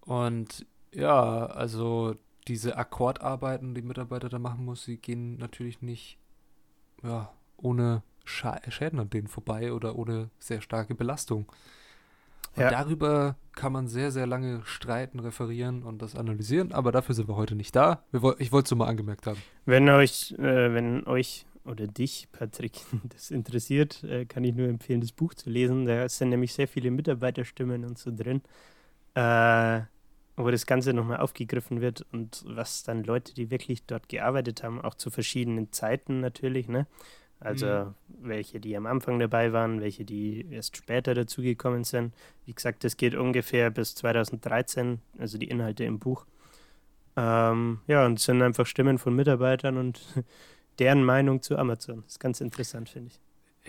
Und 0.00 0.66
ja, 0.94 1.46
also 1.46 2.14
diese 2.48 2.76
Akkordarbeiten, 2.76 3.74
die 3.74 3.82
Mitarbeiter 3.82 4.28
da 4.28 4.38
machen 4.38 4.64
muss, 4.64 4.84
sie 4.84 4.96
gehen 4.96 5.36
natürlich 5.38 5.80
nicht 5.82 6.18
ja, 7.02 7.30
ohne 7.56 8.02
Scha 8.24 8.60
Schäden 8.68 9.00
an 9.00 9.10
denen 9.10 9.26
vorbei 9.28 9.72
oder 9.72 9.96
ohne 9.96 10.30
sehr 10.38 10.60
starke 10.60 10.94
Belastung. 10.94 11.50
Und 12.54 12.62
Ja. 12.62 12.70
darüber 12.70 13.36
kann 13.54 13.72
man 13.72 13.88
sehr, 13.88 14.10
sehr 14.12 14.26
lange 14.26 14.62
streiten, 14.64 15.20
referieren 15.20 15.82
und 15.82 16.02
das 16.02 16.14
analysieren, 16.14 16.72
aber 16.72 16.92
dafür 16.92 17.14
sind 17.14 17.28
wir 17.28 17.36
heute 17.36 17.54
nicht 17.54 17.74
da. 17.74 18.02
Wir, 18.10 18.22
woll- 18.22 18.36
ich 18.38 18.52
wollte 18.52 18.66
es 18.66 18.70
nur 18.72 18.78
mal 18.78 18.88
angemerkt 18.88 19.26
haben. 19.26 19.40
Wenn 19.64 19.88
euch, 19.88 20.32
äh, 20.38 20.74
wenn 20.74 21.06
euch 21.06 21.46
oder 21.64 21.86
dich, 21.86 22.28
Patrick, 22.32 22.72
das 23.08 23.30
interessiert, 23.30 24.02
äh, 24.04 24.26
kann 24.26 24.44
ich 24.44 24.54
nur 24.54 24.68
empfehlen, 24.68 25.00
das 25.00 25.12
Buch 25.12 25.32
zu 25.34 25.48
lesen. 25.48 25.86
Da 25.86 26.08
sind 26.08 26.28
nämlich 26.28 26.52
sehr 26.52 26.68
viele 26.68 26.90
Mitarbeiterstimmen 26.90 27.84
und 27.84 27.98
so 27.98 28.10
drin, 28.14 28.42
äh, 29.14 29.80
wo 30.36 30.50
das 30.50 30.66
Ganze 30.66 30.92
nochmal 30.94 31.18
aufgegriffen 31.18 31.80
wird 31.80 32.06
und 32.12 32.42
was 32.46 32.82
dann 32.82 33.04
Leute, 33.04 33.34
die 33.34 33.50
wirklich 33.50 33.84
dort 33.86 34.08
gearbeitet 34.08 34.62
haben, 34.62 34.80
auch 34.80 34.94
zu 34.94 35.10
verschiedenen 35.10 35.72
Zeiten 35.72 36.20
natürlich, 36.20 36.68
ne? 36.68 36.86
Also 37.40 37.66
Mhm. 37.66 37.94
welche, 38.08 38.60
die 38.60 38.76
am 38.76 38.86
Anfang 38.86 39.18
dabei 39.18 39.52
waren, 39.52 39.80
welche, 39.80 40.04
die 40.04 40.46
erst 40.50 40.76
später 40.76 41.12
dazugekommen 41.14 41.82
sind. 41.84 42.14
Wie 42.46 42.54
gesagt, 42.54 42.84
das 42.84 42.96
geht 42.96 43.14
ungefähr 43.16 43.70
bis 43.70 43.94
2013, 43.96 45.00
also 45.18 45.38
die 45.38 45.48
Inhalte 45.48 45.84
im 45.84 45.98
Buch. 45.98 46.24
Ähm, 47.16 47.80
ja, 47.86 48.06
und 48.06 48.18
es 48.18 48.24
sind 48.24 48.42
einfach 48.42 48.66
Stimmen 48.66 48.98
von 48.98 49.14
Mitarbeitern 49.14 49.76
und 49.76 50.00
deren 50.78 51.04
Meinung 51.04 51.42
zu 51.42 51.58
Amazon. 51.58 52.02
Das 52.04 52.12
ist 52.14 52.20
ganz 52.20 52.40
interessant, 52.40 52.88
finde 52.88 53.08
ich. 53.08 53.20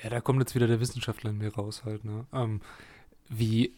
Ja, 0.04 0.10
da 0.10 0.22
kommt 0.22 0.40
jetzt 0.40 0.56
wieder 0.56 0.68
der 0.68 0.80
Wissenschaftler 0.80 1.30
in 1.30 1.38
mir 1.38 1.54
raus 1.54 1.84
halt, 1.86 2.04
ne? 2.04 2.26
Ähm, 2.34 2.62
wie, 3.30 3.74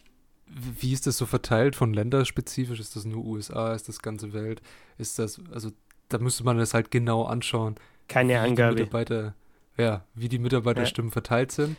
wie 0.47 0.93
ist 0.93 1.07
das 1.07 1.17
so 1.17 1.25
verteilt 1.25 1.75
von 1.75 1.93
länderspezifisch? 1.93 2.79
Ist 2.79 2.95
das 2.95 3.05
nur 3.05 3.25
USA? 3.25 3.73
Ist 3.73 3.87
das 3.89 3.99
ganze 4.01 4.33
Welt? 4.33 4.61
Ist 4.97 5.19
das, 5.19 5.41
also 5.51 5.71
da 6.09 6.19
müsste 6.19 6.43
man 6.43 6.57
das 6.57 6.73
halt 6.73 6.91
genau 6.91 7.23
anschauen. 7.23 7.75
Keine 8.07 8.39
Angabe. 8.39 8.75
Mitarbeiter, 8.75 9.33
ja, 9.77 10.03
wie 10.13 10.29
die 10.29 10.37
Mitarbeiterstimmen 10.39 11.11
verteilt 11.11 11.51
sind. 11.51 11.77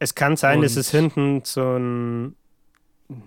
Es 0.00 0.14
kann 0.16 0.36
sein, 0.36 0.60
dass 0.62 0.72
Und- 0.74 0.80
es 0.80 0.90
hinten 0.90 1.42
so 1.44 1.76
ein, 1.76 2.34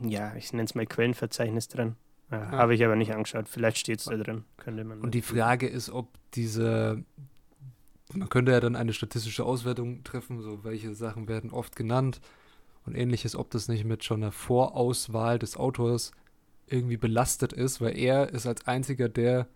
ja, 0.03 0.35
ich 0.35 0.51
nenne 0.51 0.65
es 0.65 0.75
mal 0.75 0.85
Quellenverzeichnis 0.85 1.69
drin. 1.69 1.95
Äh, 2.31 2.37
Habe 2.37 2.75
ich 2.75 2.83
aber 2.83 2.95
nicht 2.97 3.13
angeschaut. 3.13 3.47
Vielleicht 3.47 3.77
steht 3.77 3.99
es 3.99 4.05
da 4.05 4.17
drin. 4.17 4.43
Könnte 4.57 4.83
man. 4.83 4.99
Und 4.99 5.13
die 5.13 5.21
Frage 5.21 5.67
ist, 5.67 5.89
ob 5.89 6.09
diese, 6.33 7.03
man 8.13 8.27
könnte 8.29 8.51
ja 8.51 8.59
dann 8.59 8.75
eine 8.75 8.91
statistische 8.93 9.45
Auswertung 9.45 10.03
treffen, 10.03 10.41
so 10.41 10.63
welche 10.63 10.93
Sachen 10.95 11.27
werden 11.29 11.51
oft 11.51 11.75
genannt 11.75 12.19
und 12.85 12.95
ähnliches, 12.95 13.35
ob 13.35 13.49
das 13.51 13.67
nicht 13.67 13.83
mit 13.85 14.03
schon 14.03 14.21
einer 14.23 14.31
Vorauswahl 14.31 15.39
des 15.39 15.57
Autors 15.57 16.11
irgendwie 16.67 16.97
belastet 16.97 17.53
ist, 17.53 17.81
weil 17.81 17.97
er 17.97 18.29
ist 18.29 18.45
als 18.45 18.67
einziger 18.67 19.09
der, 19.09 19.47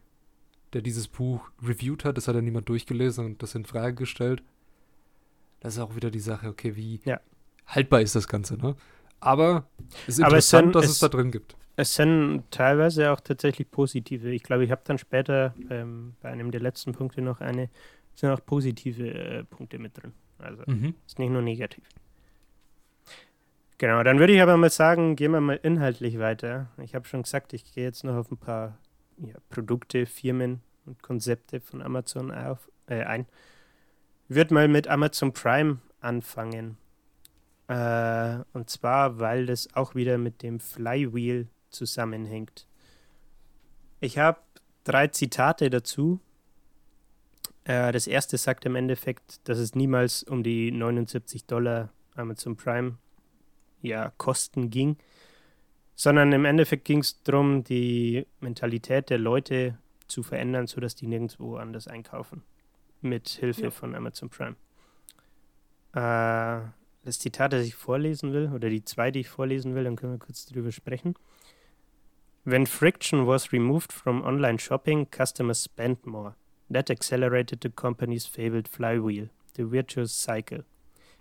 der 0.74 0.82
dieses 0.82 1.08
Buch 1.08 1.50
reviewed 1.64 2.06
hat, 2.06 2.18
das 2.18 2.28
hat 2.28 2.36
ja 2.36 2.42
niemand 2.42 2.70
durchgelesen 2.70 3.26
und 3.26 3.42
das 3.44 3.56
in 3.56 3.66
Frage 3.66 3.96
gestellt. 3.96 4.44
Das 5.60 5.74
ist 5.76 5.80
auch 5.80 5.96
wieder 5.96 6.12
die 6.12 6.20
Sache, 6.20 6.48
okay, 6.48 6.76
wie 6.76 7.02
Ja. 7.06 7.20
haltbar 7.68 8.02
ist 8.02 8.16
das 8.16 8.28
Ganze, 8.28 8.58
ne? 8.58 8.76
Aber 9.20 9.68
es 10.08 10.18
ist 10.20 10.24
Aber 10.24 10.38
es 10.38 10.46
interessant, 10.52 10.66
sind- 10.68 10.76
dass 10.76 10.86
es- 10.86 10.92
es 10.94 11.00
da 11.00 11.10
drin 11.10 11.32
gibt. 11.32 11.56
Es 11.76 11.96
sind 11.96 12.44
teilweise 12.52 13.12
auch 13.12 13.20
tatsächlich 13.22 13.70
positive. 13.72 14.32
Ich 14.32 14.44
glaube, 14.44 14.64
ich 14.66 14.72
habe 14.72 14.82
dann 14.86 14.98
später 14.98 15.54
ähm, 15.70 16.14
bei 16.22 16.30
einem 16.30 16.52
der 16.52 16.62
letzten 16.62 16.92
Punkte 16.94 17.22
noch 17.22 17.42
eine, 17.42 17.70
es 18.14 18.22
sind 18.22 18.30
auch 18.30 18.46
positive 18.46 19.08
äh, 19.14 19.44
Punkte 19.46 19.80
mit 19.80 19.98
drin. 19.98 20.14
Also 20.38 20.64
Mhm. 20.68 20.94
ist 21.08 21.20
nicht 21.20 21.30
nur 21.32 21.42
negativ. 21.42 21.84
Genau, 23.80 24.04
dann 24.04 24.20
würde 24.20 24.34
ich 24.34 24.42
aber 24.42 24.58
mal 24.58 24.70
sagen, 24.70 25.16
gehen 25.16 25.32
wir 25.32 25.40
mal 25.40 25.58
inhaltlich 25.64 26.20
weiter. 26.20 26.68
Ich 26.84 26.96
habe 26.96 27.08
schon 27.08 27.24
gesagt, 27.24 27.54
ich 27.54 27.64
gehe 27.74 27.86
jetzt 27.86 28.04
noch 28.04 28.16
auf 28.16 28.30
ein 28.30 28.36
paar 28.36 28.78
ja, 29.18 29.36
Produkte, 29.50 30.06
Firmen 30.06 30.62
und 30.86 31.02
Konzepte 31.02 31.62
von 31.62 31.82
Amazon 31.82 32.30
auf, 32.30 32.70
äh, 32.88 33.04
ein. 33.04 33.26
Ich 34.28 34.36
würde 34.36 34.54
mal 34.54 34.68
mit 34.68 34.90
Amazon 34.90 35.32
Prime 35.32 35.78
anfangen. 36.02 36.78
Äh, 37.70 38.40
und 38.52 38.70
zwar, 38.70 39.18
weil 39.20 39.46
das 39.46 39.74
auch 39.74 39.96
wieder 39.96 40.18
mit 40.18 40.44
dem 40.44 40.60
Flywheel 40.60 41.48
zusammenhängt. 41.70 42.68
Ich 44.02 44.18
habe 44.18 44.40
drei 44.84 45.08
Zitate 45.08 45.70
dazu. 45.70 46.20
Äh, 47.64 47.94
das 47.94 48.08
erste 48.08 48.38
sagt 48.38 48.66
im 48.66 48.76
Endeffekt, 48.76 49.48
dass 49.48 49.58
es 49.58 49.74
niemals 49.74 50.24
um 50.24 50.44
die 50.44 50.70
79 50.70 51.46
Dollar 51.46 51.94
Amazon 52.18 52.58
Prime 52.58 52.98
ja, 53.82 54.12
Kosten 54.18 54.70
ging, 54.70 54.98
sondern 55.96 56.32
im 56.32 56.46
Endeffekt 56.46 56.86
ging 56.86 57.00
es 57.00 57.22
darum, 57.24 57.64
die 57.64 58.26
Mentalität 58.40 59.10
der 59.10 59.18
Leute 59.18 59.78
zu 60.08 60.24
verändern, 60.24 60.68
sodass 60.68 60.96
die 60.96 61.08
nirgendwo 61.08 61.58
anders 61.58 61.88
einkaufen. 61.88 62.44
Mit 63.02 63.30
Hilfe 63.30 63.64
Ja. 63.64 63.72
von 63.72 63.96
Amazon 63.96 64.30
Prime. 64.30 64.56
Äh, 65.94 66.68
das 67.06 67.20
Zitat, 67.20 67.54
das 67.54 67.66
ich 67.66 67.76
vorlesen 67.76 68.34
will, 68.34 68.52
oder 68.54 68.70
die 68.70 68.84
zwei, 68.84 69.10
die 69.12 69.22
ich 69.22 69.30
vorlesen 69.30 69.74
will, 69.76 69.86
dann 69.86 69.96
können 69.96 70.14
wir 70.14 70.20
kurz 70.20 70.46
drüber 70.46 70.72
sprechen. 70.72 71.16
When 72.44 72.66
friction 72.66 73.28
was 73.28 73.52
removed 73.52 73.92
from 73.92 74.24
online 74.24 74.60
shopping, 74.60 75.08
customers 75.10 75.64
spent 75.64 76.06
more. 76.06 76.36
That 76.72 76.90
accelerated 76.90 77.60
the 77.64 77.70
company's 77.70 78.26
fabled 78.26 78.68
flywheel, 78.68 79.30
the 79.56 79.64
virtuous 79.70 80.12
cycle. 80.12 80.64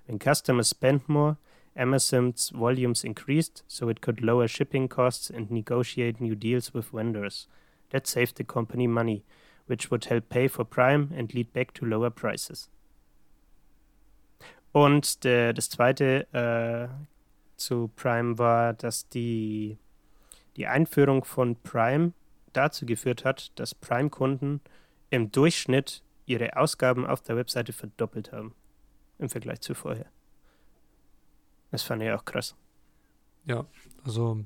When 0.06 0.18
customers 0.18 0.68
spent 0.68 1.08
more, 1.08 1.36
Amazon's 1.78 2.50
volumes 2.50 3.04
increased, 3.04 3.62
so 3.68 3.88
it 3.88 4.00
could 4.00 4.20
lower 4.20 4.48
shipping 4.48 4.88
costs 4.88 5.30
and 5.30 5.50
negotiate 5.50 6.20
new 6.20 6.34
deals 6.34 6.74
with 6.74 6.90
vendors. 6.92 7.46
That 7.90 8.06
saved 8.06 8.36
the 8.36 8.44
company 8.44 8.86
money, 8.86 9.24
which 9.66 9.90
would 9.90 10.04
help 10.06 10.28
pay 10.28 10.48
for 10.48 10.64
Prime 10.64 11.10
and 11.16 11.32
lead 11.32 11.52
back 11.52 11.72
to 11.74 11.86
lower 11.86 12.10
prices. 12.10 12.68
Und 14.72 15.24
der, 15.24 15.54
das 15.54 15.70
zweite 15.70 16.26
äh, 16.32 16.88
zu 17.56 17.90
Prime 17.96 18.38
war, 18.38 18.74
dass 18.74 19.08
die, 19.08 19.78
die 20.56 20.66
Einführung 20.66 21.24
von 21.24 21.56
Prime 21.56 22.12
dazu 22.52 22.86
geführt 22.86 23.24
hat, 23.24 23.58
dass 23.58 23.74
Prime-Kunden 23.74 24.60
im 25.10 25.32
Durchschnitt 25.32 26.02
ihre 26.26 26.56
Ausgaben 26.56 27.06
auf 27.06 27.22
der 27.22 27.36
Webseite 27.36 27.72
verdoppelt 27.72 28.32
haben 28.32 28.54
im 29.18 29.28
Vergleich 29.28 29.60
zu 29.60 29.74
vorher. 29.74 30.06
Das 31.70 31.82
fand 31.82 32.02
ich 32.02 32.10
auch 32.10 32.24
krass. 32.24 32.54
Ja, 33.46 33.66
also 34.04 34.40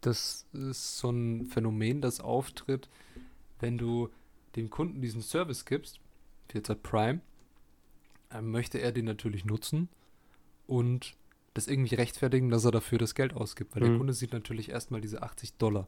das 0.00 0.46
ist 0.52 0.98
so 0.98 1.10
ein 1.10 1.46
Phänomen, 1.46 2.00
das 2.00 2.20
auftritt, 2.20 2.88
wenn 3.60 3.76
du 3.78 4.08
dem 4.56 4.70
Kunden 4.70 5.00
diesen 5.02 5.22
Service 5.22 5.64
gibst, 5.64 6.00
jetzt 6.52 6.68
hat 6.68 6.82
Prime, 6.82 7.20
möchte 8.40 8.78
er 8.78 8.92
den 8.92 9.04
natürlich 9.04 9.44
nutzen 9.44 9.88
und 10.66 11.14
das 11.54 11.66
irgendwie 11.66 11.96
rechtfertigen, 11.96 12.48
dass 12.50 12.64
er 12.64 12.70
dafür 12.70 12.98
das 12.98 13.14
Geld 13.14 13.34
ausgibt. 13.34 13.74
Weil 13.74 13.82
der 13.82 13.90
Mhm. 13.92 13.98
Kunde 13.98 14.12
sieht 14.14 14.32
natürlich 14.32 14.68
erstmal 14.70 15.00
diese 15.00 15.22
80 15.22 15.54
Dollar, 15.54 15.86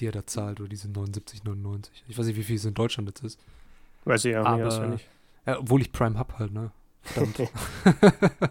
die 0.00 0.06
er 0.06 0.12
da 0.12 0.26
zahlt, 0.26 0.58
oder 0.60 0.68
diese 0.70 0.88
79,99. 0.88 1.90
Ich 2.08 2.18
weiß 2.18 2.26
nicht, 2.26 2.36
wie 2.36 2.42
viel 2.44 2.56
es 2.56 2.64
in 2.64 2.74
Deutschland 2.74 3.08
jetzt 3.08 3.22
ist. 3.22 3.38
Weiß 4.04 4.24
ich 4.24 4.36
auch 4.36 4.46
Aber- 4.46 4.86
nicht. 4.88 5.06
Ja, 5.46 5.58
obwohl 5.58 5.80
ich 5.82 5.92
Prime 5.92 6.18
hab 6.18 6.38
halt, 6.38 6.52
ne? 6.52 6.72
Verdammt. 7.02 7.50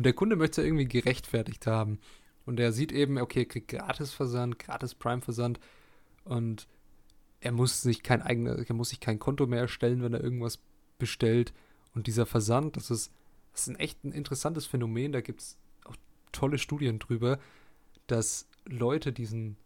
und 0.00 0.04
der 0.04 0.14
Kunde 0.14 0.34
möchte 0.34 0.52
es 0.52 0.56
ja 0.56 0.64
irgendwie 0.64 0.88
gerechtfertigt 0.88 1.66
haben. 1.66 1.98
Und 2.46 2.58
er 2.58 2.72
sieht 2.72 2.90
eben, 2.90 3.18
okay, 3.18 3.40
er 3.40 3.44
kriegt 3.44 3.68
gratis 3.68 4.14
Versand, 4.14 4.58
gratis 4.58 4.94
Prime-Versand 4.94 5.60
und 6.24 6.66
er 7.40 7.52
muss 7.52 7.82
sich 7.82 8.02
kein 8.02 8.22
eigenes, 8.22 8.66
er 8.66 8.74
muss 8.74 8.88
sich 8.88 9.00
kein 9.00 9.18
Konto 9.18 9.46
mehr 9.46 9.60
erstellen, 9.60 10.02
wenn 10.02 10.14
er 10.14 10.24
irgendwas 10.24 10.58
bestellt. 10.98 11.52
Und 11.94 12.06
dieser 12.06 12.24
Versand, 12.24 12.78
das 12.78 12.90
ist, 12.90 13.12
das 13.52 13.60
ist 13.60 13.68
ein 13.68 13.76
echt 13.76 14.02
ein 14.02 14.12
interessantes 14.12 14.64
Phänomen. 14.64 15.12
Da 15.12 15.20
gibt 15.20 15.42
es 15.42 15.58
auch 15.84 15.96
tolle 16.32 16.56
Studien 16.56 16.98
drüber, 16.98 17.38
dass 18.06 18.48
Leute 18.64 19.12
diesen, 19.12 19.58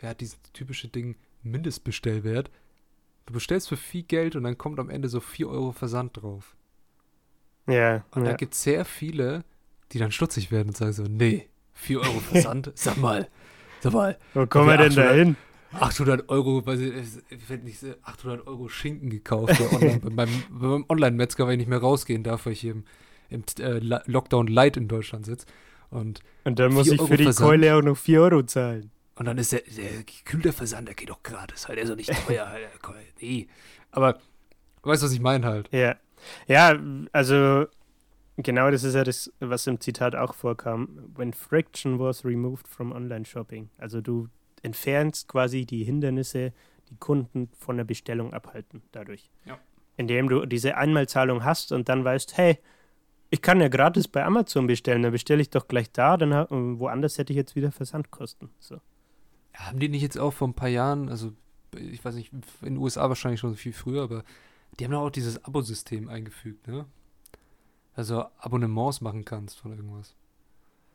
ja, 0.00 0.14
dieses 0.14 0.40
typische 0.54 0.88
Ding 0.88 1.16
Mindestbestellwert, 1.42 2.50
du 3.26 3.34
bestellst 3.34 3.68
für 3.68 3.76
viel 3.76 4.04
Geld 4.04 4.36
und 4.36 4.44
dann 4.44 4.56
kommt 4.56 4.80
am 4.80 4.88
Ende 4.88 5.10
so 5.10 5.20
4 5.20 5.50
Euro 5.50 5.72
Versand 5.72 6.16
drauf. 6.16 6.56
Ja, 7.66 8.06
Und 8.12 8.24
da 8.24 8.30
ja. 8.30 8.36
gibt 8.36 8.54
es 8.54 8.62
sehr 8.62 8.86
viele, 8.86 9.44
die 9.92 9.98
dann 9.98 10.12
stutzig 10.12 10.50
werden 10.50 10.68
und 10.68 10.76
sagen 10.76 10.92
so, 10.92 11.04
nee, 11.04 11.48
4 11.74 12.00
Euro 12.00 12.20
Versand, 12.20 12.72
sag 12.76 12.96
mal, 12.98 13.28
sag 13.80 13.92
mal, 13.92 14.18
Wo 14.34 14.46
kommen 14.46 14.68
wir 14.68 14.76
denn 14.78 14.94
da 14.94 15.12
hin? 15.12 15.36
800 15.72 16.28
Euro, 16.28 16.64
weiß 16.66 16.80
ich, 16.80 16.92
ich 17.30 17.48
werd 17.48 17.64
nicht, 17.64 17.78
so- 17.80 17.94
800 18.02 18.46
Euro 18.46 18.68
Schinken 18.68 19.08
gekauft 19.08 19.58
bei, 19.58 19.74
online, 19.76 20.00
bei 20.04 20.10
meinem, 20.10 20.42
meinem 20.50 20.84
Online-Metzger, 20.88 21.46
weil 21.46 21.52
ich 21.54 21.58
nicht 21.58 21.68
mehr 21.68 21.78
rausgehen 21.78 22.22
darf, 22.22 22.44
weil 22.46 22.52
ich 22.52 22.60
hier 22.60 22.72
im, 22.72 22.84
im 23.30 23.42
äh, 23.58 23.78
Lockdown 24.06 24.48
Light 24.48 24.76
in 24.76 24.88
Deutschland 24.88 25.24
sitze. 25.24 25.46
Und, 25.90 26.20
Und 26.44 26.58
dann 26.58 26.72
muss 26.74 26.86
ich 26.88 26.98
Euro 27.00 27.06
für 27.08 27.16
die 27.16 27.24
Versand. 27.24 27.48
Keule 27.48 27.74
auch 27.74 27.82
noch 27.82 27.96
4 27.96 28.20
Euro 28.22 28.42
zahlen. 28.42 28.90
und 29.16 29.24
dann 29.26 29.38
ist 29.38 29.52
der, 29.52 29.62
der 29.62 30.02
gekühlte 30.04 30.52
Versand, 30.52 30.88
der 30.88 30.94
geht 30.94 31.08
doch 31.08 31.22
gratis, 31.22 31.66
halt, 31.68 31.76
der 31.78 31.84
ist 31.84 31.90
doch 31.90 31.96
nicht 31.96 32.12
teuer, 32.26 32.46
halt, 32.50 32.68
nee. 33.22 33.46
Aber, 33.92 34.18
weißt 34.82 35.02
du, 35.02 35.06
was 35.06 35.12
ich 35.12 35.20
meine 35.20 35.46
halt? 35.46 35.68
Ja. 35.72 35.96
Ja, 36.46 36.78
also 37.12 37.66
genau 38.36 38.70
das 38.70 38.84
ist 38.84 38.94
ja 38.94 39.04
das, 39.04 39.32
was 39.40 39.66
im 39.66 39.80
Zitat 39.80 40.14
auch 40.14 40.34
vorkam. 40.34 41.10
When 41.14 41.32
friction 41.32 41.98
was 41.98 42.24
removed 42.24 42.66
from 42.68 42.92
online 42.92 43.24
shopping. 43.24 43.70
Also 43.78 44.00
du 44.00 44.28
entfernst 44.62 45.28
quasi 45.28 45.66
die 45.66 45.84
Hindernisse, 45.84 46.52
die 46.90 46.96
Kunden 46.96 47.48
von 47.58 47.76
der 47.76 47.84
Bestellung 47.84 48.32
abhalten 48.32 48.82
dadurch. 48.92 49.30
Ja. 49.44 49.58
Indem 49.96 50.28
du 50.28 50.46
diese 50.46 50.76
Einmalzahlung 50.76 51.44
hast 51.44 51.72
und 51.72 51.88
dann 51.88 52.04
weißt, 52.04 52.36
hey, 52.36 52.58
Ich 53.34 53.40
kann 53.40 53.62
ja 53.62 53.68
gratis 53.68 54.08
bei 54.08 54.22
Amazon 54.22 54.66
bestellen, 54.66 55.02
dann 55.02 55.12
bestelle 55.12 55.40
ich 55.40 55.48
doch 55.48 55.66
gleich 55.66 55.90
da, 55.90 56.18
dann 56.18 56.34
ha- 56.34 56.48
äh, 56.50 56.78
woanders 56.78 57.16
hätte 57.16 57.32
ich 57.32 57.36
jetzt 57.38 57.56
wieder 57.56 57.72
Versandkosten. 57.72 58.50
So. 58.58 58.74
Ja, 59.54 59.60
haben 59.68 59.78
die 59.78 59.88
nicht 59.88 60.02
jetzt 60.02 60.18
auch 60.18 60.32
vor 60.34 60.48
ein 60.48 60.52
paar 60.54 60.68
Jahren, 60.68 61.08
also 61.08 61.32
ich 61.74 62.04
weiß 62.04 62.14
nicht, 62.16 62.30
in 62.60 62.74
den 62.74 62.76
USA 62.76 63.08
wahrscheinlich 63.08 63.40
schon 63.40 63.56
viel 63.56 63.72
früher, 63.72 64.02
aber 64.02 64.22
die 64.78 64.84
haben 64.84 64.92
doch 64.92 65.00
auch 65.00 65.10
dieses 65.10 65.42
Abo-System 65.46 66.10
eingefügt, 66.10 66.68
ne? 66.68 66.84
Also 67.94 68.24
Abonnements 68.38 69.00
machen 69.00 69.24
kannst 69.24 69.58
von 69.58 69.72
irgendwas. 69.72 70.14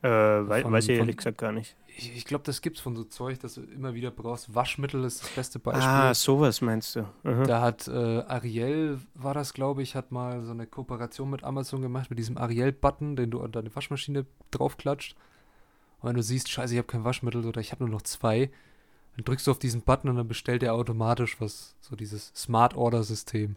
Äh, 0.02 0.10
wei 0.10 0.62
Von- 0.62 0.72
weiß 0.74 0.86
ich 0.86 0.92
von- 0.92 1.00
ehrlich 1.00 1.18
gesagt 1.18 1.38
gar 1.40 1.52
nicht. 1.52 1.76
Ich, 1.88 2.16
ich 2.16 2.26
glaube, 2.26 2.44
das 2.44 2.62
gibt's 2.62 2.80
von 2.80 2.96
so 2.96 3.04
Zeug, 3.04 3.40
das 3.40 3.56
du 3.56 3.62
immer 3.62 3.96
wieder 3.96 4.12
brauchst. 4.12 4.54
Waschmittel 4.54 5.04
ist 5.04 5.24
das 5.24 5.30
beste 5.32 5.58
Beispiel. 5.60 5.84
Ah, 5.84 6.14
sowas 6.14 6.62
meinst 6.62 6.96
du. 6.96 7.00
Aha. 7.24 7.44
Da 7.44 7.62
hat 7.62 7.88
äh, 7.88 7.92
Ariel, 8.28 9.00
war 9.16 9.34
das 9.34 9.54
glaube 9.54 9.82
ich, 9.82 9.96
hat 9.96 10.12
mal 10.12 10.44
so 10.44 10.52
eine 10.52 10.68
Kooperation 10.68 11.30
mit 11.32 11.44
Amazon 11.44 11.82
gemacht, 11.82 12.12
mit 12.12 12.20
diesem 12.20 12.38
Ariel-Button, 12.38 13.16
den 13.16 13.32
du 13.32 13.42
an 13.42 13.52
deine 13.52 13.76
Waschmaschine 13.76 14.28
draufklatscht. 14.52 15.16
Und 16.00 16.10
wenn 16.10 16.16
du 16.16 16.22
siehst, 16.22 16.50
scheiße, 16.50 16.74
ich 16.74 16.78
habe 16.78 16.88
kein 16.88 17.04
Waschmittel 17.04 17.44
oder 17.46 17.60
ich 17.60 17.72
habe 17.72 17.84
nur 17.84 17.92
noch 17.92 18.04
zwei, 18.04 18.52
dann 19.16 19.26
drückst 19.26 19.48
du 19.48 19.52
auf 19.52 19.58
diesen 19.60 19.82
Button 19.82 20.10
und 20.12 20.18
dann 20.18 20.28
bestellt 20.28 20.62
er 20.62 20.76
automatisch 20.76 21.42
was, 21.42 21.76
so 21.82 21.96
dieses 21.96 22.32
Smart-Order-System. 22.36 23.56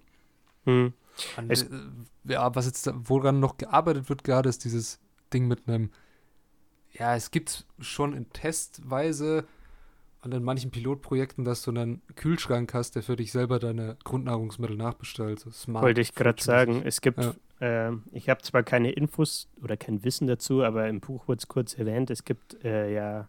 Hm. 0.64 0.94
Und, 1.36 1.50
Es- 1.50 1.62
äh, 1.64 1.68
ja, 2.24 2.54
was 2.54 2.66
jetzt, 2.66 2.90
woran 2.94 3.40
noch 3.40 3.56
gearbeitet 3.56 4.08
wird 4.08 4.24
gerade, 4.24 4.48
ist 4.48 4.64
dieses 4.64 4.98
Ding 5.32 5.46
mit 5.48 5.68
einem, 5.68 5.90
ja, 6.92 7.14
es 7.16 7.30
gibt 7.30 7.66
schon 7.78 8.14
in 8.14 8.30
Testweise 8.32 9.46
und 10.22 10.34
in 10.34 10.42
manchen 10.42 10.70
Pilotprojekten, 10.70 11.44
dass 11.44 11.62
du 11.62 11.70
einen 11.70 12.02
Kühlschrank 12.16 12.74
hast, 12.74 12.94
der 12.96 13.02
für 13.02 13.16
dich 13.16 13.32
selber 13.32 13.58
deine 13.58 13.96
Grundnahrungsmittel 14.04 14.76
nachbestellt. 14.76 15.40
Smart 15.52 15.82
Wollte 15.84 16.00
ich 16.02 16.14
gerade 16.14 16.42
sagen. 16.42 16.82
Es 16.84 17.00
gibt, 17.00 17.20
Ja. 17.20 17.32
ähm, 17.60 18.02
ich 18.12 18.28
habe 18.28 18.42
zwar 18.42 18.62
keine 18.62 18.90
Infos 18.92 19.48
oder 19.62 19.76
kein 19.78 20.04
Wissen 20.04 20.26
dazu, 20.26 20.62
aber 20.62 20.88
im 20.88 21.00
Buch 21.00 21.26
wurde 21.26 21.38
es 21.38 21.48
kurz 21.48 21.74
erwähnt. 21.74 22.10
Es 22.10 22.24
gibt 22.24 22.62
äh, 22.64 22.92
ja 22.92 23.28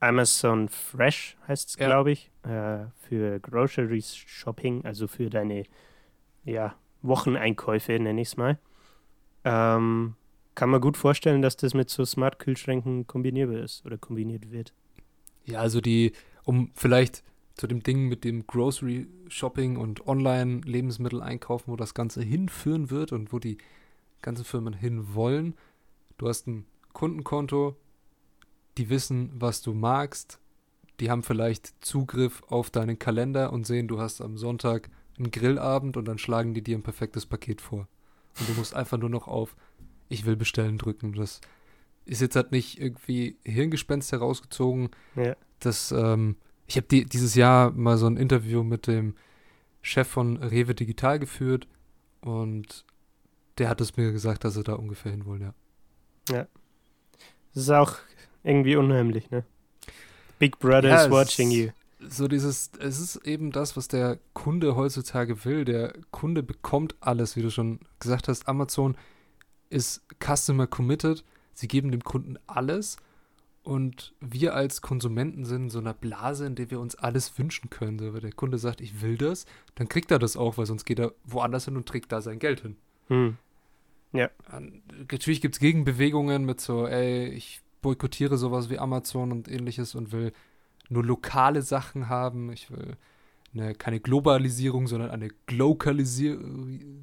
Amazon 0.00 0.68
Fresh, 0.68 1.36
heißt 1.46 1.68
es, 1.70 1.76
Ja. 1.76 1.86
glaube 1.86 2.10
ich, 2.10 2.30
äh, 2.42 2.86
für 3.08 3.38
Grocery 3.40 4.02
Shopping, 4.02 4.84
also 4.84 5.06
für 5.06 5.30
deine 5.30 5.64
ja, 6.44 6.74
Wocheneinkäufe, 7.02 7.98
nenne 7.98 8.20
ich 8.20 8.28
es 8.28 8.36
mal. 8.36 8.58
Ähm, 9.44 10.14
kann 10.54 10.70
man 10.70 10.80
gut 10.80 10.96
vorstellen, 10.96 11.42
dass 11.42 11.56
das 11.56 11.74
mit 11.74 11.90
so 11.90 12.04
Smart-Kühlschränken 12.04 13.06
kombinierbar 13.06 13.58
ist 13.58 13.84
oder 13.84 13.98
kombiniert 13.98 14.50
wird. 14.50 14.72
Ja, 15.44 15.60
also 15.60 15.80
die, 15.80 16.12
um 16.44 16.70
vielleicht 16.74 17.22
zu 17.54 17.66
dem 17.66 17.82
Ding 17.82 18.08
mit 18.08 18.24
dem 18.24 18.46
Grocery 18.46 19.06
Shopping 19.28 19.76
und 19.76 20.06
Online-Lebensmittel 20.06 21.22
einkaufen, 21.22 21.72
wo 21.72 21.76
das 21.76 21.94
Ganze 21.94 22.22
hinführen 22.22 22.90
wird 22.90 23.12
und 23.12 23.32
wo 23.32 23.38
die 23.38 23.58
ganzen 24.22 24.44
Firmen 24.44 24.74
hinwollen. 24.74 25.54
Du 26.18 26.28
hast 26.28 26.46
ein 26.46 26.66
Kundenkonto, 26.92 27.76
die 28.78 28.90
wissen, 28.90 29.30
was 29.34 29.62
du 29.62 29.72
magst, 29.72 30.38
die 31.00 31.10
haben 31.10 31.22
vielleicht 31.22 31.84
Zugriff 31.84 32.42
auf 32.48 32.70
deinen 32.70 32.98
Kalender 32.98 33.52
und 33.52 33.66
sehen, 33.66 33.88
du 33.88 34.00
hast 34.00 34.20
am 34.20 34.38
Sonntag 34.38 34.90
einen 35.18 35.30
Grillabend 35.30 35.96
und 35.96 36.06
dann 36.06 36.18
schlagen 36.18 36.54
die 36.54 36.62
dir 36.62 36.76
ein 36.76 36.82
perfektes 36.82 37.26
Paket 37.26 37.60
vor. 37.60 37.88
Und 38.38 38.48
du 38.48 38.52
musst 38.54 38.74
einfach 38.74 38.98
nur 38.98 39.08
noch 39.10 39.28
auf 39.28 39.56
Ich 40.08 40.24
will 40.26 40.36
bestellen 40.36 40.78
drücken. 40.78 41.14
Das 41.14 41.40
ist 42.04 42.20
jetzt 42.20 42.36
halt 42.36 42.52
nicht 42.52 42.80
irgendwie 42.80 43.36
Hirngespenst 43.44 44.12
herausgezogen, 44.12 44.90
Ja. 45.16 45.34
das, 45.60 45.90
ähm, 45.92 46.36
ich 46.68 46.76
habe 46.76 46.86
die, 46.86 47.04
dieses 47.04 47.34
Jahr 47.34 47.72
mal 47.72 47.96
so 47.98 48.06
ein 48.06 48.16
Interview 48.16 48.62
mit 48.62 48.86
dem 48.86 49.14
Chef 49.82 50.06
von 50.08 50.36
Rewe 50.36 50.74
Digital 50.74 51.18
geführt 51.18 51.66
und 52.20 52.84
der 53.58 53.68
hat 53.68 53.80
es 53.80 53.96
mir 53.96 54.12
gesagt, 54.12 54.44
dass 54.44 54.54
sie 54.54 54.62
da 54.64 54.74
ungefähr 54.74 55.12
hinwollen, 55.12 55.42
ja. 55.42 56.46
Das 57.54 57.62
ist 57.62 57.70
auch 57.70 57.94
irgendwie 58.42 58.76
unheimlich, 58.76 59.30
ne? 59.30 59.44
Big 60.38 60.58
Brother 60.58 60.88
Ja, 60.90 61.04
is 61.04 61.10
watching 61.10 61.50
you. 61.50 61.70
So 62.08 62.28
dieses, 62.28 62.70
es 62.78 63.00
ist 63.00 63.16
eben 63.26 63.52
das, 63.52 63.76
was 63.76 63.88
der 63.88 64.18
Kunde 64.32 64.76
heutzutage 64.76 65.44
will. 65.44 65.64
Der 65.64 65.94
Kunde 66.10 66.42
bekommt 66.42 66.94
alles, 67.00 67.36
wie 67.36 67.42
du 67.42 67.50
schon 67.50 67.80
gesagt 68.00 68.28
hast. 68.28 68.48
Amazon 68.48 68.96
ist 69.70 70.02
Customer 70.22 70.66
committed. 70.66 71.24
Sie 71.54 71.68
geben 71.68 71.90
dem 71.90 72.04
Kunden 72.04 72.36
alles. 72.46 72.96
Und 73.62 74.14
wir 74.20 74.54
als 74.54 74.80
Konsumenten 74.80 75.44
sind 75.44 75.64
in 75.64 75.70
so 75.70 75.80
einer 75.80 75.94
Blase, 75.94 76.46
in 76.46 76.54
der 76.54 76.70
wir 76.70 76.78
uns 76.78 76.94
alles 76.94 77.36
wünschen 77.36 77.68
können. 77.68 77.98
So, 77.98 78.14
wenn 78.14 78.20
der 78.20 78.32
Kunde 78.32 78.58
sagt, 78.58 78.80
ich 78.80 79.02
will 79.02 79.16
das, 79.18 79.44
dann 79.74 79.88
kriegt 79.88 80.12
er 80.12 80.20
das 80.20 80.36
auch, 80.36 80.56
weil 80.56 80.66
sonst 80.66 80.84
geht 80.84 81.00
er 81.00 81.12
woanders 81.24 81.64
hin 81.64 81.76
und 81.76 81.88
trägt 81.88 82.12
da 82.12 82.20
sein 82.20 82.38
Geld 82.38 82.60
hin. 82.60 82.76
Hm. 83.08 83.36
An- 84.48 84.82
Natürlich 85.10 85.40
gibt 85.40 85.56
es 85.56 85.58
Gegenbewegungen 85.58 86.44
mit 86.44 86.60
so, 86.60 86.86
ey, 86.86 87.28
ich 87.28 87.60
boykottiere 87.82 88.36
sowas 88.38 88.70
wie 88.70 88.78
Amazon 88.78 89.32
und 89.32 89.48
ähnliches 89.48 89.96
und 89.96 90.12
will 90.12 90.32
nur 90.88 91.04
lokale 91.04 91.62
Sachen 91.62 92.08
haben. 92.08 92.52
Ich 92.52 92.70
will 92.70 92.96
eine, 93.54 93.74
keine 93.74 94.00
Globalisierung, 94.00 94.86
sondern 94.86 95.10
eine 95.10 95.28
Glokalisier 95.46 96.38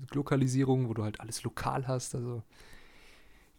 Glokalisierung, 0.09 0.89
wo 0.89 0.93
du 0.93 1.03
halt 1.03 1.19
alles 1.19 1.43
lokal 1.43 1.88
hast. 1.88 2.15
Also 2.15 2.43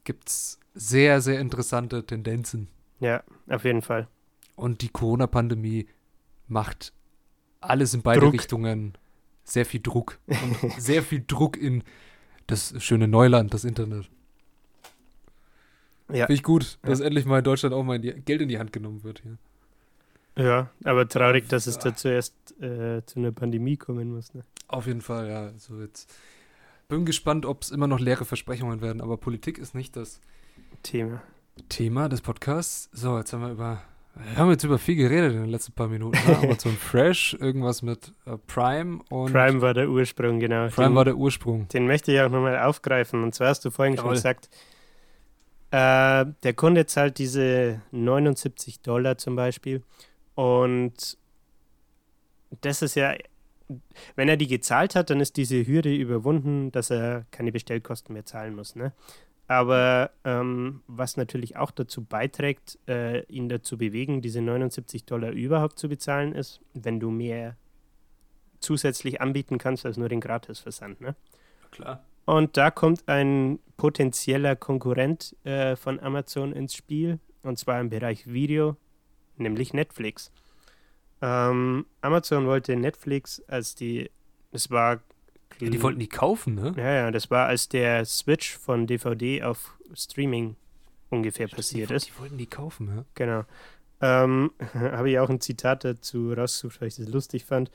gibt 0.05 0.29
es 0.29 0.59
sehr, 0.75 1.21
sehr 1.21 1.41
interessante 1.41 2.05
Tendenzen. 2.05 2.69
Ja, 3.01 3.23
auf 3.49 3.65
jeden 3.65 3.83
Fall. 3.83 4.09
Und 4.57 4.83
die 4.83 4.89
Corona-Pandemie 4.89 5.89
macht 6.47 6.93
alles 7.61 7.95
in 7.95 8.03
beide 8.03 8.21
Druck. 8.21 8.35
Richtungen 8.35 8.95
sehr 9.43 9.67
viel 9.67 9.81
Druck. 9.83 10.19
Und 10.27 10.73
sehr 10.81 11.03
viel 11.03 11.25
Druck 11.27 11.57
in 11.57 11.83
das 12.47 12.75
schöne 12.83 13.09
Neuland, 13.09 13.53
das 13.55 13.65
Internet. 13.65 14.11
Ja. 16.09 16.27
Finde 16.27 16.35
ich 16.35 16.43
gut, 16.43 16.79
dass 16.83 17.01
Ja. 17.01 17.07
endlich 17.07 17.25
mal 17.25 17.39
in 17.39 17.45
Deutschland 17.45 17.75
auch 17.75 17.83
mal 17.83 17.99
Geld 17.99 18.43
in 18.43 18.49
die 18.49 18.59
Hand 18.59 18.73
genommen 18.73 19.03
wird 19.03 19.21
hier. 19.23 19.39
Ja, 20.37 20.71
aber 20.83 21.09
traurig, 21.09 21.49
dass 21.49 21.67
es 21.67 21.79
da 21.79 21.95
zuerst 21.95 22.35
äh, 22.61 23.03
zu 23.07 23.19
einer 23.21 23.33
Pandemie 23.33 23.77
kommen 23.77 24.13
muss. 24.13 24.35
Ne? 24.35 24.43
Auf 24.67 24.87
jeden 24.87 25.01
Fall, 25.01 25.29
ja. 25.29 25.47
Also 25.47 25.81
jetzt 25.81 26.13
bin 26.89 27.05
gespannt, 27.05 27.47
ob 27.47 27.63
es 27.63 27.71
immer 27.71 27.87
noch 27.87 28.01
leere 28.01 28.25
Versprechungen 28.25 28.81
werden, 28.81 29.01
aber 29.01 29.17
Politik 29.17 29.59
ist 29.59 29.75
nicht 29.75 29.97
das 29.97 30.21
Thema. 30.83 31.23
Thema 31.69 32.09
des 32.09 32.21
Podcasts. 32.21 32.89
So, 32.93 33.17
jetzt 33.19 33.33
haben 33.33 33.43
wir 33.43 33.51
über. 33.51 33.83
Wir 34.17 34.37
haben 34.37 34.51
jetzt 34.51 34.63
über 34.63 34.79
viel 34.79 34.95
geredet 34.95 35.33
in 35.33 35.41
den 35.41 35.51
letzten 35.51 35.73
paar 35.73 35.89
Minuten. 35.89 36.17
Ne? 36.29 36.39
Amazon 36.43 36.77
Fresh, 36.77 37.37
irgendwas 37.41 37.83
mit 37.83 38.13
äh, 38.27 38.37
Prime 38.47 39.01
und 39.11 39.33
Prime 39.33 39.61
war 39.61 39.75
der 39.75 39.89
Ursprung, 39.89 40.39
genau. 40.39 40.69
Prime 40.69 40.91
den, 40.91 40.95
war 40.95 41.05
der 41.05 41.17
Ursprung. 41.17 41.67
den 41.69 41.87
möchte 41.89 42.13
ich 42.13 42.21
auch 42.21 42.29
nochmal 42.29 42.61
aufgreifen. 42.61 43.25
Und 43.25 43.35
zwar 43.35 43.49
hast 43.49 43.65
du 43.65 43.71
vorhin 43.71 43.97
schon 43.97 44.05
Jawohl. 44.05 44.15
gesagt, 44.15 44.51
äh, 45.73 46.27
der 46.45 46.55
Kunde 46.55 46.87
zahlt 46.87 47.19
diese 47.19 47.83
79 47.91 48.83
Dollar 48.83 49.19
zum 49.19 49.35
Beispiel. 49.35 49.83
Und 50.35 51.19
das 52.61 52.83
ist 52.83 52.95
ja, 52.95 53.15
wenn 54.17 54.29
er 54.29 54.37
die 54.37 54.47
gezahlt 54.47 54.95
hat, 54.95 55.11
dann 55.11 55.21
ist 55.21 55.37
diese 55.37 55.67
Hürde 55.67 55.95
überwunden, 55.95 56.71
dass 56.73 56.91
er 56.91 57.27
keine 57.31 57.53
Bestellkosten 57.53 58.13
mehr 58.13 58.25
zahlen 58.25 58.55
muss. 58.55 58.77
Ne? 58.77 58.93
Aber 59.47 60.11
ähm, 60.25 60.83
was 60.87 61.17
natürlich 61.17 61.57
auch 61.57 61.71
dazu 61.71 62.05
beiträgt, 62.05 62.79
äh, 62.89 63.25
ihn 63.25 63.49
dazu 63.49 63.77
bewegen, 63.77 64.23
diese 64.23 64.41
79 64.41 65.05
Dollar 65.05 65.31
überhaupt 65.31 65.79
zu 65.79 65.89
bezahlen, 65.89 66.33
ist, 66.33 66.61
wenn 66.73 66.99
du 66.99 67.11
mehr 67.11 67.57
zusätzlich 68.61 69.21
anbieten 69.21 69.59
kannst 69.59 69.85
als 69.85 69.99
nur 69.99 70.09
den 70.09 70.21
Gratisversand. 70.21 71.01
Ne? 71.01 71.15
Klar. 71.71 72.03
Und 72.25 72.57
da 72.57 72.71
kommt 72.71 73.07
ein 73.07 73.59
potenzieller 73.77 74.57
Konkurrent 74.57 75.37
äh, 75.45 75.77
von 75.77 76.01
Amazon 76.01 76.53
ins 76.53 76.75
Spiel, 76.75 77.19
und 77.43 77.59
zwar 77.59 77.81
im 77.81 77.91
Bereich 77.91 78.27
Video, 78.27 78.79
nämlich 79.37 79.73
Netflix. 79.73 80.33
Ähm, 81.23 81.87
Amazon 82.01 82.47
wollte 82.47 82.77
Netflix 82.77 83.43
als 83.49 83.75
die, 83.75 84.11
es 84.53 84.71
war, 84.71 85.01
Ja, 85.61 85.71
die 85.71 85.83
wollten 85.83 86.01
die 86.01 86.09
kaufen, 86.09 86.55
ne? 86.55 86.75
ja, 86.77 86.93
ja, 86.93 87.11
das 87.11 87.31
war 87.31 87.47
als 87.47 87.69
der 87.69 88.05
Switch 88.05 88.57
von 88.57 88.87
DVD 88.87 89.43
auf 89.43 89.79
Streaming 89.95 90.57
ungefähr 91.11 91.49
passiert 91.49 91.91
die, 91.91 91.95
ist. 91.95 92.09
Die 92.09 92.19
wollten 92.19 92.39
die 92.39 92.47
kaufen, 92.47 92.89
ja. 92.89 93.05
Genau. 93.15 93.45
Ähm, 94.01 94.51
Habe 94.75 95.11
ich 95.11 95.19
auch 95.19 95.31
ein 95.31 95.41
Zitat 95.41 95.85
dazu 95.85 96.33
rausgesucht, 96.33 96.81
weil 96.81 96.89
ich 96.89 96.97
das 96.97 97.09
lustig 97.09 97.45
fand. 97.45 97.71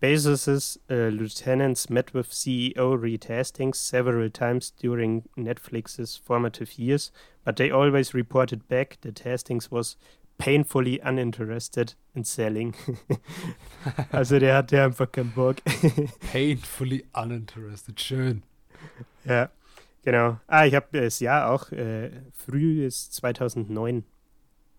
Bezos' 0.00 0.80
uh, 0.90 1.10
lieutenants 1.10 1.90
met 1.90 2.14
with 2.14 2.30
CEO 2.30 2.94
Reed 2.94 3.28
Hastings 3.28 3.76
several 3.76 4.30
times 4.30 4.70
during 4.70 5.24
Netflix's 5.36 6.16
formative 6.16 6.78
years, 6.78 7.12
but 7.44 7.56
they 7.56 7.70
always 7.70 8.14
reported 8.14 8.66
back 8.66 8.98
that 9.02 9.24
Hastings 9.26 9.70
was 9.70 9.98
painfully 10.40 11.00
uninterested 11.04 11.96
in 12.14 12.24
selling. 12.24 12.74
also 14.12 14.38
der 14.38 14.56
hatte 14.56 14.82
einfach 14.82 15.10
keinen 15.10 15.32
Bock. 15.32 15.56
Painfully 16.32 17.04
uninterested. 17.12 18.00
Schön. 18.00 18.42
ja, 19.24 19.50
genau. 20.02 20.38
Ah, 20.46 20.66
ich 20.66 20.74
habe 20.74 20.86
das 20.92 21.20
Jahr 21.20 21.50
auch, 21.52 21.70
äh, 21.72 22.10
früh 22.34 22.84
ist 22.84 23.12
2009. 23.14 24.04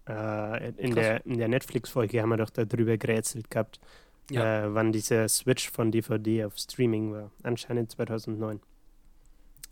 Äh, 0.10 0.70
in, 0.70 0.94
Krass. 0.94 0.96
der, 0.96 1.26
in 1.26 1.38
der 1.38 1.48
Netflix-Folge 1.48 2.22
haben 2.22 2.30
wir 2.30 2.38
doch 2.38 2.50
darüber 2.50 2.98
gerätselt 2.98 3.50
gehabt, 3.52 3.80
Ja. 4.30 4.66
äh, 4.66 4.74
wann 4.74 4.92
dieser 4.92 5.30
Switch 5.30 5.70
von 5.70 5.92
DVD 5.92 6.46
auf 6.46 6.58
Streaming 6.58 7.14
war. 7.14 7.32
Anscheinend 7.44 7.92
2009. 7.92 8.60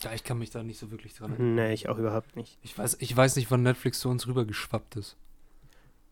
Ja, 0.02 0.12
ich 0.14 0.24
kann 0.24 0.38
mich 0.38 0.48
da 0.50 0.62
nicht 0.62 0.78
so 0.78 0.90
wirklich 0.90 1.14
dran 1.14 1.32
erinnern. 1.32 1.54
Nee, 1.56 1.74
ich 1.74 1.88
auch 1.90 1.98
überhaupt 1.98 2.34
nicht. 2.36 2.58
Ich 2.62 2.78
weiß, 2.78 2.96
ich 3.00 3.14
weiß 3.14 3.36
nicht, 3.36 3.50
wann 3.50 3.62
Netflix 3.62 4.00
zu 4.00 4.08
uns 4.08 4.26
rübergeschwappt 4.26 4.96
ist. 4.96 5.16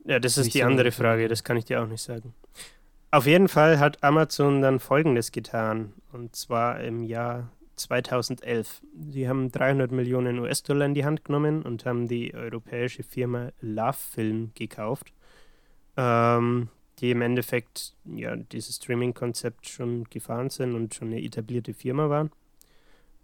Ja, 0.09 0.19
das 0.19 0.39
ist 0.39 0.55
die 0.55 0.61
so 0.61 0.65
andere. 0.65 0.91
Frage, 0.91 1.29
das 1.29 1.45
kann 1.45 1.59
ich 1.59 1.67
dir 1.67 1.83
auch 1.83 1.87
nicht 1.87 2.03
sagen. 2.03 2.33
Auf 3.11 3.27
jeden 3.27 3.49
Fall 3.49 3.79
hat 3.79 4.03
Amazon 4.03 4.63
dann 4.63 4.81
Folgendes 4.81 5.33
getan, 5.33 5.93
und 6.13 6.35
zwar 6.35 6.81
im 6.81 7.03
Jahr 7.03 7.53
2011. 7.77 8.81
Sie 9.11 9.29
haben 9.29 9.53
300 9.53 9.93
Millionen 9.93 10.39
US-Dollar 10.39 10.87
in 10.87 10.95
die 10.95 11.05
Hand 11.05 11.27
genommen 11.27 11.63
und 11.63 11.85
haben 11.85 12.09
die 12.09 12.35
europäische 12.35 13.03
Firma 13.03 13.51
Lovefilm 13.61 14.53
gekauft, 14.55 15.13
ähm, 15.99 16.69
die 17.01 17.11
im 17.11 17.21
Endeffekt 17.21 17.95
ja 18.07 18.35
dieses 18.35 18.77
Streaming-Konzept 18.77 19.69
schon 19.69 20.05
gefahren 20.05 20.49
sind 20.49 20.75
und 20.75 20.95
schon 20.95 21.09
eine 21.09 21.23
etablierte 21.23 21.75
Firma 21.75 22.09
waren. 22.09 22.31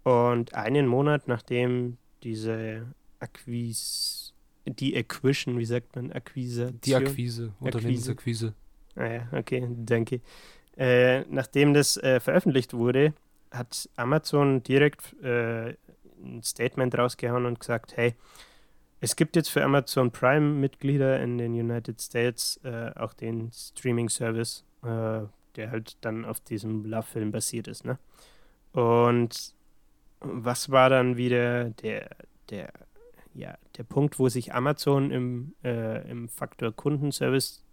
Und 0.03 0.53
einen 0.53 0.85
Monat 0.85 1.27
nachdem 1.27 1.97
diese 2.21 2.85
Acquis, 3.19 4.24
die 4.65 4.95
Acquisition, 4.95 5.57
wie 5.57 5.65
sagt 5.65 5.95
man, 5.95 6.11
Akquisition? 6.11 6.79
Die 6.83 6.95
Akquise, 6.95 7.53
Unternehmensakquise. 7.59 8.53
Ah 8.95 9.05
ja, 9.05 9.27
okay, 9.31 9.67
danke. 9.69 10.21
Äh, 10.77 11.21
nachdem 11.29 11.73
das 11.73 11.97
äh, 11.97 12.19
veröffentlicht 12.19 12.73
wurde, 12.73 13.13
hat 13.51 13.89
Amazon 13.95 14.63
direkt 14.63 15.13
äh, 15.23 15.75
ein 16.23 16.43
Statement 16.43 16.97
rausgehauen 16.97 17.45
und 17.45 17.59
gesagt, 17.59 17.95
hey, 17.97 18.15
es 19.01 19.15
gibt 19.15 19.35
jetzt 19.35 19.49
für 19.49 19.63
Amazon 19.63 20.11
Prime-Mitglieder 20.11 21.21
in 21.21 21.37
den 21.37 21.53
United 21.53 22.01
States 22.01 22.59
äh, 22.63 22.91
auch 22.95 23.13
den 23.13 23.51
Streaming-Service, 23.51 24.65
äh, 24.83 25.21
der 25.55 25.71
halt 25.71 25.97
dann 26.01 26.25
auf 26.25 26.39
diesem 26.39 26.85
Love-Film 26.85 27.31
basiert 27.31 27.67
ist. 27.67 27.85
Ne? 27.85 27.97
Und 28.71 29.53
was 30.21 30.71
war 30.71 30.89
dann 30.89 31.17
wieder 31.17 31.65
der, 31.69 32.09
der, 32.49 32.71
ja, 33.35 33.57
der 33.77 33.83
Punkt, 33.83 34.17
wo 34.17 34.29
sich 34.29 34.53
Amazon 34.53 35.11
im, 35.11 35.53
äh, 35.63 36.09
im 36.09 36.29
Faktor 36.29 36.71
Kundenservice 36.71 37.63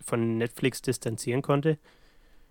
von 0.00 0.38
Netflix 0.38 0.82
distanzieren 0.82 1.42
konnte? 1.42 1.78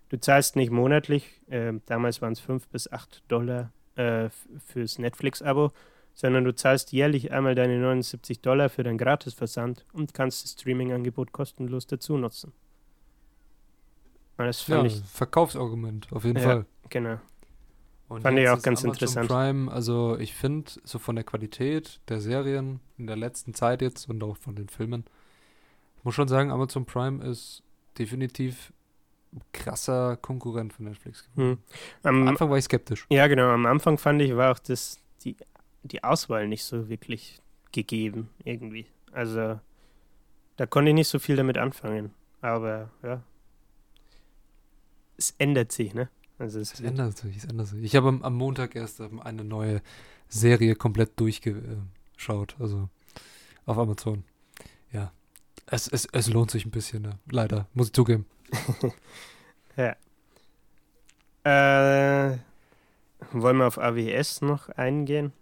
Du 0.08 0.18
zahlst 0.18 0.56
nicht 0.56 0.70
monatlich, 0.70 1.40
äh, 1.48 1.72
damals 1.86 2.22
waren 2.22 2.32
es 2.32 2.40
5 2.40 2.68
bis 2.68 2.90
8 2.90 3.22
Dollar 3.28 3.72
äh, 3.96 4.28
fürs 4.66 4.98
Netflix-Abo, 4.98 5.72
sondern 6.14 6.44
du 6.44 6.54
zahlst 6.54 6.92
jährlich 6.92 7.32
einmal 7.32 7.54
deine 7.54 7.78
79 7.78 8.40
Dollar 8.40 8.68
für 8.68 8.82
dein 8.82 8.98
Gratisversand 8.98 9.84
und 9.92 10.14
kannst 10.14 10.44
das 10.44 10.52
Streaming-Angebot 10.52 11.32
kostenlos 11.32 11.86
dazu 11.86 12.16
nutzen. 12.16 12.52
Und 14.36 14.46
das 14.46 14.66
Ja, 14.66 14.84
ich, 14.84 15.00
Verkaufsargument, 15.02 16.08
auf 16.12 16.24
jeden 16.24 16.38
Ja. 16.38 16.44
Fall. 16.44 16.66
genau. 16.88 17.20
Und 18.10 18.22
Fand 18.22 18.40
ich 18.40 18.48
auch 18.48 18.60
ganz 18.60 18.84
Amazon 18.84 18.90
interessant. 18.90 19.28
Prime, 19.28 19.70
also 19.70 20.18
ich 20.18 20.34
finde, 20.34 20.68
so 20.82 20.98
von 20.98 21.14
der 21.14 21.24
Qualität 21.24 22.00
der 22.08 22.20
Serien 22.20 22.80
in 22.98 23.06
der 23.06 23.14
letzten 23.14 23.54
Zeit 23.54 23.82
jetzt 23.82 24.08
und 24.08 24.20
auch 24.24 24.36
von 24.36 24.56
den 24.56 24.68
Filmen, 24.68 25.04
ich 25.96 26.04
muss 26.04 26.16
schon 26.16 26.26
sagen, 26.26 26.50
Amazon 26.50 26.84
Prime 26.84 27.24
ist 27.24 27.62
definitiv 27.96 28.72
ein 29.32 29.42
krasser 29.52 30.16
Konkurrent 30.16 30.72
für 30.72 30.82
Netflix. 30.82 31.28
Hm. 31.36 31.58
Am 32.02 32.22
Am, 32.22 32.28
Anfang 32.28 32.50
war 32.50 32.58
ich 32.58 32.64
skeptisch. 32.64 33.06
ja, 33.10 33.28
genau. 33.28 33.48
Am 33.50 33.64
Anfang 33.64 33.96
fand 33.96 34.20
ich, 34.22 34.34
war 34.34 34.50
auch 34.50 34.58
das, 34.58 34.98
die, 35.22 35.36
die 35.84 36.02
Auswahl 36.02 36.48
nicht 36.48 36.64
so 36.64 36.88
wirklich 36.88 37.40
gegeben, 37.70 38.28
irgendwie. 38.42 38.86
Also, 39.12 39.60
da 40.56 40.66
konnte 40.66 40.88
ich 40.88 40.96
nicht 40.96 41.08
so 41.08 41.20
viel 41.20 41.36
damit 41.36 41.58
anfangen. 41.58 42.10
Aber, 42.40 42.90
ja. 43.04 43.22
Es 45.16 45.32
ändert 45.38 45.70
sich, 45.70 45.94
ne? 45.94 46.08
Also, 46.40 46.58
es 46.58 46.72
Es 46.72 46.80
ändert 46.80 47.18
sich, 47.18 47.36
es 47.36 47.44
ändert 47.44 47.66
sich. 47.66 47.84
Ich 47.84 47.94
habe 47.94 48.08
am, 48.08 48.22
am 48.22 48.34
Montag 48.34 48.74
erst 48.74 49.00
ähm, 49.00 49.20
eine 49.20 49.44
neue 49.44 49.82
Serie 50.28 50.74
komplett 50.74 51.20
durchgeschaut, 51.20 52.56
also 52.58 52.88
auf 53.66 53.76
Amazon. 53.76 54.24
Ja, 54.90 55.12
es, 55.66 55.86
es, 55.86 56.08
es 56.12 56.28
lohnt 56.28 56.50
sich 56.50 56.64
ein 56.64 56.70
bisschen, 56.70 57.02
ne? 57.02 57.18
leider, 57.30 57.68
muss 57.74 57.88
ich 57.88 57.92
zugeben. 57.92 58.26
Ja. 59.76 59.96
Äh, 61.44 62.38
wollen 63.30 63.56
wir 63.56 63.66
auf 63.66 63.78
AWS 63.78 64.42
noch 64.42 64.68
eingehen? 64.70 65.32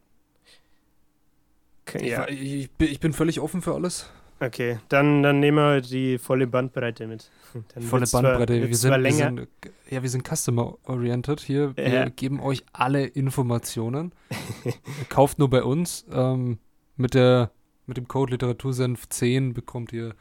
Ja, 1.98 2.28
ich, 2.28 2.40
ich, 2.40 2.70
bin, 2.70 2.88
ich 2.88 3.00
bin 3.00 3.12
völlig 3.12 3.40
offen 3.40 3.62
für 3.62 3.74
alles. 3.74 4.10
Okay. 4.40 4.78
Dann, 4.88 5.22
dann 5.22 5.40
nehmen 5.40 5.58
wir 5.58 5.80
die 5.80 6.18
volle 6.18 6.46
Bandbreite 6.46 7.06
mit. 7.06 7.30
Dann 7.74 7.82
Volle 7.82 8.02
wird's 8.02 8.10
zwar- 8.10 8.22
Bandbreite. 8.22 8.68
wir, 8.68 8.76
sind, 8.76 9.02
wir 9.02 9.12
sind, 9.12 9.48
ja, 9.88 10.02
wir 10.02 10.10
sind 10.10 10.26
customer-oriented 10.28 11.40
hier. 11.40 11.74
Wir 11.76 11.88
Ja. 11.88 12.08
geben 12.10 12.40
euch 12.40 12.62
alle 12.72 13.06
Informationen. 13.06 14.12
Kauft 15.08 15.38
nur 15.38 15.48
bei 15.48 15.62
uns. 15.62 16.04
Ähm, 16.12 16.58
mit, 16.96 17.14
der, 17.14 17.50
mit 17.86 17.96
dem 17.96 18.06
Code 18.06 18.32
Literatursenf 18.32 19.08
10 19.08 19.54
bekommt 19.54 19.92
ihr 19.94 20.14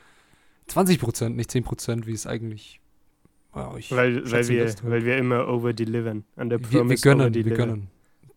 20%, 0.70 1.30
nicht 1.30 1.50
10%, 1.52 2.06
wie 2.06 2.14
es 2.14 2.26
eigentlich. 2.28 2.80
Ja, 3.56 3.74
Weil, 3.90 4.32
weil, 4.32 4.48
wir, 4.48 4.74
weil 4.84 5.04
wir 5.06 5.18
immer 5.18 5.48
overdelivern. 5.48 6.24
An 6.36 6.50
der 6.50 6.60
wir, 6.60 6.72
wir 6.72 6.80
Promise 6.80 7.02
gönnen, 7.04 7.34
wir 7.34 7.44
gönnen. 7.44 7.88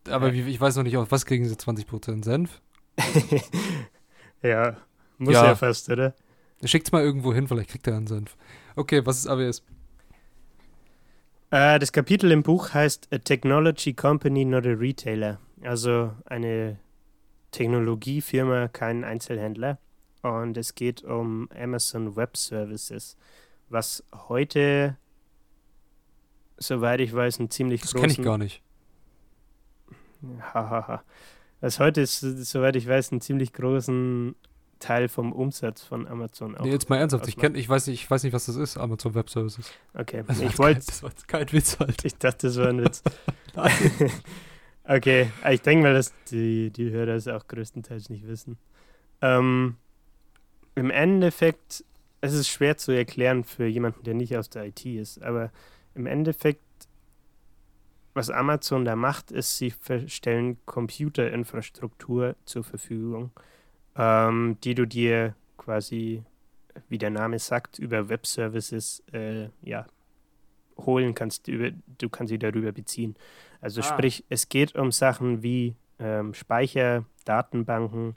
Aber 0.08 0.32
Ja. 0.32 0.46
ich 0.46 0.60
weiß 0.60 0.76
noch 0.76 0.82
nicht, 0.82 0.96
auf 0.96 1.10
was 1.10 1.26
kriegen 1.26 1.44
sie 1.44 1.54
20% 1.54 2.24
Senf? 2.24 2.60
ja, 4.42 4.76
muss 5.20 5.34
Ja. 5.34 5.44
ja. 5.46 5.54
fast, 5.54 5.88
oder? 5.90 6.14
Schickt's 6.64 6.92
mal 6.92 7.02
irgendwo 7.02 7.32
hin, 7.32 7.48
vielleicht 7.48 7.70
kriegt 7.70 7.86
er 7.86 7.96
einen 7.96 8.06
Senf. 8.06 8.36
Okay, 8.76 9.04
was 9.04 9.18
ist 9.18 9.26
AWS? 9.26 9.62
Äh, 11.50 11.78
das 11.78 11.92
Kapitel 11.92 12.30
im 12.30 12.42
Buch 12.42 12.74
heißt 12.74 13.08
A 13.12 13.18
Technology 13.18 13.92
Company, 13.94 14.44
not 14.44 14.66
a 14.66 14.70
Retailer. 14.70 15.38
Also 15.62 16.12
eine 16.26 16.78
Technologiefirma, 17.50 18.68
kein 18.68 19.04
Einzelhändler. 19.04 19.78
Und 20.22 20.56
es 20.56 20.74
geht 20.74 21.02
um 21.02 21.48
Amazon 21.58 22.14
Web 22.14 22.36
Services, 22.36 23.16
was 23.68 24.04
heute, 24.28 24.96
soweit 26.58 27.00
ich 27.00 27.12
weiß, 27.14 27.40
einen 27.40 27.50
ziemlich 27.50 27.80
Das 27.80 27.92
großen... 27.92 28.08
kenne 28.08 28.12
ich 28.12 28.24
gar 28.24 28.38
nicht. 28.38 28.62
Hahaha. 30.54 31.02
Was 31.60 31.78
heute 31.78 32.02
ist, 32.02 32.20
soweit 32.20 32.76
ich 32.76 32.86
weiß, 32.86 33.12
einen 33.12 33.20
ziemlich 33.20 33.52
großen 33.52 34.34
Teil 34.80 35.08
vom 35.08 35.32
Umsatz 35.32 35.82
von 35.82 36.08
Amazon 36.08 36.56
auch. 36.56 36.64
Nee, 36.64 36.72
jetzt 36.72 36.90
mal 36.90 36.96
ernsthaft, 36.96 37.28
ich, 37.28 37.36
kenn, 37.36 37.54
ich, 37.54 37.68
weiß 37.68 37.86
nicht, 37.86 38.02
ich 38.02 38.10
weiß 38.10 38.24
nicht, 38.24 38.32
was 38.32 38.46
das 38.46 38.56
ist, 38.56 38.76
Amazon 38.76 39.14
Web 39.14 39.30
Services. 39.30 39.72
Okay, 39.94 40.24
war 40.26 40.40
ich 40.40 40.58
wollte, 40.58 40.86
Das 40.86 41.02
war 41.02 41.10
jetzt 41.10 41.28
kein 41.28 41.52
Witz 41.52 41.78
halt. 41.78 42.04
ich 42.04 42.16
dachte, 42.16 42.48
das 42.48 42.56
war 42.56 42.68
ein 42.68 42.82
Witz. 42.82 43.02
okay, 44.84 45.30
ich 45.50 45.62
denke 45.62 45.84
mal, 45.84 45.94
dass 45.94 46.12
die, 46.30 46.70
die 46.70 46.90
Hörer 46.90 47.14
es 47.14 47.28
auch 47.28 47.46
größtenteils 47.46 48.10
nicht 48.10 48.26
wissen. 48.26 48.58
Ähm, 49.20 49.76
Im 50.74 50.90
Endeffekt, 50.90 51.84
es 52.20 52.32
ist 52.32 52.48
schwer 52.48 52.76
zu 52.76 52.92
erklären 52.92 53.44
für 53.44 53.66
jemanden, 53.66 54.02
der 54.02 54.14
nicht 54.14 54.36
aus 54.36 54.50
der 54.50 54.66
IT 54.66 54.84
ist, 54.84 55.22
aber 55.22 55.52
im 55.94 56.06
Endeffekt, 56.06 56.60
was 58.14 58.30
Amazon 58.30 58.84
da 58.84 58.96
macht, 58.96 59.30
ist, 59.30 59.58
sie 59.58 59.72
stellen 60.06 60.56
Computerinfrastruktur 60.66 62.34
zur 62.44 62.64
Verfügung, 62.64 63.30
ähm, 64.00 64.56
die 64.64 64.74
du 64.74 64.86
dir 64.86 65.34
quasi, 65.58 66.22
wie 66.88 66.96
der 66.98 67.10
Name 67.10 67.38
sagt, 67.38 67.78
über 67.78 68.08
Web-Services 68.08 69.02
äh, 69.12 69.48
ja, 69.62 69.86
holen 70.78 71.14
kannst, 71.14 71.48
über, 71.48 71.70
du 71.98 72.08
kannst 72.08 72.30
sie 72.30 72.38
darüber 72.38 72.72
beziehen. 72.72 73.14
Also 73.60 73.82
Ah. 73.82 73.84
sprich, 73.84 74.24
es 74.30 74.48
geht 74.48 74.74
um 74.74 74.90
Sachen 74.90 75.42
wie 75.42 75.76
ähm, 75.98 76.32
Speicher, 76.32 77.04
Datenbanken 77.26 78.14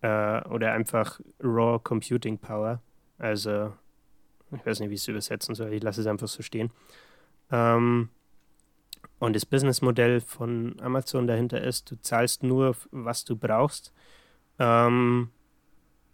äh, 0.00 0.42
oder 0.48 0.72
einfach 0.72 1.20
Raw 1.42 1.80
Computing 1.82 2.38
Power. 2.38 2.80
Also, 3.18 3.72
ich 4.52 4.64
weiß 4.64 4.78
nicht, 4.78 4.90
wie 4.90 4.94
ich 4.94 5.00
es 5.00 5.08
übersetzen 5.08 5.56
soll, 5.56 5.72
ich 5.72 5.82
lasse 5.82 6.02
es 6.02 6.06
einfach 6.06 6.28
so 6.28 6.42
stehen. 6.44 6.70
Ähm, 7.50 8.10
und 9.18 9.34
das 9.34 9.44
Businessmodell 9.44 10.20
von 10.20 10.76
Amazon 10.80 11.26
dahinter 11.26 11.60
ist, 11.62 11.90
du 11.90 11.96
zahlst 12.00 12.44
nur, 12.44 12.76
was 12.92 13.24
du 13.24 13.34
brauchst. 13.34 13.92
Ähm, 14.58 15.30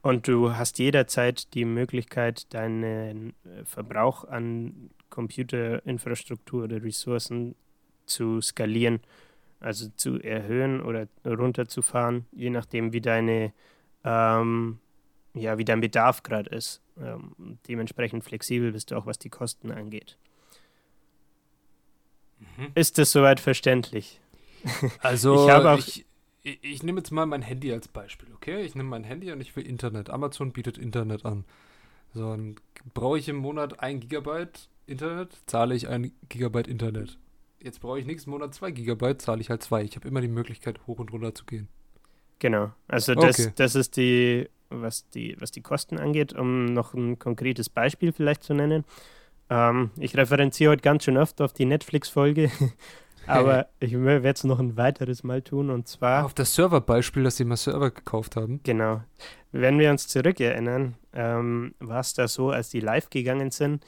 und 0.02 0.26
du 0.26 0.54
hast 0.56 0.78
jederzeit 0.78 1.54
die 1.54 1.64
Möglichkeit, 1.64 2.52
deinen 2.54 3.30
äh, 3.44 3.64
Verbrauch 3.64 4.24
an 4.24 4.90
Computerinfrastruktur 5.10 6.64
oder 6.64 6.82
Ressourcen 6.82 7.54
zu 8.06 8.40
skalieren, 8.40 9.00
also 9.60 9.88
zu 9.96 10.18
erhöhen 10.20 10.80
oder 10.80 11.06
runterzufahren, 11.24 12.26
je 12.32 12.50
nachdem, 12.50 12.92
wie 12.92 13.00
deine 13.00 13.52
ähm, 14.04 14.78
ja, 15.34 15.56
wie 15.56 15.64
dein 15.64 15.80
Bedarf 15.80 16.22
gerade 16.24 16.50
ist. 16.50 16.82
Ähm, 17.00 17.58
dementsprechend 17.68 18.22
flexibel 18.24 18.72
bist 18.72 18.90
du 18.90 18.96
auch, 18.96 19.06
was 19.06 19.18
die 19.18 19.30
Kosten 19.30 19.70
angeht. 19.70 20.18
Ist 22.74 22.98
das 22.98 23.12
soweit 23.12 23.40
verständlich? 23.40 24.20
Also, 25.00 25.34
Ich 25.44 25.50
habe 25.50 25.70
auch- 25.72 25.78
ich, 25.78 26.04
ich, 26.42 26.58
ich 26.62 26.82
nehme 26.82 26.98
jetzt 26.98 27.10
mal 27.10 27.26
mein 27.26 27.42
Handy 27.42 27.72
als 27.72 27.88
Beispiel, 27.88 28.28
okay? 28.34 28.62
Ich 28.62 28.74
nehme 28.74 28.88
mein 28.88 29.04
Handy 29.04 29.30
und 29.32 29.40
ich 29.40 29.54
will 29.56 29.66
Internet. 29.66 30.10
Amazon 30.10 30.52
bietet 30.52 30.78
Internet 30.78 31.24
an. 31.24 31.44
So, 32.14 32.30
dann 32.30 32.56
brauche 32.94 33.18
ich 33.18 33.28
im 33.28 33.36
Monat 33.36 33.80
ein 33.80 34.00
Gigabyte 34.00 34.68
Internet, 34.86 35.36
zahle 35.46 35.74
ich 35.74 35.88
ein 35.88 36.12
Gigabyte 36.28 36.68
Internet. 36.68 37.18
jetzt 37.60 37.80
brauche 37.80 37.98
ich 38.00 38.06
nächsten 38.06 38.30
Monat 38.30 38.52
2 38.54 38.72
GB, 38.72 39.18
zahle 39.18 39.40
ich 39.40 39.48
halt 39.50 39.62
2. 39.62 39.84
Ich 39.84 39.96
habe 39.96 40.08
immer 40.08 40.20
die 40.20 40.28
Möglichkeit, 40.28 40.80
hoch 40.86 40.98
und 40.98 41.12
runter 41.12 41.34
zu 41.34 41.44
gehen. 41.46 41.68
Genau. 42.40 42.72
Also 42.88 43.14
das, 43.14 43.38
Okay. 43.38 43.52
das 43.56 43.74
ist 43.76 43.96
die 43.96 44.48
was, 44.68 45.08
die, 45.10 45.36
was 45.38 45.50
die 45.52 45.60
Kosten 45.60 45.98
angeht, 45.98 46.32
um 46.32 46.64
noch 46.64 46.94
ein 46.94 47.18
konkretes 47.18 47.68
Beispiel 47.68 48.10
vielleicht 48.12 48.42
zu 48.42 48.54
nennen. 48.54 48.84
Ähm, 49.50 49.90
ich 49.98 50.16
referenziere 50.16 50.72
heute 50.72 50.82
ganz 50.82 51.04
schön 51.04 51.18
oft 51.18 51.40
auf 51.42 51.52
die 51.52 51.66
Netflix-Folge, 51.66 52.50
aber 53.26 53.68
ich 53.80 53.92
werde 53.92 54.28
es 54.28 54.44
noch 54.44 54.58
ein 54.58 54.76
weiteres 54.76 55.22
Mal 55.22 55.42
tun 55.42 55.70
und 55.70 55.88
zwar. 55.88 56.24
Auf 56.24 56.34
das 56.34 56.54
Serverbeispiel, 56.54 57.24
dass 57.24 57.36
sie 57.36 57.44
mal 57.44 57.56
Server 57.56 57.90
gekauft 57.90 58.36
haben. 58.36 58.60
Genau. 58.64 59.02
Wenn 59.52 59.78
wir 59.78 59.90
uns 59.90 60.08
zurückerinnern, 60.08 60.94
ähm, 61.12 61.74
war 61.78 62.00
es 62.00 62.14
da 62.14 62.26
so, 62.28 62.50
als 62.50 62.70
die 62.70 62.80
live 62.80 63.10
gegangen 63.10 63.50
sind, 63.50 63.84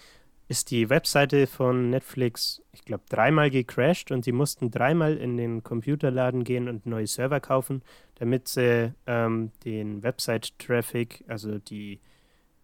ist 0.47 0.71
die 0.71 0.91
Webseite 0.91 1.47
von 1.47 1.91
Netflix, 1.91 2.63
ich 2.73 2.85
glaube, 2.85 3.05
dreimal 3.09 3.51
gecrashed 3.51 4.11
und 4.11 4.27
die 4.27 4.33
mussten 4.33 4.71
dreimal 4.71 5.17
in 5.17 5.37
den 5.37 5.63
Computerladen 5.63 6.45
gehen 6.45 6.69
und 6.69 6.85
neue 6.85 7.07
Server 7.07 7.41
kaufen, 7.41 7.83
damit 8.17 8.49
sie 8.49 8.93
ähm, 9.07 9.53
den 9.65 10.03
Website-Traffic, 10.03 11.25
also 11.29 11.59
die, 11.59 12.01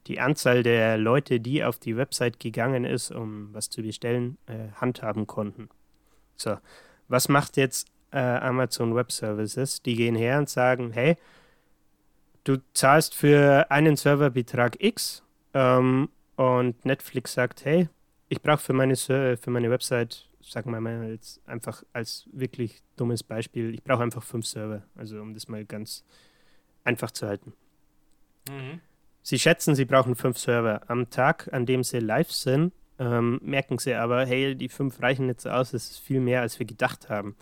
die 0.06 0.20
Anzahl 0.20 0.62
der 0.62 0.98
Leute, 0.98 1.40
die 1.40 1.64
auf 1.64 1.78
die 1.78 1.96
Website 1.96 2.38
gegangen 2.38 2.84
ist, 2.84 3.10
um 3.10 3.48
was 3.54 3.70
zu 3.70 3.82
bestellen, 3.82 4.36
äh, 4.46 4.72
handhaben 4.74 5.26
konnten. 5.26 5.70
So, 6.41 6.57
was 7.09 7.28
macht 7.28 7.57
jetzt 7.57 7.88
äh, 8.12 8.18
Amazon 8.18 8.95
Web 8.95 9.12
Services? 9.12 9.82
Die 9.82 9.95
gehen 9.95 10.14
her 10.14 10.38
und 10.38 10.49
sagen, 10.49 10.93
hey, 10.93 11.16
du 12.45 12.57
zahlst 12.72 13.14
für 13.14 13.70
einen 13.70 13.97
Serverbetrag 13.97 14.82
X 14.82 15.22
ähm, 15.53 16.09
und 16.36 16.84
Netflix 16.84 17.34
sagt, 17.34 17.64
hey, 17.64 17.88
ich 18.28 18.41
brauche 18.41 18.59
für 18.59 18.72
meine 18.72 18.97
Ser- 18.97 19.36
für 19.36 19.51
meine 19.51 19.70
Website, 19.70 20.28
sagen 20.41 20.70
wir 20.70 20.80
mal 20.80 21.11
jetzt 21.11 21.41
einfach 21.47 21.82
als 21.93 22.26
wirklich 22.32 22.80
dummes 22.97 23.22
Beispiel, 23.22 23.74
ich 23.74 23.82
brauche 23.82 24.03
einfach 24.03 24.22
fünf 24.22 24.47
Server, 24.47 24.82
also 24.97 25.20
um 25.20 25.34
das 25.34 25.47
mal 25.49 25.64
ganz 25.66 26.05
einfach 26.84 27.11
zu 27.11 27.26
halten. 27.26 27.53
Sie 29.22 29.38
schätzen, 29.38 29.74
sie 29.74 29.84
brauchen 29.84 30.14
fünf 30.14 30.38
Server. 30.38 30.80
Am 30.86 31.11
Tag, 31.11 31.53
an 31.53 31.66
dem 31.66 31.84
sie 31.84 31.99
live 31.99 32.32
sind, 32.32 32.72
ähm, 33.01 33.40
merken 33.42 33.78
sie 33.78 33.94
aber, 33.94 34.26
hey, 34.26 34.55
die 34.55 34.68
fünf 34.68 35.01
reichen 35.03 35.26
nicht 35.26 35.40
so 35.40 35.48
aus, 35.48 35.72
es 35.72 35.90
ist 35.90 36.01
viel 36.01 36.20
mehr, 36.20 36.42
als 36.42 36.59
wir 36.59 36.66
gedacht 36.66 37.09
haben. 37.09 37.34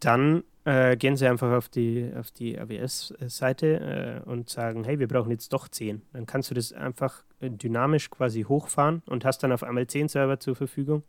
Dann 0.00 0.42
äh, 0.64 0.96
gehen 0.96 1.16
sie 1.16 1.28
einfach 1.28 1.52
auf 1.52 1.68
die, 1.68 2.10
auf 2.18 2.32
die 2.32 2.58
AWS-Seite 2.58 4.22
äh, 4.26 4.28
und 4.28 4.50
sagen, 4.50 4.84
hey, 4.84 4.98
wir 4.98 5.06
brauchen 5.06 5.30
jetzt 5.30 5.52
doch 5.52 5.68
zehn. 5.68 6.02
Dann 6.12 6.26
kannst 6.26 6.50
du 6.50 6.54
das 6.54 6.72
einfach 6.72 7.22
äh, 7.40 7.50
dynamisch 7.50 8.10
quasi 8.10 8.42
hochfahren 8.42 9.02
und 9.06 9.24
hast 9.24 9.42
dann 9.44 9.52
auf 9.52 9.62
einmal 9.62 9.86
zehn 9.86 10.08
Server 10.08 10.40
zur 10.40 10.56
Verfügung, 10.56 11.04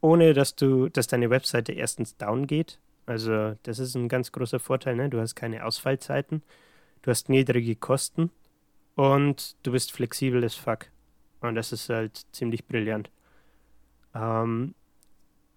ohne 0.00 0.34
dass 0.34 0.56
du, 0.56 0.88
dass 0.88 1.06
deine 1.06 1.30
Webseite 1.30 1.72
erstens 1.72 2.16
down 2.16 2.48
geht. 2.48 2.80
Also 3.06 3.54
das 3.62 3.78
ist 3.78 3.94
ein 3.94 4.08
ganz 4.08 4.32
großer 4.32 4.58
Vorteil, 4.58 4.96
ne? 4.96 5.08
Du 5.08 5.20
hast 5.20 5.36
keine 5.36 5.64
Ausfallzeiten, 5.64 6.42
du 7.02 7.10
hast 7.10 7.28
niedrige 7.28 7.76
Kosten 7.76 8.30
und 8.96 9.56
du 9.62 9.72
bist 9.72 9.92
flexibel 9.92 10.44
as 10.44 10.54
fuck. 10.54 10.86
Und 11.40 11.54
das 11.54 11.72
ist 11.72 11.88
halt 11.88 12.26
ziemlich 12.32 12.66
brillant. 12.66 13.10
Ähm, 14.14 14.74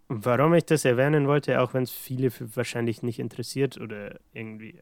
warum 0.07 0.53
ich 0.53 0.65
das 0.65 0.85
erwähnen 0.85 1.27
wollte, 1.27 1.59
auch 1.59 1.73
wenn 1.73 1.83
es 1.83 1.91
viele 1.91 2.31
wahrscheinlich 2.55 3.03
nicht 3.03 3.19
interessiert 3.19 3.79
oder 3.79 4.19
irgendwie 4.33 4.79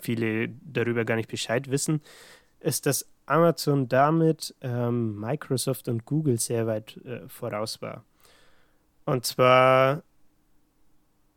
viele 0.00 0.48
darüber 0.48 1.04
gar 1.04 1.16
nicht 1.16 1.30
Bescheid 1.30 1.70
wissen, 1.70 2.02
ist, 2.60 2.86
dass 2.86 3.08
Amazon 3.26 3.88
damit 3.88 4.54
ähm, 4.60 5.18
Microsoft 5.18 5.88
und 5.88 6.04
Google 6.04 6.38
sehr 6.38 6.66
weit 6.66 6.96
äh, 7.04 7.28
voraus 7.28 7.80
war. 7.80 8.04
Und 9.04 9.24
zwar 9.24 10.02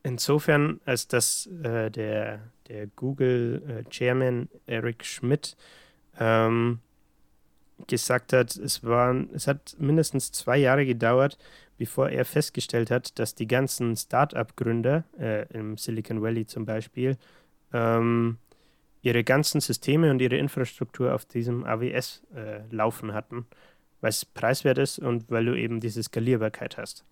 insofern, 0.04 0.82
als 0.86 1.08
dass 1.08 1.47
äh, 1.64 1.89
der, 1.91 2.52
der 2.68 2.88
Google-Chairman 2.88 4.49
Eric 4.66 5.06
Schmidt 5.06 5.56
ähm, 6.20 6.80
gesagt 7.92 8.34
hat, 8.34 8.56
es, 8.56 8.84
waren, 8.84 9.30
es 9.34 9.48
hat 9.48 9.76
mindestens 9.78 10.32
zwei 10.32 10.58
Jahre 10.58 10.86
gedauert, 10.86 11.38
bevor 11.78 12.10
er 12.10 12.26
festgestellt 12.26 12.89
hat, 12.89 13.20
dass 13.20 13.36
die 13.36 13.48
ganzen 13.48 13.96
Start-up-Gründer 13.96 15.04
äh, 15.20 15.46
im 15.54 15.78
Silicon 15.78 16.22
Valley 16.22 16.48
zum 16.48 16.66
Beispiel 16.66 17.18
ähm, 17.74 18.38
ihre 19.02 19.24
ganzen 19.24 19.62
Systeme 19.62 20.10
und 20.10 20.22
ihre 20.22 20.38
Infrastruktur 20.38 21.14
auf 21.14 21.26
diesem 21.26 21.66
AWS 21.66 22.24
äh, 22.34 22.62
laufen 22.72 23.14
hatten, 23.14 23.46
weil 24.00 24.10
es 24.10 24.26
preiswert 24.26 24.78
ist 24.78 25.00
und 25.00 25.30
weil 25.30 25.46
du 25.46 25.56
eben 25.56 25.80
diese 25.80 26.02
Skalierbarkeit 26.02 26.78
hast. 26.78 27.04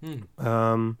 Hm. 0.00 0.22
Ähm, 0.38 0.96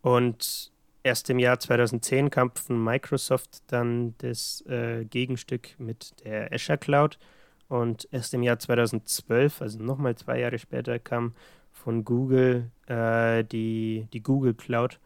und 0.00 0.72
erst 1.02 1.28
im 1.28 1.38
Jahr 1.38 1.58
2010 1.60 2.30
kam 2.30 2.50
von 2.52 2.82
Microsoft 2.82 3.62
dann 3.66 4.14
das 4.18 4.64
äh, 4.66 5.04
Gegenstück 5.04 5.78
mit 5.78 6.24
der 6.24 6.52
Azure 6.52 6.78
Cloud. 6.78 7.18
Und 7.72 8.06
erst 8.12 8.34
im 8.34 8.42
Jahr 8.42 8.58
2012, 8.58 9.62
also 9.62 9.82
nochmal 9.82 10.14
zwei 10.14 10.40
Jahre 10.40 10.58
später, 10.58 10.98
kam 10.98 11.32
von 11.70 12.04
Google 12.04 12.70
äh, 12.86 13.44
die, 13.44 14.08
die 14.12 14.22
Google 14.22 14.52
Cloud 14.52 15.00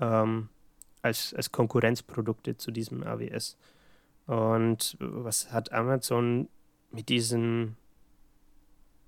ähm, 0.00 0.48
als, 1.02 1.34
als 1.34 1.50
Konkurrenzprodukte 1.50 2.56
zu 2.56 2.70
diesem 2.70 3.02
AWS. 3.02 3.56
Und 4.28 4.96
was 5.00 5.50
hat 5.50 5.72
Amazon 5.72 6.48
mit 6.92 7.08
diesem 7.08 7.74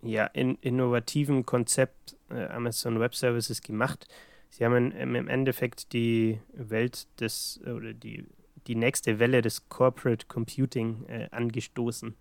ja, 0.03 0.25
in, 0.25 0.57
innovativen 0.57 1.47
Konzept 1.47 2.17
äh, 2.29 2.47
Amazon 2.47 2.99
Web 2.99 3.15
Services 3.15 3.63
gemacht? 3.63 4.09
Sie 4.51 4.65
haben 4.65 4.91
im, 4.91 5.15
im 5.15 5.29
Endeffekt 5.29 5.93
die 5.93 6.41
Welt 6.55 7.07
des 7.21 7.61
oder 7.63 7.93
die, 7.93 8.27
die 8.67 8.75
nächste 8.75 9.21
Welle 9.21 9.43
des 9.43 9.69
Corporate 9.69 10.27
Computing 10.27 11.07
äh, 11.07 11.29
angestoßen. 11.31 12.17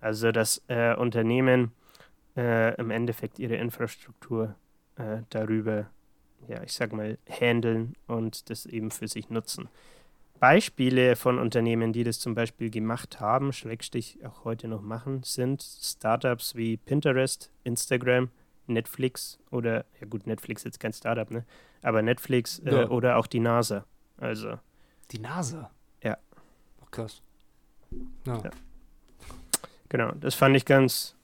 Also 0.00 0.32
dass 0.32 0.62
äh, 0.68 0.94
Unternehmen 0.94 1.72
äh, 2.36 2.74
im 2.80 2.90
Endeffekt 2.90 3.38
ihre 3.38 3.56
Infrastruktur 3.56 4.54
äh, 4.96 5.18
darüber, 5.30 5.86
ja, 6.48 6.62
ich 6.62 6.72
sag 6.72 6.92
mal, 6.92 7.18
handeln 7.28 7.94
und 8.06 8.50
das 8.50 8.66
eben 8.66 8.90
für 8.90 9.08
sich 9.08 9.30
nutzen. 9.30 9.68
Beispiele 10.38 11.16
von 11.16 11.38
Unternehmen, 11.38 11.94
die 11.94 12.04
das 12.04 12.20
zum 12.20 12.34
Beispiel 12.34 12.68
gemacht 12.70 13.20
haben, 13.20 13.54
Schrägstich 13.54 14.18
auch 14.24 14.44
heute 14.44 14.68
noch 14.68 14.82
machen, 14.82 15.22
sind 15.22 15.62
Startups 15.62 16.54
wie 16.54 16.76
Pinterest, 16.76 17.50
Instagram, 17.64 18.28
Netflix 18.66 19.38
oder, 19.50 19.86
ja 19.98 20.06
gut, 20.06 20.26
Netflix 20.26 20.60
ist 20.60 20.64
jetzt 20.66 20.80
kein 20.80 20.92
Startup, 20.92 21.30
ne? 21.30 21.44
Aber 21.82 22.02
Netflix 22.02 22.58
äh, 22.60 22.70
Ja. 22.70 22.88
oder 22.90 23.16
auch 23.16 23.26
die 23.26 23.40
NASA. 23.40 23.86
Also, 24.18 24.58
Die 25.12 25.18
Nase. 25.20 25.70
Ja. 26.02 26.18
Oh, 26.82 26.86
krass. 26.90 27.22
Ja. 28.26 28.36
Ja. 28.44 28.50
Genau, 29.88 30.12
das 30.12 30.34
fand 30.34 30.56
ich 30.56 30.64
ganz, 30.64 31.16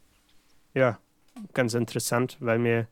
ja, 0.75 0.99
ganz 1.55 1.75
interessant, 1.75 2.37
weil 2.41 2.59
mir 2.59 2.87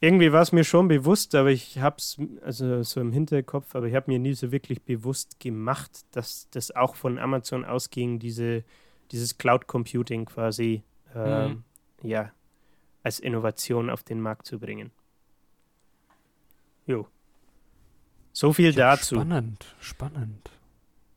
irgendwie 0.00 0.32
war 0.32 0.42
es 0.42 0.50
mir 0.52 0.64
schon 0.64 0.88
bewusst, 0.88 1.34
aber 1.34 1.50
ich 1.50 1.78
habe 1.78 1.96
es 1.98 2.18
also 2.44 2.82
so 2.82 3.00
im 3.00 3.12
Hinterkopf, 3.12 3.74
aber 3.76 3.86
ich 3.86 3.94
habe 3.94 4.10
mir 4.10 4.18
nie 4.18 4.34
so 4.34 4.50
wirklich 4.50 4.82
bewusst 4.82 5.38
gemacht, 5.38 6.04
dass 6.10 6.48
das 6.50 6.74
auch 6.74 6.96
von 6.96 7.18
Amazon 7.18 7.64
ausging, 7.64 8.18
diese, 8.18 8.64
dieses 9.12 9.38
Cloud 9.38 9.68
Computing 9.68 10.24
quasi, 10.24 10.82
ähm, 11.14 11.64
Mhm. 12.02 12.08
ja, 12.08 12.32
als 13.04 13.20
Innovation 13.20 13.90
auf 13.90 14.02
den 14.02 14.20
Markt 14.20 14.46
zu 14.46 14.58
bringen. 14.58 14.90
Jo. 16.86 17.06
So 18.32 18.52
viel 18.52 18.70
Ja, 18.74 18.96
dazu. 18.96 19.14
Spannend, 19.16 19.74
spannend. 19.80 20.50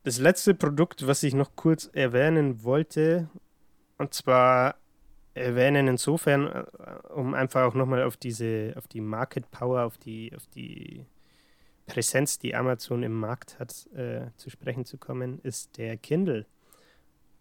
Das 0.06 0.20
letzte 0.20 0.54
Produkt, 0.54 1.08
was 1.08 1.24
ich 1.24 1.34
noch 1.34 1.56
kurz 1.56 1.90
erwähnen 1.92 2.62
wollte, 2.62 3.28
und 3.98 4.14
zwar 4.14 4.76
erwähnen 5.34 5.88
insofern, 5.88 6.46
äh, 6.46 6.64
um 7.12 7.34
einfach 7.34 7.64
auch 7.64 7.74
nochmal 7.74 8.04
auf 8.04 8.16
diese, 8.16 8.74
auf 8.76 8.86
die 8.86 9.00
Market 9.00 9.50
Power, 9.50 9.82
auf 9.82 9.98
die, 9.98 10.32
auf 10.36 10.46
die 10.54 11.04
Präsenz, 11.86 12.38
die 12.38 12.54
Amazon 12.54 13.02
im 13.02 13.14
Markt 13.18 13.58
hat, 13.58 13.88
äh, 13.96 14.26
zu 14.36 14.48
sprechen 14.48 14.84
zu 14.84 14.96
kommen, 14.96 15.40
ist 15.42 15.76
der 15.76 15.96
Kindle. 15.96 16.46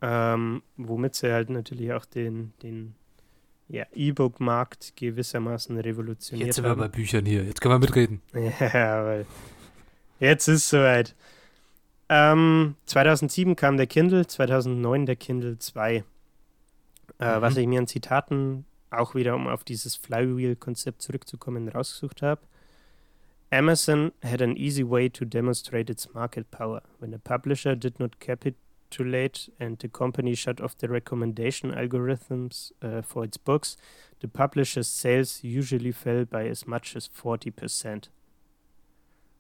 Ähm, 0.02 0.64
womit 0.76 1.14
sie 1.14 1.32
halt 1.32 1.52
natürlich 1.52 1.94
auch 1.94 2.06
den, 2.06 2.54
den 2.64 2.96
ja, 3.68 3.86
E-Book-Markt 3.94 4.96
gewissermaßen 4.96 5.78
revolutioniert 5.78 6.48
Jetzt 6.48 6.56
sind 6.56 6.66
wir 6.66 6.72
haben. 6.72 6.80
bei 6.80 6.88
Büchern 6.88 7.28
hier. 7.28 7.44
Jetzt 7.44 7.62
können 7.62 7.76
wir 7.76 7.80
mitreden. 7.80 8.24
Ja, 8.34 9.06
weil 9.06 9.28
jetzt 10.20 10.48
ist 10.48 10.68
soweit. 10.68 11.14
Ähm, 12.10 12.76
2007 12.86 13.56
kam 13.56 13.78
der 13.78 13.88
Kindle, 13.88 14.28
2009 14.28 15.06
der 15.06 15.16
Kindle 15.16 15.58
2. 15.58 15.96
Äh, 15.96 16.04
Mhm. 17.38 17.42
Was 17.42 17.58
ich 17.58 17.68
mir 17.68 17.80
an 17.80 17.88
Zitaten 17.88 18.66
auch 18.92 19.16
wieder, 19.16 19.36
um 19.36 19.48
auf 19.48 19.64
dieses 19.64 19.96
Flywheel-Konzept 19.96 21.02
zurückzukommen, 21.02 21.68
rausgesucht 21.70 22.22
habe. 22.22 22.42
Amazon 23.52 24.12
had 24.24 24.42
an 24.42 24.56
easy 24.58 24.84
way 24.84 25.10
to 25.10 25.24
demonstrate 25.26 25.92
its 25.92 26.14
market 26.14 26.50
power. 26.52 26.82
When 27.00 27.14
a 27.14 27.18
publisher 27.18 27.76
did 27.76 28.00
not 28.00 28.20
capi 28.20 28.56
too 28.90 29.04
late, 29.04 29.52
and 29.60 29.80
the 29.82 29.88
company 29.88 30.36
shut 30.36 30.62
off 30.62 30.76
the 30.78 30.88
recommendation 30.88 31.72
algorithms 31.74 32.74
uh, 32.82 33.02
for 33.02 33.24
its 33.24 33.38
books, 33.38 33.78
the 34.22 34.28
publisher's 34.28 34.88
sales 34.88 35.44
usually 35.44 35.92
fell 35.92 36.26
by 36.26 36.48
as 36.48 36.66
much 36.66 36.96
as 36.96 37.08
40%. 37.10 38.10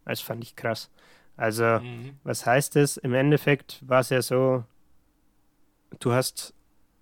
Das 0.05 0.21
fand 0.21 0.43
ich 0.43 0.55
krass. 0.55 0.89
Also, 1.37 1.79
mhm. 1.79 2.17
was 2.23 2.45
heißt 2.45 2.75
es? 2.77 2.97
Im 2.97 3.13
Endeffekt 3.13 3.83
war 3.85 3.99
es 3.99 4.09
ja 4.09 4.21
so, 4.21 4.63
du 5.99 6.11
hast, 6.11 6.53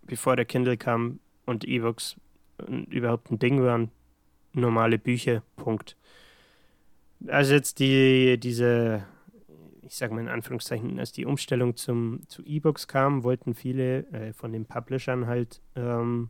bevor 0.04 0.36
der 0.36 0.46
Kindle 0.46 0.78
kam 0.78 1.20
und 1.46 1.66
E-Books 1.66 2.16
überhaupt 2.90 3.32
ein 3.32 3.40
Ding 3.40 3.62
waren, 3.62 3.92
normale 4.54 4.98
Bücher, 4.98 5.44
Punkt. 5.56 5.98
Also 7.28 7.54
jetzt 7.54 7.80
die, 7.80 8.38
diese, 8.40 9.06
ich 9.82 9.96
sage 9.96 10.14
mal 10.14 10.22
in 10.22 10.28
Anführungszeichen, 10.30 11.00
als 11.00 11.12
die 11.12 11.26
Umstellung 11.26 11.76
zum, 11.76 12.22
zu 12.28 12.44
E-Books 12.44 12.88
kam, 12.88 13.24
wollten 13.24 13.56
viele 13.56 14.06
äh, 14.12 14.34
von 14.34 14.52
den 14.52 14.66
Publishern 14.66 15.28
halt 15.28 15.62
ähm, 15.76 16.30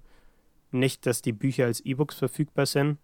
nicht, 0.71 1.05
dass 1.05 1.21
die 1.21 1.33
Bücher 1.33 1.65
als 1.65 1.81
E-Books 1.81 2.17
verfügbar 2.17 2.65
sind, 2.65 2.97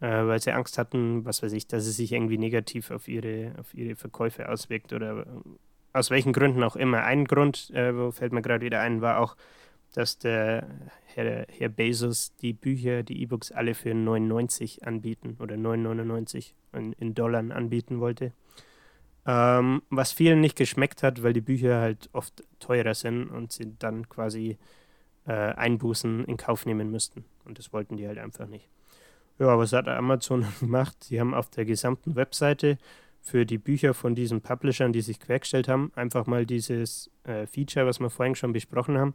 äh, 0.00 0.26
weil 0.26 0.40
sie 0.40 0.52
Angst 0.52 0.78
hatten, 0.78 1.24
was 1.24 1.42
weiß 1.42 1.52
ich, 1.52 1.66
dass 1.66 1.86
es 1.86 1.96
sich 1.96 2.12
irgendwie 2.12 2.38
negativ 2.38 2.90
auf 2.90 3.08
ihre, 3.08 3.52
auf 3.58 3.74
ihre 3.74 3.96
Verkäufe 3.96 4.48
auswirkt 4.48 4.92
oder 4.92 5.20
äh, 5.20 5.26
aus 5.92 6.10
welchen 6.10 6.32
Gründen 6.32 6.62
auch 6.62 6.76
immer. 6.76 7.04
Ein 7.04 7.26
Grund, 7.26 7.70
äh, 7.70 7.96
wo 7.96 8.10
fällt 8.10 8.32
mir 8.32 8.42
gerade 8.42 8.64
wieder 8.64 8.80
ein, 8.80 9.00
war 9.00 9.20
auch, 9.20 9.36
dass 9.92 10.18
der 10.18 10.66
Herr, 11.04 11.46
Herr 11.48 11.68
Bezos 11.68 12.32
die 12.40 12.52
Bücher, 12.52 13.02
die 13.02 13.22
E-Books 13.22 13.52
alle 13.52 13.74
für 13.74 13.90
9,90 13.90 14.84
anbieten 14.84 15.36
oder 15.40 15.56
9,99 15.56 16.52
in, 16.72 16.92
in 16.94 17.14
Dollar 17.14 17.40
anbieten 17.50 18.00
wollte. 18.00 18.32
Ähm, 19.26 19.82
was 19.90 20.12
vielen 20.12 20.40
nicht 20.40 20.56
geschmeckt 20.56 21.02
hat, 21.02 21.22
weil 21.22 21.32
die 21.32 21.40
Bücher 21.40 21.80
halt 21.80 22.08
oft 22.12 22.44
teurer 22.58 22.94
sind 22.94 23.28
und 23.28 23.52
sie 23.52 23.74
dann 23.78 24.08
quasi 24.08 24.56
äh, 25.26 25.32
Einbußen 25.32 26.24
in 26.24 26.36
Kauf 26.36 26.64
nehmen 26.64 26.90
müssten. 26.90 27.24
Und 27.44 27.58
das 27.58 27.72
wollten 27.72 27.96
die 27.96 28.06
halt 28.06 28.18
einfach 28.18 28.46
nicht. 28.46 28.68
Ja, 29.40 29.58
was 29.58 29.72
hat 29.72 29.88
Amazon 29.88 30.44
gemacht? 30.60 31.02
Sie 31.02 31.18
haben 31.18 31.34
auf 31.34 31.48
der 31.48 31.64
gesamten 31.64 32.14
Webseite 32.14 32.78
für 33.22 33.46
die 33.46 33.58
Bücher 33.58 33.94
von 33.94 34.14
diesen 34.14 34.42
Publishern, 34.42 34.92
die 34.92 35.00
sich 35.00 35.18
quergestellt 35.18 35.66
haben, 35.66 35.90
einfach 35.94 36.26
mal 36.26 36.46
dieses 36.46 37.10
äh, 37.24 37.46
Feature, 37.46 37.86
was 37.86 38.00
wir 38.00 38.10
vorhin 38.10 38.34
schon 38.34 38.52
besprochen 38.52 38.98
haben, 38.98 39.14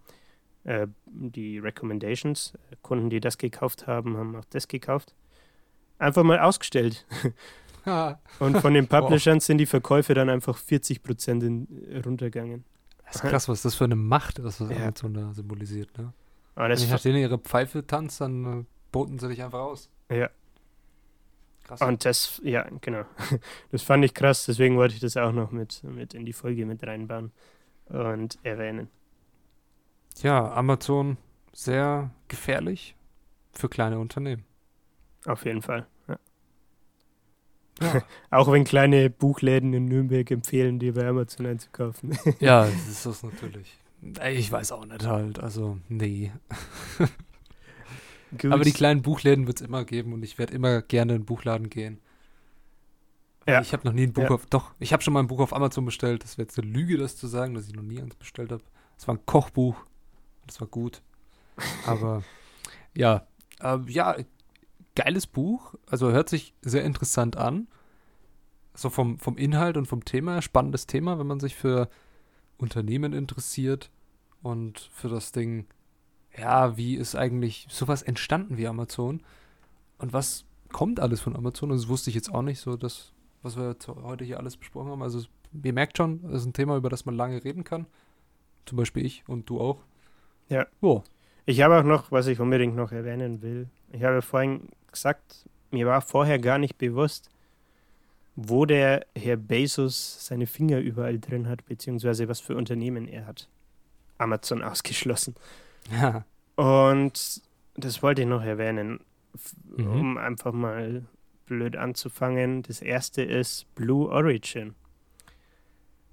äh, 0.63 0.87
die 1.05 1.59
Recommendations, 1.59 2.53
Kunden, 2.81 3.09
die 3.09 3.19
das 3.19 3.37
gekauft 3.37 3.87
haben, 3.87 4.17
haben 4.17 4.35
auch 4.35 4.45
das 4.49 4.67
gekauft, 4.67 5.15
einfach 5.99 6.23
mal 6.23 6.39
ausgestellt. 6.39 7.05
Und 8.39 8.57
von 8.57 8.73
den 8.73 8.87
Publishern 8.89 9.35
wow. 9.35 9.43
sind 9.43 9.59
die 9.59 9.67
Verkäufe 9.67 10.15
dann 10.15 10.29
einfach 10.29 10.57
40 10.57 11.03
Prozent 11.03 11.67
runtergegangen. 12.03 12.63
Das 13.05 13.17
ist 13.17 13.21
krass, 13.21 13.47
was 13.47 13.61
das 13.61 13.75
für 13.75 13.83
eine 13.83 13.95
Macht 13.95 14.39
ist, 14.39 14.59
was 14.59 14.69
ja. 14.71 14.77
Amazon 14.77 15.13
da 15.13 15.33
symbolisiert. 15.33 15.95
Ne? 15.95 16.11
Wenn 16.55 16.71
ich 16.71 16.89
nach 16.89 16.99
denen 16.99 17.19
ihre 17.19 17.37
Pfeife 17.37 17.85
tanzt, 17.85 18.21
dann 18.21 18.61
äh, 18.61 18.63
boten 18.91 19.19
sie 19.19 19.27
dich 19.27 19.43
einfach 19.43 19.59
aus. 19.59 19.89
Ja. 20.09 20.29
Krass. 21.63 21.81
Und 21.81 22.05
das, 22.05 22.41
ja, 22.43 22.67
genau. 22.81 23.05
Das 23.71 23.81
fand 23.81 24.05
ich 24.05 24.13
krass, 24.13 24.45
deswegen 24.45 24.77
wollte 24.77 24.93
ich 24.93 24.99
das 24.99 25.17
auch 25.17 25.31
noch 25.31 25.51
mit, 25.51 25.83
mit 25.83 26.13
in 26.13 26.25
die 26.25 26.33
Folge 26.33 26.65
mit 26.65 26.85
reinbauen 26.85 27.31
und 27.87 28.37
erwähnen. 28.43 28.89
Ja, 30.21 30.53
Amazon 30.53 31.17
sehr 31.53 32.11
gefährlich 32.27 32.95
für 33.51 33.69
kleine 33.69 33.99
Unternehmen. 33.99 34.45
Auf 35.25 35.45
jeden 35.45 35.61
Fall. 35.61 35.87
Ja. 36.07 36.17
Ja. 37.81 38.01
Auch 38.29 38.51
wenn 38.51 38.63
kleine 38.63 39.09
Buchläden 39.09 39.73
in 39.73 39.85
Nürnberg 39.85 40.29
empfehlen, 40.31 40.79
die 40.79 40.91
bei 40.91 41.07
Amazon 41.07 41.47
einzukaufen. 41.47 42.17
ja, 42.39 42.65
das 42.65 42.87
ist 42.87 43.05
das 43.05 43.23
natürlich. 43.23 43.79
Ich 44.35 44.51
weiß 44.51 44.71
auch 44.73 44.85
nicht 44.85 45.05
halt. 45.07 45.39
Also, 45.39 45.79
nee. 45.89 46.31
Aber 48.43 48.63
die 48.63 48.71
kleinen 48.71 49.01
Buchläden 49.01 49.47
wird 49.47 49.61
es 49.61 49.65
immer 49.65 49.85
geben 49.85 50.13
und 50.13 50.23
ich 50.23 50.37
werde 50.37 50.53
immer 50.53 50.81
gerne 50.81 51.13
in 51.13 51.21
den 51.21 51.25
Buchladen 51.25 51.69
gehen. 51.69 51.99
Ja. 53.47 53.61
Ich 53.61 53.73
habe 53.73 53.85
noch 53.85 53.93
nie 53.93 54.03
ein 54.03 54.13
Buch 54.13 54.23
ja. 54.23 54.29
auf. 54.31 54.45
Doch, 54.47 54.73
ich 54.79 54.91
habe 54.91 55.03
schon 55.03 55.13
mal 55.13 55.19
ein 55.19 55.27
Buch 55.27 55.39
auf 55.39 55.53
Amazon 55.53 55.85
bestellt. 55.85 56.23
Das 56.23 56.37
wäre 56.37 56.47
jetzt 56.47 56.59
eine 56.59 56.67
Lüge, 56.67 56.97
das 56.97 57.15
zu 57.15 57.27
sagen, 57.27 57.53
dass 57.53 57.67
ich 57.67 57.75
noch 57.75 57.83
nie 57.83 58.01
eins 58.01 58.15
bestellt 58.15 58.51
habe. 58.51 58.63
Es 58.97 59.07
war 59.07 59.15
ein 59.15 59.25
Kochbuch. 59.25 59.75
Das 60.47 60.59
war 60.59 60.67
gut. 60.67 61.01
Aber 61.85 62.23
ja, 62.95 63.27
äh, 63.61 63.77
ja, 63.87 64.15
geiles 64.95 65.27
Buch. 65.27 65.75
Also 65.87 66.11
hört 66.11 66.29
sich 66.29 66.53
sehr 66.61 66.83
interessant 66.83 67.37
an. 67.37 67.67
So 68.73 68.89
vom, 68.89 69.19
vom 69.19 69.37
Inhalt 69.37 69.77
und 69.77 69.85
vom 69.85 70.03
Thema, 70.03 70.41
spannendes 70.41 70.87
Thema, 70.87 71.17
wenn 71.19 71.27
man 71.27 71.39
sich 71.39 71.55
für 71.55 71.87
Unternehmen 72.57 73.13
interessiert 73.13 73.89
und 74.41 74.89
für 74.91 75.07
das 75.07 75.31
Ding, 75.31 75.65
ja, 76.37 76.77
wie 76.77 76.95
ist 76.95 77.15
eigentlich 77.15 77.67
sowas 77.69 78.01
entstanden 78.01 78.57
wie 78.57 78.67
Amazon 78.67 79.21
und 79.97 80.13
was 80.13 80.45
kommt 80.71 80.99
alles 80.99 81.21
von 81.21 81.35
Amazon? 81.35 81.71
Und 81.71 81.77
das 81.77 81.87
wusste 81.87 82.09
ich 82.09 82.15
jetzt 82.15 82.33
auch 82.33 82.41
nicht, 82.41 82.59
so 82.59 82.75
das, 82.75 83.13
was 83.41 83.57
wir 83.57 83.75
heute 84.03 84.25
hier 84.25 84.39
alles 84.39 84.57
besprochen 84.57 84.91
haben. 84.91 85.01
Also, 85.01 85.21
ihr 85.63 85.73
merkt 85.73 85.97
schon, 85.97 86.21
das 86.23 86.41
ist 86.41 86.47
ein 86.47 86.53
Thema, 86.53 86.75
über 86.75 86.89
das 86.89 87.05
man 87.05 87.15
lange 87.15 87.43
reden 87.43 87.63
kann. 87.63 87.85
Zum 88.65 88.77
Beispiel 88.77 89.05
ich 89.05 89.23
und 89.27 89.49
du 89.49 89.61
auch. 89.61 89.81
Ja. 90.49 90.65
Oh. 90.81 91.03
Ich 91.45 91.61
habe 91.61 91.79
auch 91.79 91.83
noch, 91.83 92.11
was 92.11 92.27
ich 92.27 92.39
unbedingt 92.39 92.75
noch 92.75 92.91
erwähnen 92.91 93.41
will. 93.41 93.69
Ich 93.91 94.03
habe 94.03 94.21
vorhin 94.23 94.69
gesagt, 94.91 95.45
mir 95.69 95.85
war 95.85 96.01
vorher 96.01 96.39
gar 96.39 96.57
nicht 96.57 96.77
bewusst, 96.77 97.29
wo 98.35 98.65
der 98.65 99.05
Herr 99.15 99.37
Bezos 99.37 100.25
seine 100.25 100.47
Finger 100.47 100.79
überall 100.79 101.19
drin 101.19 101.47
hat, 101.47 101.65
beziehungsweise 101.65 102.27
was 102.27 102.39
für 102.39 102.55
Unternehmen 102.55 103.07
er 103.07 103.27
hat. 103.27 103.47
Amazon 104.17 104.63
ausgeschlossen. 104.63 105.35
Ja. 105.91 106.25
Und 106.55 107.41
das 107.75 108.01
wollte 108.01 108.21
ich 108.21 108.27
noch 108.27 108.43
erwähnen, 108.43 108.99
mhm. 109.77 109.87
um 109.87 110.17
einfach 110.17 110.53
mal 110.53 111.05
blöd 111.45 111.75
anzufangen. 111.75 112.63
Das 112.63 112.81
erste 112.81 113.21
ist 113.21 113.73
Blue 113.75 114.09
Origin. 114.09 114.75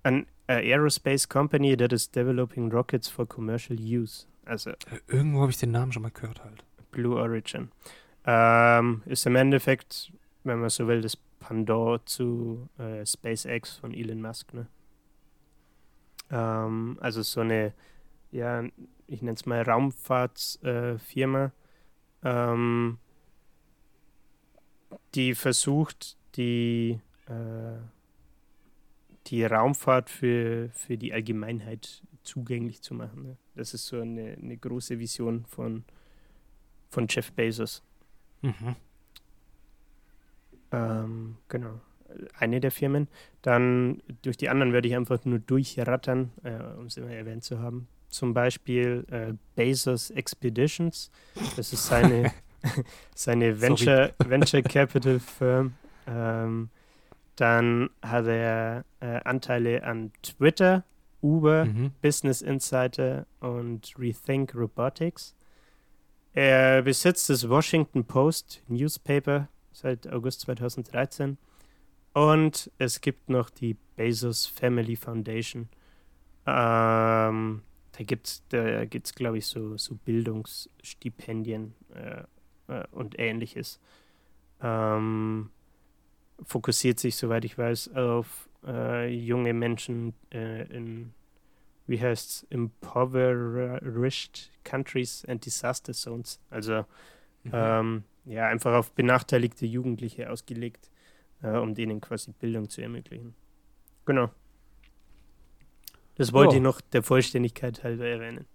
An 0.02 0.26
aerospace 0.48 1.28
company 1.28 1.76
that 1.76 1.92
is 1.92 2.10
developing 2.10 2.70
rockets 2.70 3.08
for 3.08 3.26
commercial 3.26 3.78
use. 3.78 4.26
Also 4.44 4.70
äh, 4.70 4.76
irgendwo 5.06 5.40
habe 5.42 5.50
ich 5.50 5.58
den 5.58 5.70
Namen 5.70 5.92
schon 5.92 6.02
mal 6.02 6.10
gehört 6.10 6.42
halt. 6.44 6.64
Blue 6.90 7.16
Origin. 7.16 7.70
Ähm, 8.24 9.02
ist 9.06 9.26
im 9.26 9.36
Endeffekt, 9.36 10.12
wenn 10.44 10.60
man 10.60 10.70
so 10.70 10.86
will, 10.88 11.00
das 11.00 11.16
Pendant 11.16 12.08
zu 12.08 12.68
äh, 12.78 13.04
SpaceX 13.04 13.76
von 13.76 13.94
Elon 13.94 14.20
Musk. 14.20 14.54
Ne? 14.54 14.66
Ähm, 16.30 16.98
also 17.00 17.22
so 17.22 17.40
eine, 17.40 17.72
ja, 18.30 18.62
ich 19.12 19.22
nenne 19.22 19.34
es 19.34 19.46
mal 19.46 19.62
Raumfahrtsfirma, 19.62 21.52
äh, 22.24 22.28
ähm, 22.28 22.98
die 25.14 25.34
versucht, 25.34 26.16
die 26.36 27.00
äh, 27.26 27.78
die 29.28 29.44
Raumfahrt 29.44 30.10
für, 30.10 30.70
für 30.72 30.96
die 30.96 31.12
Allgemeinheit 31.12 32.02
zugänglich 32.22 32.82
zu 32.82 32.94
machen. 32.94 33.22
Ne? 33.22 33.36
Das 33.54 33.74
ist 33.74 33.86
so 33.86 34.00
eine, 34.00 34.36
eine 34.40 34.56
große 34.56 34.98
Vision 34.98 35.44
von, 35.46 35.84
von 36.90 37.06
Jeff 37.08 37.32
Bezos. 37.32 37.82
Mhm. 38.42 38.76
Ähm, 40.72 41.36
genau. 41.48 41.80
Eine 42.34 42.60
der 42.60 42.70
Firmen. 42.70 43.08
Dann 43.42 44.02
durch 44.22 44.36
die 44.36 44.48
anderen 44.48 44.72
werde 44.72 44.88
ich 44.88 44.96
einfach 44.96 45.24
nur 45.24 45.38
durchrattern, 45.38 46.32
äh, 46.42 46.56
um 46.78 46.86
es 46.86 46.96
immer 46.96 47.10
erwähnt 47.10 47.44
zu 47.44 47.60
haben. 47.60 47.88
Zum 48.12 48.34
Beispiel 48.34 49.06
äh, 49.10 49.32
Bezos 49.56 50.10
Expeditions. 50.10 51.10
Das 51.56 51.72
ist 51.72 51.86
seine, 51.86 52.32
seine 53.14 53.60
Venture, 53.60 54.12
Venture 54.18 54.62
Capital 54.62 55.18
Firm. 55.18 55.74
Ähm, 56.06 56.68
dann 57.36 57.88
hat 58.02 58.26
er 58.26 58.84
äh, 59.00 59.20
Anteile 59.24 59.82
an 59.82 60.12
Twitter, 60.22 60.84
Uber, 61.22 61.64
mhm. 61.64 61.92
Business 62.02 62.42
Insider 62.42 63.26
und 63.40 63.94
Rethink 63.98 64.54
Robotics. 64.54 65.34
Er 66.34 66.82
besitzt 66.82 67.30
das 67.30 67.48
Washington 67.48 68.04
Post 68.04 68.62
Newspaper 68.68 69.48
seit 69.72 70.06
August 70.12 70.42
2013. 70.42 71.38
Und 72.12 72.70
es 72.76 73.00
gibt 73.00 73.30
noch 73.30 73.48
die 73.48 73.76
Bezos 73.96 74.46
Family 74.46 74.96
Foundation. 74.96 75.68
Ähm, 76.46 77.62
da 77.92 78.04
gibt 78.04 78.26
es, 78.26 78.42
da 78.48 78.84
gibt's, 78.84 79.14
glaube 79.14 79.38
ich, 79.38 79.46
so, 79.46 79.76
so 79.76 79.94
Bildungsstipendien 79.94 81.74
äh, 81.94 82.22
äh, 82.68 82.84
und 82.90 83.18
ähnliches. 83.18 83.80
Ähm, 84.62 85.50
fokussiert 86.42 86.98
sich, 86.98 87.16
soweit 87.16 87.44
ich 87.44 87.58
weiß, 87.58 87.94
auf 87.94 88.48
äh, 88.66 89.08
junge 89.08 89.52
Menschen 89.52 90.14
äh, 90.32 90.62
in, 90.74 91.12
wie 91.86 92.00
heißt 92.00 92.30
es, 92.30 92.46
impoverished 92.50 94.50
countries 94.64 95.24
and 95.26 95.44
disaster 95.44 95.92
zones. 95.92 96.40
Also 96.50 96.86
mhm. 97.44 97.50
ähm, 97.52 98.04
ja, 98.24 98.46
einfach 98.46 98.72
auf 98.72 98.92
benachteiligte 98.92 99.66
Jugendliche 99.66 100.30
ausgelegt, 100.30 100.90
äh, 101.42 101.58
um 101.58 101.74
denen 101.74 102.00
quasi 102.00 102.32
Bildung 102.32 102.70
zu 102.70 102.80
ermöglichen. 102.80 103.34
Genau. 104.06 104.30
Das 106.16 106.32
wollte 106.32 106.52
Ja. 106.54 106.56
ich 106.58 106.62
noch 106.62 106.80
der 106.80 107.02
Vollständigkeit 107.02 107.82
halber 107.84 108.06
erwähnen. 108.06 108.46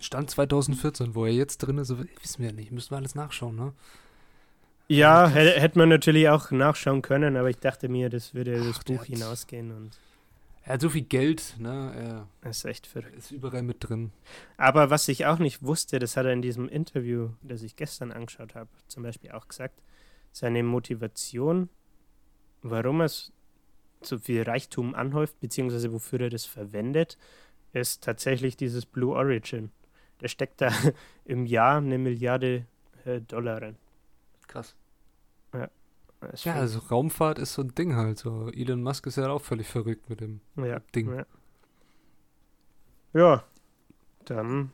Stand 0.00 0.30
2014, 0.30 1.14
wo 1.14 1.24
er 1.26 1.32
jetzt 1.32 1.58
drin 1.58 1.78
ist, 1.78 1.90
wissen 1.90 2.38
wir 2.42 2.48
ja 2.48 2.52
nicht. 2.52 2.72
Müssen 2.72 2.90
wir 2.90 2.96
alles 2.98 3.14
nachschauen, 3.14 3.54
ne? 3.56 3.72
Ja, 4.88 5.28
hä- 5.28 5.58
hätte 5.60 5.78
man 5.78 5.88
natürlich 5.88 6.28
auch 6.28 6.50
nachschauen 6.50 7.00
können, 7.00 7.36
aber 7.36 7.48
ich 7.48 7.56
dachte 7.58 7.88
mir, 7.88 8.10
das 8.10 8.34
würde 8.34 8.58
Ach, 8.60 8.66
das 8.66 8.84
Buch 8.84 8.98
hat- 9.00 9.06
hinausgehen 9.06 9.70
und 9.72 9.98
Er 10.66 10.74
hat 10.74 10.80
so 10.80 10.88
viel 10.90 11.02
Geld, 11.02 11.56
ne? 11.58 12.26
das 12.42 12.58
ist 12.58 12.64
echt 12.64 12.86
verrückt. 12.86 13.12
Er 13.12 13.18
ist 13.18 13.30
überall 13.30 13.62
mit 13.62 13.76
drin. 13.86 14.12
Aber 14.56 14.88
was 14.90 15.08
ich 15.08 15.26
auch 15.26 15.38
nicht 15.38 15.62
wusste, 15.62 15.98
das 15.98 16.16
hat 16.16 16.24
er 16.26 16.32
in 16.32 16.40
diesem 16.42 16.68
Interview, 16.68 17.30
das 17.42 17.62
ich 17.62 17.76
gestern 17.76 18.12
angeschaut 18.12 18.54
habe, 18.54 18.70
zum 18.88 19.02
Beispiel 19.02 19.30
auch 19.32 19.46
gesagt, 19.48 19.80
seine 20.32 20.62
Motivation, 20.62 21.68
warum 22.62 23.00
er 23.00 23.06
s- 23.06 23.30
so 24.06 24.18
viel 24.18 24.42
Reichtum 24.42 24.94
anhäuft, 24.94 25.40
beziehungsweise 25.40 25.92
wofür 25.92 26.20
er 26.22 26.30
das 26.30 26.44
verwendet, 26.46 27.18
ist 27.72 28.04
tatsächlich 28.04 28.56
dieses 28.56 28.86
Blue 28.86 29.14
Origin. 29.14 29.70
Der 30.20 30.28
steckt 30.28 30.60
da 30.60 30.70
im 31.24 31.46
Jahr 31.46 31.78
eine 31.78 31.98
Milliarde 31.98 32.66
äh, 33.04 33.20
Dollar 33.20 33.62
rein. 33.62 33.76
Krass. 34.46 34.74
Ja, 35.52 35.68
schon- 36.36 36.52
also 36.52 36.78
Raumfahrt 36.78 37.38
ist 37.38 37.54
so 37.54 37.62
ein 37.62 37.74
Ding 37.74 37.96
halt. 37.96 38.18
So. 38.18 38.48
Elon 38.50 38.82
Musk 38.82 39.06
ist 39.06 39.16
ja 39.16 39.28
auch 39.28 39.42
völlig 39.42 39.66
verrückt 39.68 40.08
mit 40.08 40.20
dem. 40.20 40.40
ja, 40.56 40.80
Ding. 40.94 41.12
Ja. 41.14 41.26
ja, 43.12 43.44
dann 44.24 44.72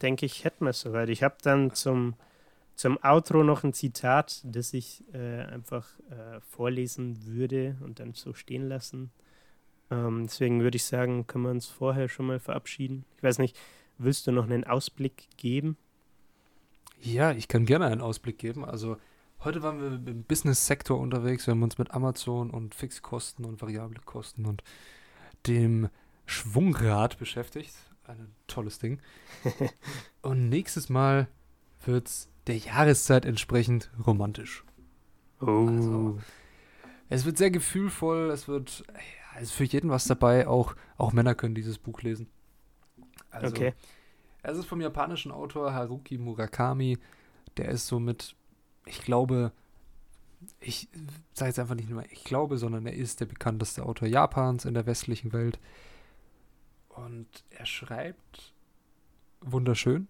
denke 0.00 0.26
ich, 0.26 0.44
hätten 0.44 0.64
wir 0.64 0.70
es 0.70 0.80
soweit. 0.80 1.08
Ich 1.08 1.22
habe 1.22 1.36
dann 1.42 1.72
zum, 1.74 2.14
zum 2.82 2.98
Outro 3.00 3.44
noch 3.44 3.62
ein 3.62 3.72
Zitat, 3.72 4.40
das 4.42 4.74
ich 4.74 5.04
äh, 5.14 5.42
einfach 5.42 5.86
äh, 6.10 6.40
vorlesen 6.40 7.24
würde 7.26 7.76
und 7.80 8.00
dann 8.00 8.12
so 8.14 8.34
stehen 8.34 8.68
lassen. 8.68 9.12
Ähm, 9.88 10.24
deswegen 10.24 10.62
würde 10.62 10.74
ich 10.74 10.82
sagen, 10.82 11.28
können 11.28 11.44
wir 11.44 11.52
uns 11.52 11.68
vorher 11.68 12.08
schon 12.08 12.26
mal 12.26 12.40
verabschieden. 12.40 13.04
Ich 13.16 13.22
weiß 13.22 13.38
nicht, 13.38 13.56
willst 13.98 14.26
du 14.26 14.32
noch 14.32 14.46
einen 14.46 14.64
Ausblick 14.64 15.28
geben? 15.36 15.76
Ja, 17.00 17.30
ich 17.30 17.46
kann 17.46 17.66
gerne 17.66 17.86
einen 17.86 18.00
Ausblick 18.00 18.38
geben. 18.38 18.64
Also 18.64 18.96
heute 19.44 19.62
waren 19.62 19.80
wir 19.80 20.12
im 20.12 20.24
Business-Sektor 20.24 20.98
unterwegs. 20.98 21.46
Wir 21.46 21.52
haben 21.52 21.62
uns 21.62 21.78
mit 21.78 21.92
Amazon 21.92 22.50
und 22.50 22.74
Fixkosten 22.74 23.44
und 23.44 23.62
variable 23.62 24.00
Kosten 24.04 24.44
und 24.44 24.64
dem 25.46 25.88
Schwungrad 26.26 27.16
beschäftigt. 27.16 27.74
Ein 28.08 28.34
tolles 28.48 28.80
Ding. 28.80 28.98
und 30.22 30.48
nächstes 30.48 30.88
Mal 30.88 31.28
wird 31.86 32.08
es 32.08 32.28
der 32.46 32.56
Jahreszeit 32.58 33.24
entsprechend 33.24 33.90
romantisch. 34.06 34.64
Oh, 35.40 35.66
Also, 35.66 36.18
Es 37.08 37.24
wird 37.24 37.38
sehr 37.38 37.50
gefühlvoll, 37.50 38.30
es 38.30 38.48
wird, 38.48 38.84
ja, 38.88 39.38
es 39.40 39.44
ist 39.44 39.52
für 39.52 39.64
jeden 39.64 39.90
was 39.90 40.04
dabei, 40.06 40.46
auch, 40.48 40.74
auch 40.96 41.12
Männer 41.12 41.34
können 41.34 41.54
dieses 41.54 41.78
Buch 41.78 42.02
lesen. 42.02 42.28
Also, 43.30 43.48
okay. 43.48 43.74
Es 44.42 44.58
ist 44.58 44.66
vom 44.66 44.80
japanischen 44.80 45.32
Autor 45.32 45.72
Haruki 45.72 46.18
Murakami. 46.18 46.98
Der 47.56 47.68
ist 47.68 47.86
somit, 47.86 48.34
ich 48.86 49.02
glaube, 49.02 49.52
ich 50.60 50.88
sage 51.34 51.50
jetzt 51.50 51.58
einfach 51.58 51.74
nicht 51.76 51.88
nur 51.90 52.04
ich 52.10 52.24
glaube, 52.24 52.58
sondern 52.58 52.86
er 52.86 52.94
ist 52.94 53.20
der 53.20 53.26
bekannteste 53.26 53.84
Autor 53.84 54.08
Japans 54.08 54.64
in 54.64 54.74
der 54.74 54.86
westlichen 54.86 55.32
Welt. 55.32 55.60
Und 56.88 57.44
er 57.50 57.66
schreibt 57.66 58.54
wunderschön. 59.40 60.08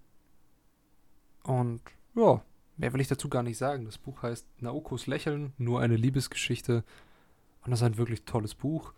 Und 1.42 1.80
ja, 2.14 2.42
mehr 2.76 2.92
will 2.92 3.00
ich 3.00 3.08
dazu 3.08 3.28
gar 3.28 3.42
nicht 3.42 3.58
sagen. 3.58 3.84
Das 3.84 3.98
Buch 3.98 4.22
heißt 4.22 4.46
Naokos 4.60 5.06
Lächeln, 5.06 5.52
nur 5.58 5.80
eine 5.80 5.96
Liebesgeschichte. 5.96 6.84
Und 7.64 7.70
das 7.70 7.80
ist 7.80 7.86
ein 7.86 7.96
wirklich 7.98 8.24
tolles 8.24 8.54
Buch. 8.54 8.92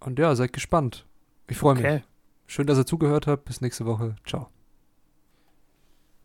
Und 0.00 0.18
ja, 0.18 0.34
seid 0.34 0.52
gespannt. 0.52 1.06
Ich 1.48 1.58
freue 1.58 1.74
mich. 1.74 1.84
Okay, 1.84 2.02
Schön, 2.46 2.66
dass 2.66 2.78
ihr 2.78 2.86
zugehört 2.86 3.26
habt. 3.26 3.44
Bis 3.44 3.60
nächste 3.60 3.84
Woche. 3.84 4.16
Ciao. 4.24 4.48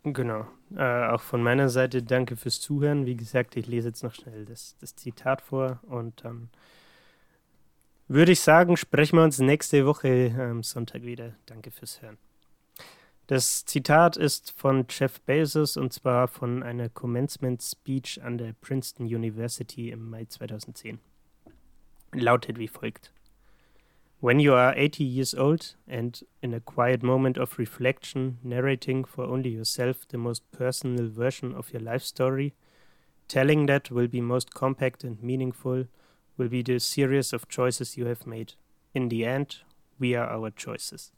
genau. 0.04 0.48
Äh, 0.76 1.08
auch 1.08 1.22
von 1.22 1.44
meiner 1.44 1.70
Seite 1.70 2.02
danke 2.02 2.38
fürs 2.38 2.62
Zuhören. 2.62 3.06
Wie 3.06 3.18
gesagt, 3.18 3.58
ich 3.58 3.68
lese 3.68 3.90
jetzt 3.90 4.04
noch 4.04 4.14
schnell 4.16 4.46
das, 4.46 4.78
das 4.80 4.96
Zitat 4.96 5.42
vor 5.42 5.80
und 5.84 6.24
dann 6.24 6.50
würde 8.08 8.32
ich 8.32 8.40
sagen, 8.40 8.78
sprechen 8.78 9.18
wir 9.18 9.24
uns 9.24 9.40
nächste 9.40 9.86
Woche 9.86 10.34
am 10.38 10.64
Sonntag 10.64 11.04
wieder. 11.04 11.34
Danke 11.46 11.72
fürs 11.72 12.02
Hören. 12.02 12.18
Das 13.28 13.64
Zitat 13.64 14.18
ist 14.18 14.52
von 14.52 14.86
Jeff 14.90 15.22
Bezos 15.22 15.78
und 15.78 15.94
zwar 15.94 16.28
von 16.28 16.62
einer 16.62 16.90
Commencement 16.90 17.62
Speech 17.62 18.22
an 18.22 18.38
der 18.38 18.52
Princeton 18.52 19.06
University 19.06 19.92
im 19.92 20.10
Mai 20.10 20.26
2010. 20.26 21.00
Lautet 22.12 22.60
wie 22.60 22.68
folgt. 22.68 23.14
When 24.20 24.42
you 24.42 24.54
are 24.54 24.76
80 24.76 25.06
years 25.06 25.34
old 25.34 25.78
and 25.88 26.26
in 26.42 26.54
a 26.54 26.60
quiet 26.60 27.02
moment 27.02 27.38
of 27.38 27.58
reflection, 27.58 28.40
narrating 28.44 29.06
for 29.06 29.26
only 29.26 29.50
yourself 29.50 30.06
the 30.10 30.18
most 30.18 30.50
personal 30.52 31.10
version 31.10 31.56
of 31.56 31.74
your 31.74 31.82
life 31.82 32.04
story, 32.04 32.54
telling 33.30 33.68
that 33.68 33.90
will 33.90 34.10
be 34.10 34.22
most 34.22 34.54
compact 34.54 35.06
and 35.06 35.24
meaningful, 35.24 35.88
will 36.38 36.50
be 36.50 36.62
the 36.62 36.80
series 36.80 37.32
of 37.32 37.48
choices 37.48 37.98
you 37.98 38.06
have 38.06 38.28
made. 38.28 38.54
In 38.94 39.08
the 39.08 39.26
end, 39.26 39.64
we 39.98 40.14
are 40.14 40.30
our 40.30 40.52
choices. 40.52 41.12